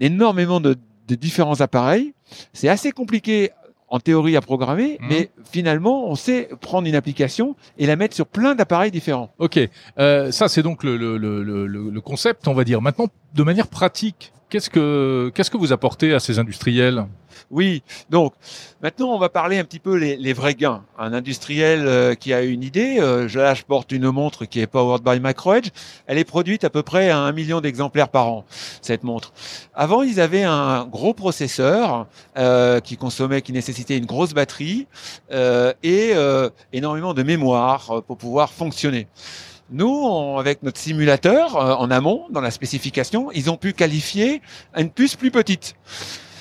énormément 0.00 0.60
de, 0.60 0.76
de 1.08 1.14
différents 1.16 1.60
appareils. 1.60 2.14
C'est 2.52 2.68
assez 2.68 2.92
compliqué 2.92 3.50
en 3.88 3.98
théorie 3.98 4.36
à 4.36 4.40
programmer, 4.40 4.98
mhm. 5.00 5.08
mais 5.08 5.30
finalement, 5.50 6.08
on 6.08 6.14
sait 6.14 6.48
prendre 6.60 6.86
une 6.86 6.94
application 6.94 7.56
et 7.76 7.86
la 7.86 7.96
mettre 7.96 8.14
sur 8.14 8.26
plein 8.26 8.54
d'appareils 8.54 8.92
différents. 8.92 9.32
Ok, 9.38 9.58
euh, 9.98 10.30
ça 10.30 10.46
c'est 10.46 10.62
donc 10.62 10.84
le, 10.84 10.96
le, 10.96 11.16
le, 11.16 11.66
le, 11.66 12.00
concept, 12.00 12.46
on 12.46 12.54
va 12.54 12.64
dire. 12.64 12.80
Maintenant, 12.82 13.08
de 13.34 13.42
manière 13.42 13.66
pratique, 13.66 14.32
qu'est-ce 14.48 14.70
que 14.70 15.30
qu'est-ce 15.34 15.50
que 15.50 15.56
vous 15.56 15.72
apportez 15.72 16.14
à 16.14 16.20
ces 16.20 16.38
industriels? 16.38 17.06
Oui, 17.50 17.82
donc 18.10 18.34
maintenant 18.82 19.14
on 19.14 19.18
va 19.18 19.28
parler 19.28 19.58
un 19.58 19.64
petit 19.64 19.78
peu 19.78 19.96
les, 19.96 20.16
les 20.16 20.32
vrais 20.32 20.54
gains. 20.54 20.82
Un 20.98 21.12
industriel 21.12 21.86
euh, 21.86 22.14
qui 22.14 22.32
a 22.34 22.42
une 22.42 22.62
idée, 22.62 22.98
euh, 22.98 23.28
là 23.34 23.54
je 23.54 23.62
porte 23.62 23.92
une 23.92 24.10
montre 24.10 24.44
qui 24.44 24.60
est 24.60 24.66
powered 24.66 25.02
by 25.02 25.20
MicroEdge, 25.20 25.70
elle 26.06 26.18
est 26.18 26.24
produite 26.24 26.64
à 26.64 26.70
peu 26.70 26.82
près 26.82 27.10
à 27.10 27.18
un 27.18 27.32
million 27.32 27.60
d'exemplaires 27.60 28.08
par 28.08 28.28
an, 28.28 28.44
cette 28.82 29.04
montre. 29.04 29.32
Avant 29.74 30.02
ils 30.02 30.20
avaient 30.20 30.42
un 30.42 30.84
gros 30.84 31.14
processeur 31.14 32.06
euh, 32.36 32.80
qui 32.80 32.96
consommait, 32.96 33.40
qui 33.40 33.52
nécessitait 33.52 33.96
une 33.96 34.06
grosse 34.06 34.34
batterie 34.34 34.86
euh, 35.30 35.72
et 35.82 36.12
énormément 36.72 37.14
de 37.14 37.22
mémoire 37.22 38.02
pour 38.06 38.18
pouvoir 38.18 38.52
fonctionner. 38.52 39.06
Nous, 39.70 40.38
avec 40.38 40.62
notre 40.62 40.78
simulateur 40.78 41.56
en 41.56 41.90
amont, 41.90 42.26
dans 42.30 42.40
la 42.40 42.50
spécification, 42.50 43.30
ils 43.32 43.50
ont 43.50 43.56
pu 43.56 43.72
qualifier 43.74 44.40
une 44.76 44.90
puce 44.90 45.14
plus 45.14 45.30
petite 45.30 45.74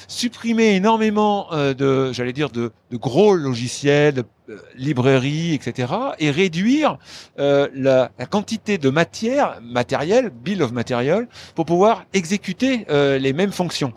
supprimer 0.08 0.76
énormément 0.76 1.48
euh, 1.52 1.74
de, 1.74 2.12
j'allais 2.14 2.34
dire, 2.34 2.50
de, 2.50 2.72
de, 2.92 2.98
gros 2.98 3.36
logiciels, 3.36 4.14
de 4.14 4.26
euh, 4.50 4.58
librairies, 4.76 5.54
etc., 5.54 5.94
et 6.20 6.32
réduire 6.32 6.98
euh, 7.40 7.68
la, 7.74 8.12
la, 8.18 8.26
quantité 8.26 8.78
de 8.78 8.90
matière, 8.90 9.60
matériel, 9.62 10.30
bill 10.30 10.64
of 10.64 10.72
material, 10.72 11.28
pour 11.56 11.66
pouvoir 11.66 12.06
exécuter 12.14 12.86
les 12.90 13.34
mêmes 13.34 13.52
fonctions. 13.52 13.94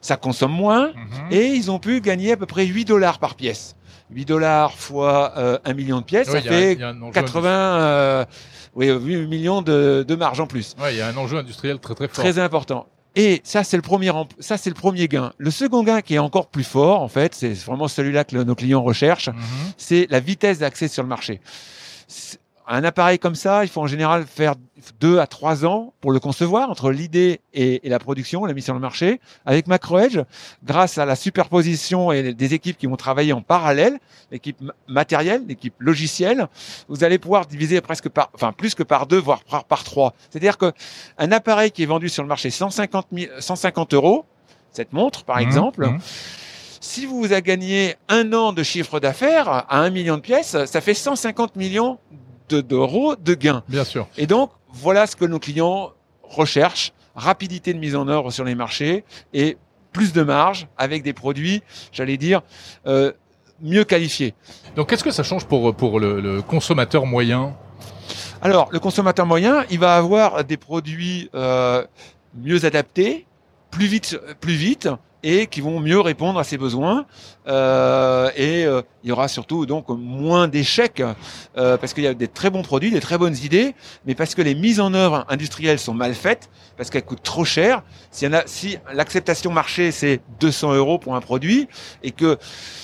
Ça 0.00 0.16
consomme 0.16 0.52
moins, 0.52 0.88
mhm. 0.88 1.32
et 1.32 1.46
ils 1.46 1.70
ont 1.70 1.78
pu 1.78 2.00
gagner 2.00 2.32
à 2.32 2.36
peu 2.36 2.46
près 2.46 2.66
8 2.66 2.84
dollars 2.84 3.18
par 3.18 3.34
pièce. 3.34 3.76
8 4.12 4.24
dollars 4.24 4.74
fois 4.74 5.60
1 5.64 5.74
million 5.74 6.00
de 6.00 6.04
pièces, 6.04 6.28
ça 6.28 6.40
fait 6.40 6.78
80 7.12 8.26
oui, 8.74 8.88
8 8.88 9.26
millions 9.26 9.62
de, 9.62 10.04
de 10.06 10.14
marge 10.14 10.40
en 10.40 10.46
plus. 10.46 10.76
Ouais, 10.80 10.94
il 10.94 10.98
y 10.98 11.00
a 11.00 11.08
un 11.08 11.16
enjeu 11.16 11.38
industriel 11.38 11.78
très 11.80 11.94
très 11.94 12.06
fort. 12.06 12.24
Très 12.24 12.38
important. 12.38 12.86
Et 13.16 13.40
ça, 13.42 13.64
c'est 13.64 13.76
le 13.76 13.82
premier, 13.82 14.12
ça, 14.38 14.56
c'est 14.56 14.70
le 14.70 14.76
premier 14.76 15.08
gain. 15.08 15.32
Le 15.36 15.50
second 15.50 15.82
gain 15.82 16.00
qui 16.00 16.14
est 16.14 16.20
encore 16.20 16.46
plus 16.46 16.62
fort, 16.62 17.02
en 17.02 17.08
fait, 17.08 17.34
c'est 17.34 17.52
vraiment 17.54 17.88
celui-là 17.88 18.22
que 18.22 18.36
nos 18.36 18.54
clients 18.54 18.82
recherchent, 18.82 19.28
mhm. 19.28 19.34
c'est 19.76 20.06
la 20.10 20.20
vitesse 20.20 20.58
d'accès 20.58 20.86
sur 20.86 21.02
le 21.02 21.08
marché 21.08 21.40
un 22.72 22.84
appareil 22.84 23.18
comme 23.18 23.34
ça, 23.34 23.64
il 23.64 23.68
faut 23.68 23.80
en 23.80 23.88
général 23.88 24.24
faire 24.26 24.54
deux 25.00 25.18
à 25.18 25.26
trois 25.26 25.66
ans 25.66 25.92
pour 26.00 26.12
le 26.12 26.20
concevoir 26.20 26.70
entre 26.70 26.92
l'idée 26.92 27.40
et, 27.52 27.80
la 27.84 27.98
production, 27.98 28.44
la 28.44 28.54
mise 28.54 28.64
sur 28.64 28.74
le 28.74 28.80
marché. 28.80 29.20
Avec 29.44 29.66
MacroEdge, 29.66 30.20
grâce 30.62 30.96
à 30.96 31.04
la 31.04 31.16
superposition 31.16 32.12
et 32.12 32.32
des 32.32 32.54
équipes 32.54 32.78
qui 32.78 32.86
vont 32.86 32.96
travailler 32.96 33.32
en 33.32 33.42
parallèle, 33.42 33.98
l'équipe 34.30 34.56
matérielle, 34.86 35.42
l'équipe 35.48 35.74
logicielle, 35.80 36.46
vous 36.88 37.02
allez 37.02 37.18
pouvoir 37.18 37.46
diviser 37.46 37.80
presque 37.80 38.08
par, 38.08 38.30
enfin 38.34 38.52
plus 38.52 38.76
que 38.76 38.84
par 38.84 39.08
deux, 39.08 39.18
voire 39.18 39.42
par, 39.44 39.82
trois. 39.82 40.14
C'est-à-dire 40.30 40.56
que 40.56 40.72
un 41.18 41.32
appareil 41.32 41.72
qui 41.72 41.82
est 41.82 41.86
vendu 41.86 42.08
sur 42.08 42.22
le 42.22 42.28
marché 42.28 42.50
150, 42.50 43.08
150 43.40 43.94
euros, 43.94 44.26
cette 44.70 44.92
montre 44.92 45.24
par 45.24 45.38
mmh, 45.38 45.42
exemple. 45.42 45.86
Mmh. 45.88 45.98
Si 46.80 47.04
vous 47.04 47.32
avez 47.32 47.42
gagné 47.42 47.96
un 48.08 48.32
an 48.32 48.52
de 48.52 48.62
chiffre 48.62 49.00
d'affaires 49.00 49.48
à 49.48 49.80
un 49.80 49.90
million 49.90 50.16
de 50.16 50.22
pièces, 50.22 50.56
ça 50.66 50.80
fait 50.80 50.94
150 50.94 51.56
millions 51.56 51.98
d'euros 52.56 53.16
de 53.16 53.34
gains. 53.34 53.62
Bien 53.68 53.84
sûr. 53.84 54.06
Et 54.16 54.26
donc, 54.26 54.50
voilà 54.72 55.06
ce 55.06 55.16
que 55.16 55.24
nos 55.24 55.38
clients 55.38 55.92
recherchent. 56.22 56.92
Rapidité 57.14 57.74
de 57.74 57.78
mise 57.78 57.96
en 57.96 58.08
œuvre 58.08 58.30
sur 58.30 58.44
les 58.44 58.54
marchés 58.54 59.04
et 59.34 59.56
plus 59.92 60.12
de 60.12 60.22
marge 60.22 60.68
avec 60.78 61.02
des 61.02 61.12
produits, 61.12 61.62
j'allais 61.92 62.16
dire, 62.16 62.42
euh, 62.86 63.12
mieux 63.60 63.84
qualifiés. 63.84 64.34
Donc, 64.76 64.88
qu'est-ce 64.88 65.04
que 65.04 65.10
ça 65.10 65.22
change 65.22 65.44
pour, 65.46 65.74
pour 65.74 65.98
le, 66.00 66.40
consommateur 66.42 67.06
moyen? 67.06 67.54
Alors, 68.42 68.68
le 68.72 68.78
consommateur 68.78 69.26
moyen, 69.26 69.64
il 69.70 69.78
va 69.78 69.96
avoir 69.96 70.44
des 70.44 70.56
produits 70.56 71.28
euh, 71.34 71.84
mieux 72.34 72.64
adaptés, 72.64 73.26
plus 73.70 73.86
vite, 73.86 74.18
plus 74.40 74.54
vite, 74.54 74.88
et 75.22 75.46
qui 75.46 75.60
vont 75.60 75.80
mieux 75.80 76.00
répondre 76.00 76.38
à 76.38 76.44
ses 76.44 76.58
besoins. 76.58 77.06
Euh, 77.46 78.30
et 78.36 78.64
euh, 78.64 78.82
il 79.02 79.08
y 79.08 79.12
aura 79.12 79.28
surtout 79.28 79.66
donc 79.66 79.88
moins 79.88 80.48
d'échecs 80.48 81.02
euh, 81.56 81.76
parce 81.76 81.94
qu'il 81.94 82.04
y 82.04 82.06
a 82.06 82.14
des 82.14 82.28
très 82.28 82.50
bons 82.50 82.62
produits, 82.62 82.90
des 82.90 83.00
très 83.00 83.18
bonnes 83.18 83.36
idées, 83.42 83.74
mais 84.06 84.14
parce 84.14 84.34
que 84.34 84.42
les 84.42 84.54
mises 84.54 84.80
en 84.80 84.94
œuvre 84.94 85.24
industrielles 85.28 85.78
sont 85.78 85.94
mal 85.94 86.14
faites, 86.14 86.50
parce 86.76 86.90
qu'elles 86.90 87.04
coûtent 87.04 87.22
trop 87.22 87.44
cher. 87.44 87.82
Si, 88.10 88.26
si 88.46 88.78
l'acceptation 88.92 89.52
marché 89.52 89.90
c'est 89.90 90.20
200 90.40 90.74
euros 90.74 90.98
pour 90.98 91.16
un 91.16 91.20
produit 91.20 91.68
et 92.02 92.10
que 92.10 92.38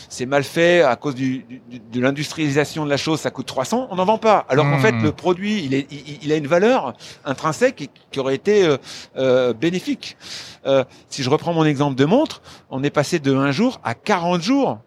c'est 0.08 0.26
mal 0.26 0.44
fait 0.44 0.82
à 0.82 0.96
cause 0.96 1.14
du, 1.14 1.44
de 1.92 2.00
l'industrialisation 2.00 2.84
de 2.84 2.90
la 2.90 2.96
chose, 2.96 3.20
ça 3.20 3.30
coûte 3.30 3.46
300, 3.46 3.88
on 3.90 3.96
n'en 3.96 4.04
vend 4.04 4.18
pas. 4.18 4.46
Alors 4.48 4.64
qu'en 4.64 4.78
fait, 4.78 4.92
mmh. 4.92 5.02
le 5.02 5.12
produit, 5.12 5.64
il, 5.64 5.74
est, 5.74 5.86
il, 6.22 6.32
a 6.32 6.36
une 6.36 6.46
valeur 6.46 6.94
intrinsèque 7.24 7.90
qui, 8.10 8.20
aurait 8.20 8.34
été 8.34 8.64
euh, 8.64 8.76
euh, 9.16 9.52
bénéfique. 9.52 10.16
Euh, 10.66 10.84
si 11.08 11.22
je 11.22 11.30
reprends 11.30 11.52
mon 11.52 11.64
exemple 11.64 11.96
de 11.96 12.04
montre, 12.04 12.25
on 12.70 12.82
est 12.82 12.90
passé 12.90 13.18
de 13.18 13.34
1 13.34 13.52
jour 13.52 13.80
à 13.84 13.94
40 13.94 14.42
jours 14.42 14.78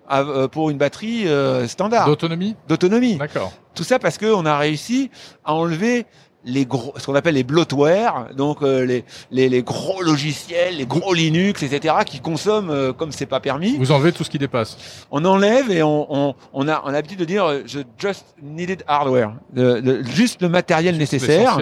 pour 0.51 0.69
une 0.69 0.77
batterie 0.77 1.25
standard. 1.67 2.07
D'autonomie 2.07 2.55
D'autonomie. 2.67 3.17
D'accord. 3.17 3.51
Tout 3.75 3.83
ça 3.83 3.99
parce 3.99 4.17
qu'on 4.17 4.45
a 4.45 4.57
réussi 4.57 5.09
à 5.45 5.53
enlever 5.53 6.05
les 6.45 6.65
gros, 6.65 6.93
ce 6.97 7.05
qu'on 7.05 7.15
appelle 7.15 7.35
les 7.35 7.43
bloatware, 7.43 8.29
donc 8.35 8.61
euh, 8.61 8.85
les, 8.85 9.03
les, 9.31 9.49
les, 9.49 9.61
gros 9.61 10.01
logiciels, 10.01 10.77
les 10.77 10.85
gros 10.85 11.13
Linux, 11.13 11.63
etc., 11.63 11.95
qui 12.05 12.19
consomment 12.19 12.71
euh, 12.71 12.93
comme 12.93 13.11
c'est 13.11 13.25
pas 13.25 13.39
permis. 13.39 13.77
Vous 13.77 13.91
enlevez 13.91 14.11
tout 14.11 14.23
ce 14.23 14.29
qui 14.29 14.37
dépasse. 14.37 14.77
On 15.11 15.25
enlève 15.25 15.69
et 15.69 15.83
on, 15.83 16.07
on, 16.09 16.35
on 16.53 16.67
a, 16.67 16.81
on 16.85 16.87
a 16.87 16.91
l'habitude 16.91 17.19
de 17.19 17.25
dire 17.25 17.45
euh, 17.45 17.61
je 17.65 17.79
just 17.97 18.25
needed 18.41 18.83
hardware, 18.87 19.33
le, 19.53 20.03
juste 20.03 20.41
le 20.41 20.49
matériel 20.49 20.97
nécessaire. 20.97 21.57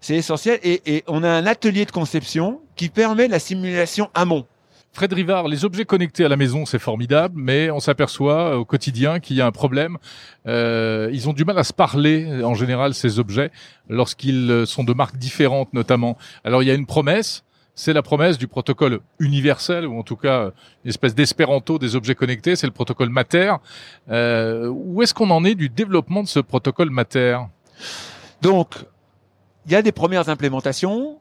C'est 0.00 0.16
essentiel. 0.16 0.58
Et, 0.62 0.96
et 0.96 1.04
on 1.06 1.22
a 1.22 1.28
un 1.28 1.46
atelier 1.46 1.84
de 1.84 1.90
conception 1.90 2.60
qui 2.76 2.88
permet 2.88 3.28
la 3.28 3.38
simulation 3.38 4.10
amont. 4.14 4.46
Fred 4.94 5.12
Rivard, 5.12 5.48
les 5.48 5.64
objets 5.64 5.84
connectés 5.84 6.24
à 6.24 6.28
la 6.28 6.36
maison, 6.36 6.66
c'est 6.66 6.78
formidable, 6.78 7.34
mais 7.36 7.68
on 7.68 7.80
s'aperçoit 7.80 8.52
euh, 8.52 8.58
au 8.58 8.64
quotidien 8.64 9.18
qu'il 9.18 9.34
y 9.34 9.40
a 9.40 9.46
un 9.46 9.50
problème. 9.50 9.98
Euh, 10.46 11.10
ils 11.12 11.28
ont 11.28 11.32
du 11.32 11.44
mal 11.44 11.58
à 11.58 11.64
se 11.64 11.72
parler, 11.72 12.44
en 12.44 12.54
général, 12.54 12.94
ces 12.94 13.18
objets, 13.18 13.50
lorsqu'ils 13.88 14.48
euh, 14.52 14.66
sont 14.66 14.84
de 14.84 14.92
marques 14.92 15.16
différentes, 15.16 15.72
notamment. 15.72 16.16
Alors, 16.44 16.62
il 16.62 16.66
y 16.66 16.70
a 16.70 16.74
une 16.74 16.86
promesse, 16.86 17.42
c'est 17.74 17.92
la 17.92 18.02
promesse 18.02 18.38
du 18.38 18.46
protocole 18.46 19.00
universel, 19.18 19.84
ou 19.84 19.98
en 19.98 20.04
tout 20.04 20.14
cas 20.14 20.52
une 20.84 20.90
espèce 20.90 21.16
d'espéranto 21.16 21.80
des 21.80 21.96
objets 21.96 22.14
connectés, 22.14 22.54
c'est 22.54 22.68
le 22.68 22.72
protocole 22.72 23.08
Mater. 23.08 23.54
Euh, 24.10 24.68
où 24.68 25.02
est-ce 25.02 25.12
qu'on 25.12 25.30
en 25.30 25.44
est 25.44 25.56
du 25.56 25.70
développement 25.70 26.22
de 26.22 26.28
ce 26.28 26.38
protocole 26.38 26.90
Mater? 26.90 27.40
Donc, 28.42 28.76
il 29.66 29.72
y 29.72 29.74
a 29.74 29.82
des 29.82 29.92
premières 29.92 30.28
implémentations 30.28 31.18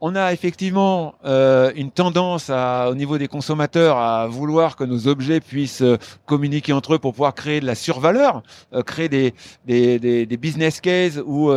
on 0.00 0.14
a 0.14 0.32
effectivement 0.32 1.14
euh, 1.24 1.72
une 1.74 1.90
tendance 1.90 2.50
à, 2.50 2.90
au 2.90 2.94
niveau 2.94 3.16
des 3.16 3.28
consommateurs 3.28 3.96
à 3.96 4.26
vouloir 4.26 4.76
que 4.76 4.84
nos 4.84 5.08
objets 5.08 5.40
puissent 5.40 5.82
euh, 5.82 5.96
communiquer 6.26 6.72
entre 6.72 6.94
eux 6.94 6.98
pour 6.98 7.12
pouvoir 7.12 7.34
créer 7.34 7.60
de 7.60 7.66
la 7.66 7.74
survaleur, 7.74 8.42
euh, 8.74 8.82
créer 8.82 9.08
des, 9.08 9.34
des, 9.64 9.98
des, 9.98 10.36
business 10.36 10.80
cases 10.80 11.18
ou 11.24 11.50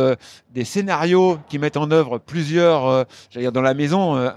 des 0.54 0.64
scénarios 0.64 1.38
qui 1.48 1.58
mettent 1.58 1.76
en 1.76 1.90
œuvre 1.90 2.18
plusieurs, 2.18 3.06
j'allais 3.30 3.44
dire 3.44 3.52
dans 3.52 3.60
la 3.60 3.74
maison, 3.74 4.32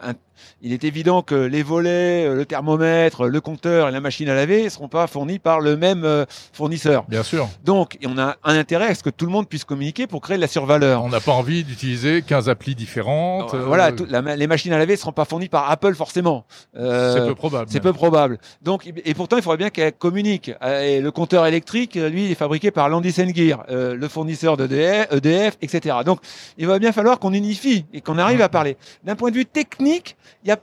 il 0.61 0.73
est 0.73 0.83
évident 0.83 1.21
que 1.21 1.35
les 1.35 1.63
volets, 1.63 2.33
le 2.33 2.45
thermomètre, 2.45 3.25
le 3.25 3.41
compteur 3.41 3.89
et 3.89 3.91
la 3.91 3.99
machine 3.99 4.29
à 4.29 4.35
laver 4.35 4.63
ne 4.63 4.69
seront 4.69 4.87
pas 4.87 5.07
fournis 5.07 5.39
par 5.39 5.59
le 5.59 5.77
même 5.77 6.25
fournisseur. 6.53 7.05
Bien 7.07 7.23
sûr. 7.23 7.49
Donc, 7.63 7.97
on 8.05 8.17
a 8.17 8.37
un 8.43 8.55
intérêt 8.55 8.87
à 8.87 8.95
ce 8.95 9.03
que 9.03 9.09
tout 9.09 9.25
le 9.25 9.31
monde 9.31 9.47
puisse 9.47 9.63
communiquer 9.63 10.07
pour 10.07 10.21
créer 10.21 10.37
de 10.37 10.41
la 10.41 10.47
survaleur. 10.47 11.03
On 11.03 11.09
n'a 11.09 11.19
pas 11.19 11.31
envie 11.31 11.63
d'utiliser 11.63 12.21
15 12.21 12.49
applis 12.49 12.75
différentes. 12.75 13.55
voilà, 13.55 13.91
les 14.35 14.47
machines 14.47 14.73
à 14.73 14.77
laver 14.77 14.93
ne 14.93 14.97
seront 14.99 15.11
pas 15.11 15.25
fournies 15.25 15.49
par 15.49 15.69
Apple 15.69 15.95
forcément. 15.95 16.45
c'est 16.73 17.25
peu 17.25 17.35
probable. 17.35 17.67
C'est 17.69 17.79
peu 17.79 17.93
probable. 17.93 18.39
Donc, 18.61 18.91
et 19.05 19.13
pourtant, 19.13 19.37
il 19.37 19.43
faudrait 19.43 19.57
bien 19.57 19.69
qu'elles 19.69 19.93
communiquent. 19.93 20.51
Et 20.65 21.01
le 21.01 21.11
compteur 21.11 21.45
électrique, 21.45 21.95
lui, 21.95 22.25
il 22.25 22.31
est 22.31 22.35
fabriqué 22.35 22.71
par 22.71 22.89
Landis+Gyr, 22.89 23.63
le 23.69 24.07
fournisseur 24.07 24.57
d'EDF, 24.57 25.07
EDF, 25.11 25.57
etc. 25.61 25.97
Donc, 26.05 26.19
il 26.57 26.67
va 26.67 26.79
bien 26.79 26.91
falloir 26.91 27.19
qu'on 27.19 27.33
unifie 27.33 27.85
et 27.93 28.01
qu'on 28.01 28.17
arrive 28.17 28.41
à 28.41 28.49
parler. 28.49 28.77
D'un 29.03 29.15
point 29.15 29.31
de 29.31 29.35
vue 29.35 29.45
technique, 29.45 30.15
il 30.43 30.49
y 30.49 30.51
a 30.51 30.57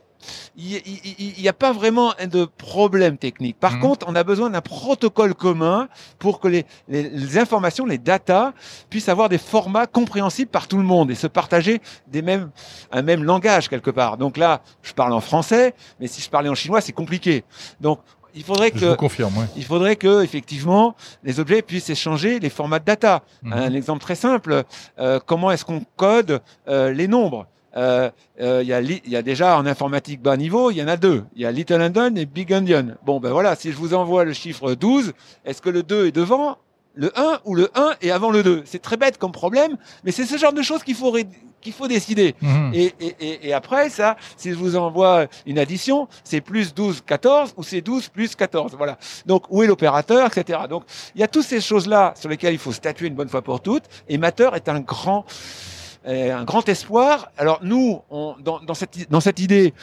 il 0.55 1.33
n'y 1.39 1.47
a 1.47 1.53
pas 1.53 1.73
vraiment 1.73 2.13
de 2.23 2.45
problème 2.45 3.17
technique. 3.17 3.57
Par 3.59 3.73
mhm. 3.73 3.81
contre, 3.81 4.05
on 4.07 4.15
a 4.15 4.23
besoin 4.23 4.49
d'un 4.49 4.61
protocole 4.61 5.33
commun 5.33 5.87
pour 6.19 6.39
que 6.39 6.47
les, 6.47 6.65
les, 6.87 7.37
informations, 7.37 7.85
les 7.85 7.97
datas, 7.97 8.53
puissent 8.89 9.09
avoir 9.09 9.29
des 9.29 9.37
formats 9.37 9.87
compréhensibles 9.87 10.51
par 10.51 10.67
tout 10.67 10.77
le 10.77 10.83
monde 10.83 11.11
et 11.11 11.15
se 11.15 11.27
partager 11.27 11.81
des 12.07 12.21
mêmes, 12.21 12.51
un 12.91 13.01
même 13.01 13.23
langage 13.23 13.69
quelque 13.69 13.91
part. 13.91 14.17
Donc 14.17 14.37
là, 14.37 14.61
je 14.83 14.93
parle 14.93 15.13
en 15.13 15.21
français, 15.21 15.73
mais 15.99 16.07
si 16.07 16.21
je 16.21 16.29
parlais 16.29 16.49
en 16.49 16.55
chinois, 16.55 16.81
c'est 16.81 16.91
compliqué. 16.91 17.43
Donc, 17.79 17.99
il 18.33 18.43
faudrait 18.43 18.71
que, 18.71 18.79
je 18.79 18.93
confirme, 18.93 19.45
il 19.57 19.65
faudrait 19.65 19.97
que 19.97 20.23
effectivement 20.23 20.95
les 21.23 21.41
objets 21.41 21.61
puissent 21.61 21.89
échanger 21.89 22.39
les 22.39 22.49
formats 22.49 22.79
de 22.79 22.85
data. 22.85 23.23
Mhm. 23.41 23.53
Un 23.53 23.73
exemple 23.73 24.01
très 24.01 24.15
simple 24.15 24.63
euh, 24.99 25.19
comment 25.25 25.51
est-ce 25.51 25.65
qu'on 25.65 25.83
code 25.97 26.41
euh, 26.67 26.93
les 26.93 27.07
nombres? 27.07 27.47
Il 27.75 28.11
euh, 28.41 28.63
y, 28.63 29.09
y, 29.09 29.15
a 29.15 29.21
déjà 29.21 29.57
en 29.57 29.65
informatique 29.65 30.21
bas 30.21 30.35
niveau, 30.35 30.71
il 30.71 30.77
y 30.77 30.83
en 30.83 30.87
a 30.87 30.97
deux. 30.97 31.23
Il 31.35 31.41
y 31.41 31.45
a 31.45 31.51
Little 31.51 31.81
Onion 31.81 32.15
et 32.15 32.25
Big 32.25 32.53
Endian. 32.53 32.87
Bon, 33.05 33.19
ben 33.19 33.31
voilà, 33.31 33.55
si 33.55 33.71
je 33.71 33.77
vous 33.77 33.93
envoie 33.93 34.25
le 34.25 34.33
chiffre 34.33 34.73
12, 34.73 35.13
est-ce 35.45 35.61
que 35.61 35.69
le 35.69 35.83
2 35.83 36.07
est 36.07 36.11
devant 36.11 36.57
le 36.93 37.17
1 37.17 37.39
ou 37.45 37.55
le 37.55 37.69
1 37.73 37.95
est 38.01 38.11
avant 38.11 38.31
le 38.31 38.43
2 38.43 38.63
C'est 38.65 38.81
très 38.81 38.97
bête 38.97 39.17
comme 39.17 39.31
problème, 39.31 39.77
mais 40.03 40.11
c'est 40.11 40.25
ce 40.25 40.37
genre 40.37 40.53
de 40.53 40.61
choses 40.61 40.83
qu'il 40.83 40.95
faut 40.95 41.15
qu'il 41.61 41.73
faut 41.73 41.87
décider. 41.87 42.35
Mhm. 42.41 42.71
Et, 42.73 42.93
et, 42.99 43.47
et, 43.47 43.53
après, 43.53 43.89
ça, 43.89 44.17
si 44.35 44.49
je 44.49 44.55
vous 44.55 44.75
envoie 44.75 45.27
une 45.45 45.59
addition, 45.59 46.07
c'est 46.23 46.41
plus 46.41 46.73
12, 46.73 47.03
14 47.05 47.53
ou 47.55 47.63
c'est 47.63 47.81
12 47.81 48.09
plus 48.09 48.35
14. 48.35 48.73
Voilà. 48.75 48.97
Donc, 49.25 49.43
où 49.49 49.61
est 49.63 49.67
l'opérateur, 49.67 50.27
etc. 50.27 50.61
Donc, 50.69 50.83
il 51.15 51.21
y 51.21 51.23
a 51.23 51.27
toutes 51.27 51.45
ces 51.45 51.61
choses-là 51.61 52.13
sur 52.19 52.29
lesquelles 52.29 52.53
il 52.53 52.59
faut 52.59 52.71
statuer 52.71 53.07
une 53.07 53.13
bonne 53.13 53.29
fois 53.29 53.43
pour 53.43 53.61
toutes. 53.61 53.83
Et 54.09 54.17
Matter 54.17 54.49
est 54.55 54.67
un 54.69 54.79
grand, 54.79 55.23
euh, 55.23 55.80
un 56.05 56.43
grand 56.43 56.67
espoir. 56.67 57.31
Alors 57.37 57.59
nous, 57.63 58.01
on, 58.09 58.35
dans, 58.39 58.59
dans, 58.59 58.73
cette, 58.73 59.09
dans 59.09 59.19
cette 59.19 59.39
idée 59.39 59.73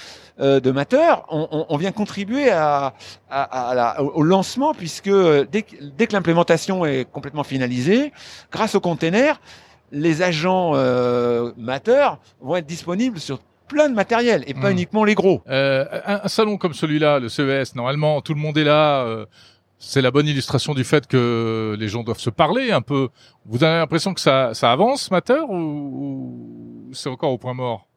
euh, 0.41 0.61
de 0.61 0.71
Matter, 0.71 1.15
on, 1.31 1.67
on, 1.69 1.77
vient 1.77 1.93
contribuer 1.93 2.51
à, 2.51 2.95
à, 3.31 3.71
à 3.71 3.75
la, 3.75 4.03
au 4.03 4.23
lancement 4.23 4.75
puisque 4.75 5.11
dès, 5.11 5.65
dès 5.97 6.07
que 6.07 6.13
l'implémentation 6.13 6.85
est 6.85 7.05
complètement 7.11 7.45
finalisée, 7.45 8.13
grâce 8.51 8.75
au 8.75 8.81
container, 8.81 9.41
les 9.93 10.23
agents 10.23 10.73
euh, 10.75 11.53
Matter 11.57 12.09
vont 12.41 12.57
être 12.57 12.67
disponibles 12.67 13.19
sur 13.21 13.41
plein 13.69 13.89
de 13.89 13.95
matériel 13.95 14.45
et 14.47 14.55
pas 14.55 14.71
hmm. 14.71 14.73
uniquement 14.73 15.05
les 15.05 15.15
gros. 15.15 15.43
Euh, 15.49 15.85
un, 16.07 16.21
un, 16.25 16.29
salon 16.29 16.57
comme 16.57 16.75
celui-là, 16.75 17.19
le 17.19 17.29
CES, 17.29 17.75
normalement 17.75 18.21
tout 18.21 18.35
le 18.35 18.41
monde 18.41 18.59
est 18.59 18.65
là. 18.65 19.27
C'est 19.79 20.03
la 20.03 20.11
bonne 20.11 20.27
illustration 20.27 20.75
du 20.75 20.85
fait 20.85 21.07
que 21.07 21.77
les 21.79 21.89
gens 21.89 22.03
doivent 22.03 22.19
se 22.19 22.31
parler 22.31 22.73
un 22.73 22.83
peu. 22.83 23.09
Vous 23.47 23.63
avez 23.63 23.79
l'impression 23.79 24.13
que 24.13 24.21
ça, 24.21 24.53
ça 24.53 24.73
avance, 24.73 25.11
Matter, 25.11 25.41
ou 25.49 26.91
c'est 26.93 27.09
encore 27.09 27.33
au 27.33 27.39
point 27.39 27.55
mort? 27.55 27.88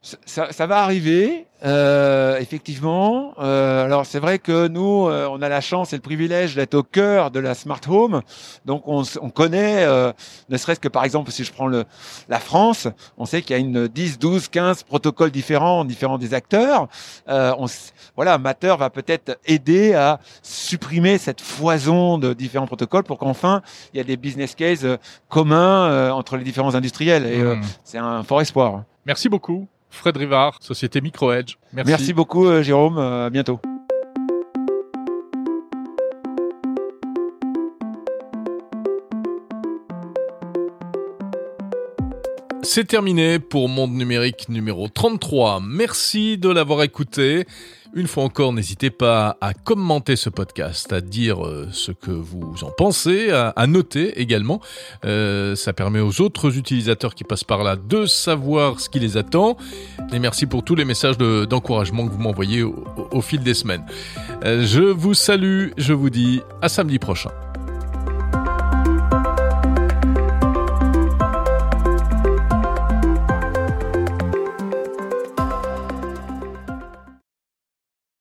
Ça, 0.00 0.52
ça, 0.52 0.66
va 0.66 0.82
arriver, 0.82 1.46
euh, 1.64 2.38
effectivement. 2.38 3.34
Euh, 3.38 3.84
alors 3.84 4.06
c'est 4.06 4.20
vrai 4.20 4.38
que 4.38 4.68
nous, 4.68 5.08
euh, 5.08 5.28
on 5.28 5.42
a 5.42 5.48
la 5.48 5.60
chance 5.60 5.92
et 5.92 5.96
le 5.96 6.02
privilège 6.02 6.54
d'être 6.54 6.74
au 6.74 6.84
cœur 6.84 7.32
de 7.32 7.40
la 7.40 7.54
smart 7.54 7.80
home, 7.88 8.22
donc 8.64 8.84
on, 8.86 9.02
on 9.20 9.30
connaît, 9.30 9.82
euh, 9.82 10.12
ne 10.50 10.56
serait-ce 10.56 10.78
que 10.78 10.88
par 10.88 11.04
exemple 11.04 11.32
si 11.32 11.42
je 11.42 11.52
prends 11.52 11.66
le, 11.66 11.84
la 12.28 12.38
France, 12.38 12.86
on 13.16 13.26
sait 13.26 13.42
qu'il 13.42 13.50
y 13.50 13.58
a 13.58 13.58
une 13.58 13.88
10, 13.88 14.20
12, 14.20 14.48
15 14.48 14.84
protocoles 14.84 15.32
différents, 15.32 15.84
différents 15.84 16.18
des 16.18 16.32
acteurs. 16.32 16.86
Euh, 17.28 17.52
on, 17.58 17.66
voilà, 18.14 18.38
Matter 18.38 18.76
va 18.78 18.90
peut-être 18.90 19.38
aider 19.46 19.94
à 19.94 20.20
supprimer 20.42 21.18
cette 21.18 21.40
foison 21.40 22.18
de 22.18 22.34
différents 22.34 22.68
protocoles 22.68 23.04
pour 23.04 23.18
qu'enfin 23.18 23.62
il 23.92 23.96
y 23.96 24.00
ait 24.00 24.04
des 24.04 24.16
business 24.16 24.54
cases 24.54 24.86
communs 25.28 26.12
entre 26.12 26.36
les 26.36 26.44
différents 26.44 26.76
industriels. 26.76 27.26
Et 27.26 27.42
mmh. 27.42 27.60
c'est 27.82 27.98
un 27.98 28.22
fort 28.22 28.40
espoir. 28.40 28.84
Merci 29.04 29.28
beaucoup. 29.28 29.66
Fred 29.90 30.16
Rivard, 30.16 30.58
Société 30.60 31.00
MicroEdge. 31.00 31.56
Merci. 31.72 31.90
Merci 31.90 32.12
beaucoup, 32.12 32.46
euh, 32.46 32.62
Jérôme. 32.62 32.98
Euh, 32.98 33.26
à 33.26 33.30
bientôt. 33.30 33.60
C'est 42.70 42.84
terminé 42.84 43.38
pour 43.38 43.66
Monde 43.70 43.94
Numérique 43.94 44.50
numéro 44.50 44.88
33. 44.88 45.62
Merci 45.66 46.36
de 46.36 46.50
l'avoir 46.50 46.82
écouté. 46.82 47.46
Une 47.94 48.06
fois 48.06 48.24
encore, 48.24 48.52
n'hésitez 48.52 48.90
pas 48.90 49.38
à 49.40 49.54
commenter 49.54 50.16
ce 50.16 50.28
podcast, 50.28 50.92
à 50.92 51.00
dire 51.00 51.46
euh, 51.46 51.68
ce 51.72 51.92
que 51.92 52.10
vous 52.10 52.56
en 52.60 52.70
pensez, 52.70 53.30
à, 53.30 53.66
noter 53.66 54.20
également. 54.20 54.60
Euh, 55.06 55.56
ça 55.56 55.72
permet 55.72 56.00
aux 56.00 56.20
autres 56.20 56.58
utilisateurs 56.58 57.14
qui 57.14 57.24
passent 57.24 57.42
par 57.42 57.64
là 57.64 57.74
de 57.74 58.04
savoir 58.04 58.80
ce 58.80 58.90
qui 58.90 59.00
les 59.00 59.16
attend. 59.16 59.56
Et 60.12 60.18
merci 60.18 60.44
pour 60.44 60.62
tous 60.62 60.74
les 60.74 60.84
messages 60.84 61.16
d'encouragement 61.16 62.06
que 62.06 62.12
vous 62.12 62.20
m'envoyez 62.20 62.62
au, 62.62 63.22
fil 63.22 63.40
des 63.40 63.54
semaines. 63.54 63.86
Euh, 64.44 64.66
je 64.66 64.82
vous 64.82 65.14
salue, 65.14 65.70
je 65.78 65.94
vous 65.94 66.10
dis 66.10 66.42
à 66.60 66.68
samedi 66.68 66.98
prochain. 66.98 67.30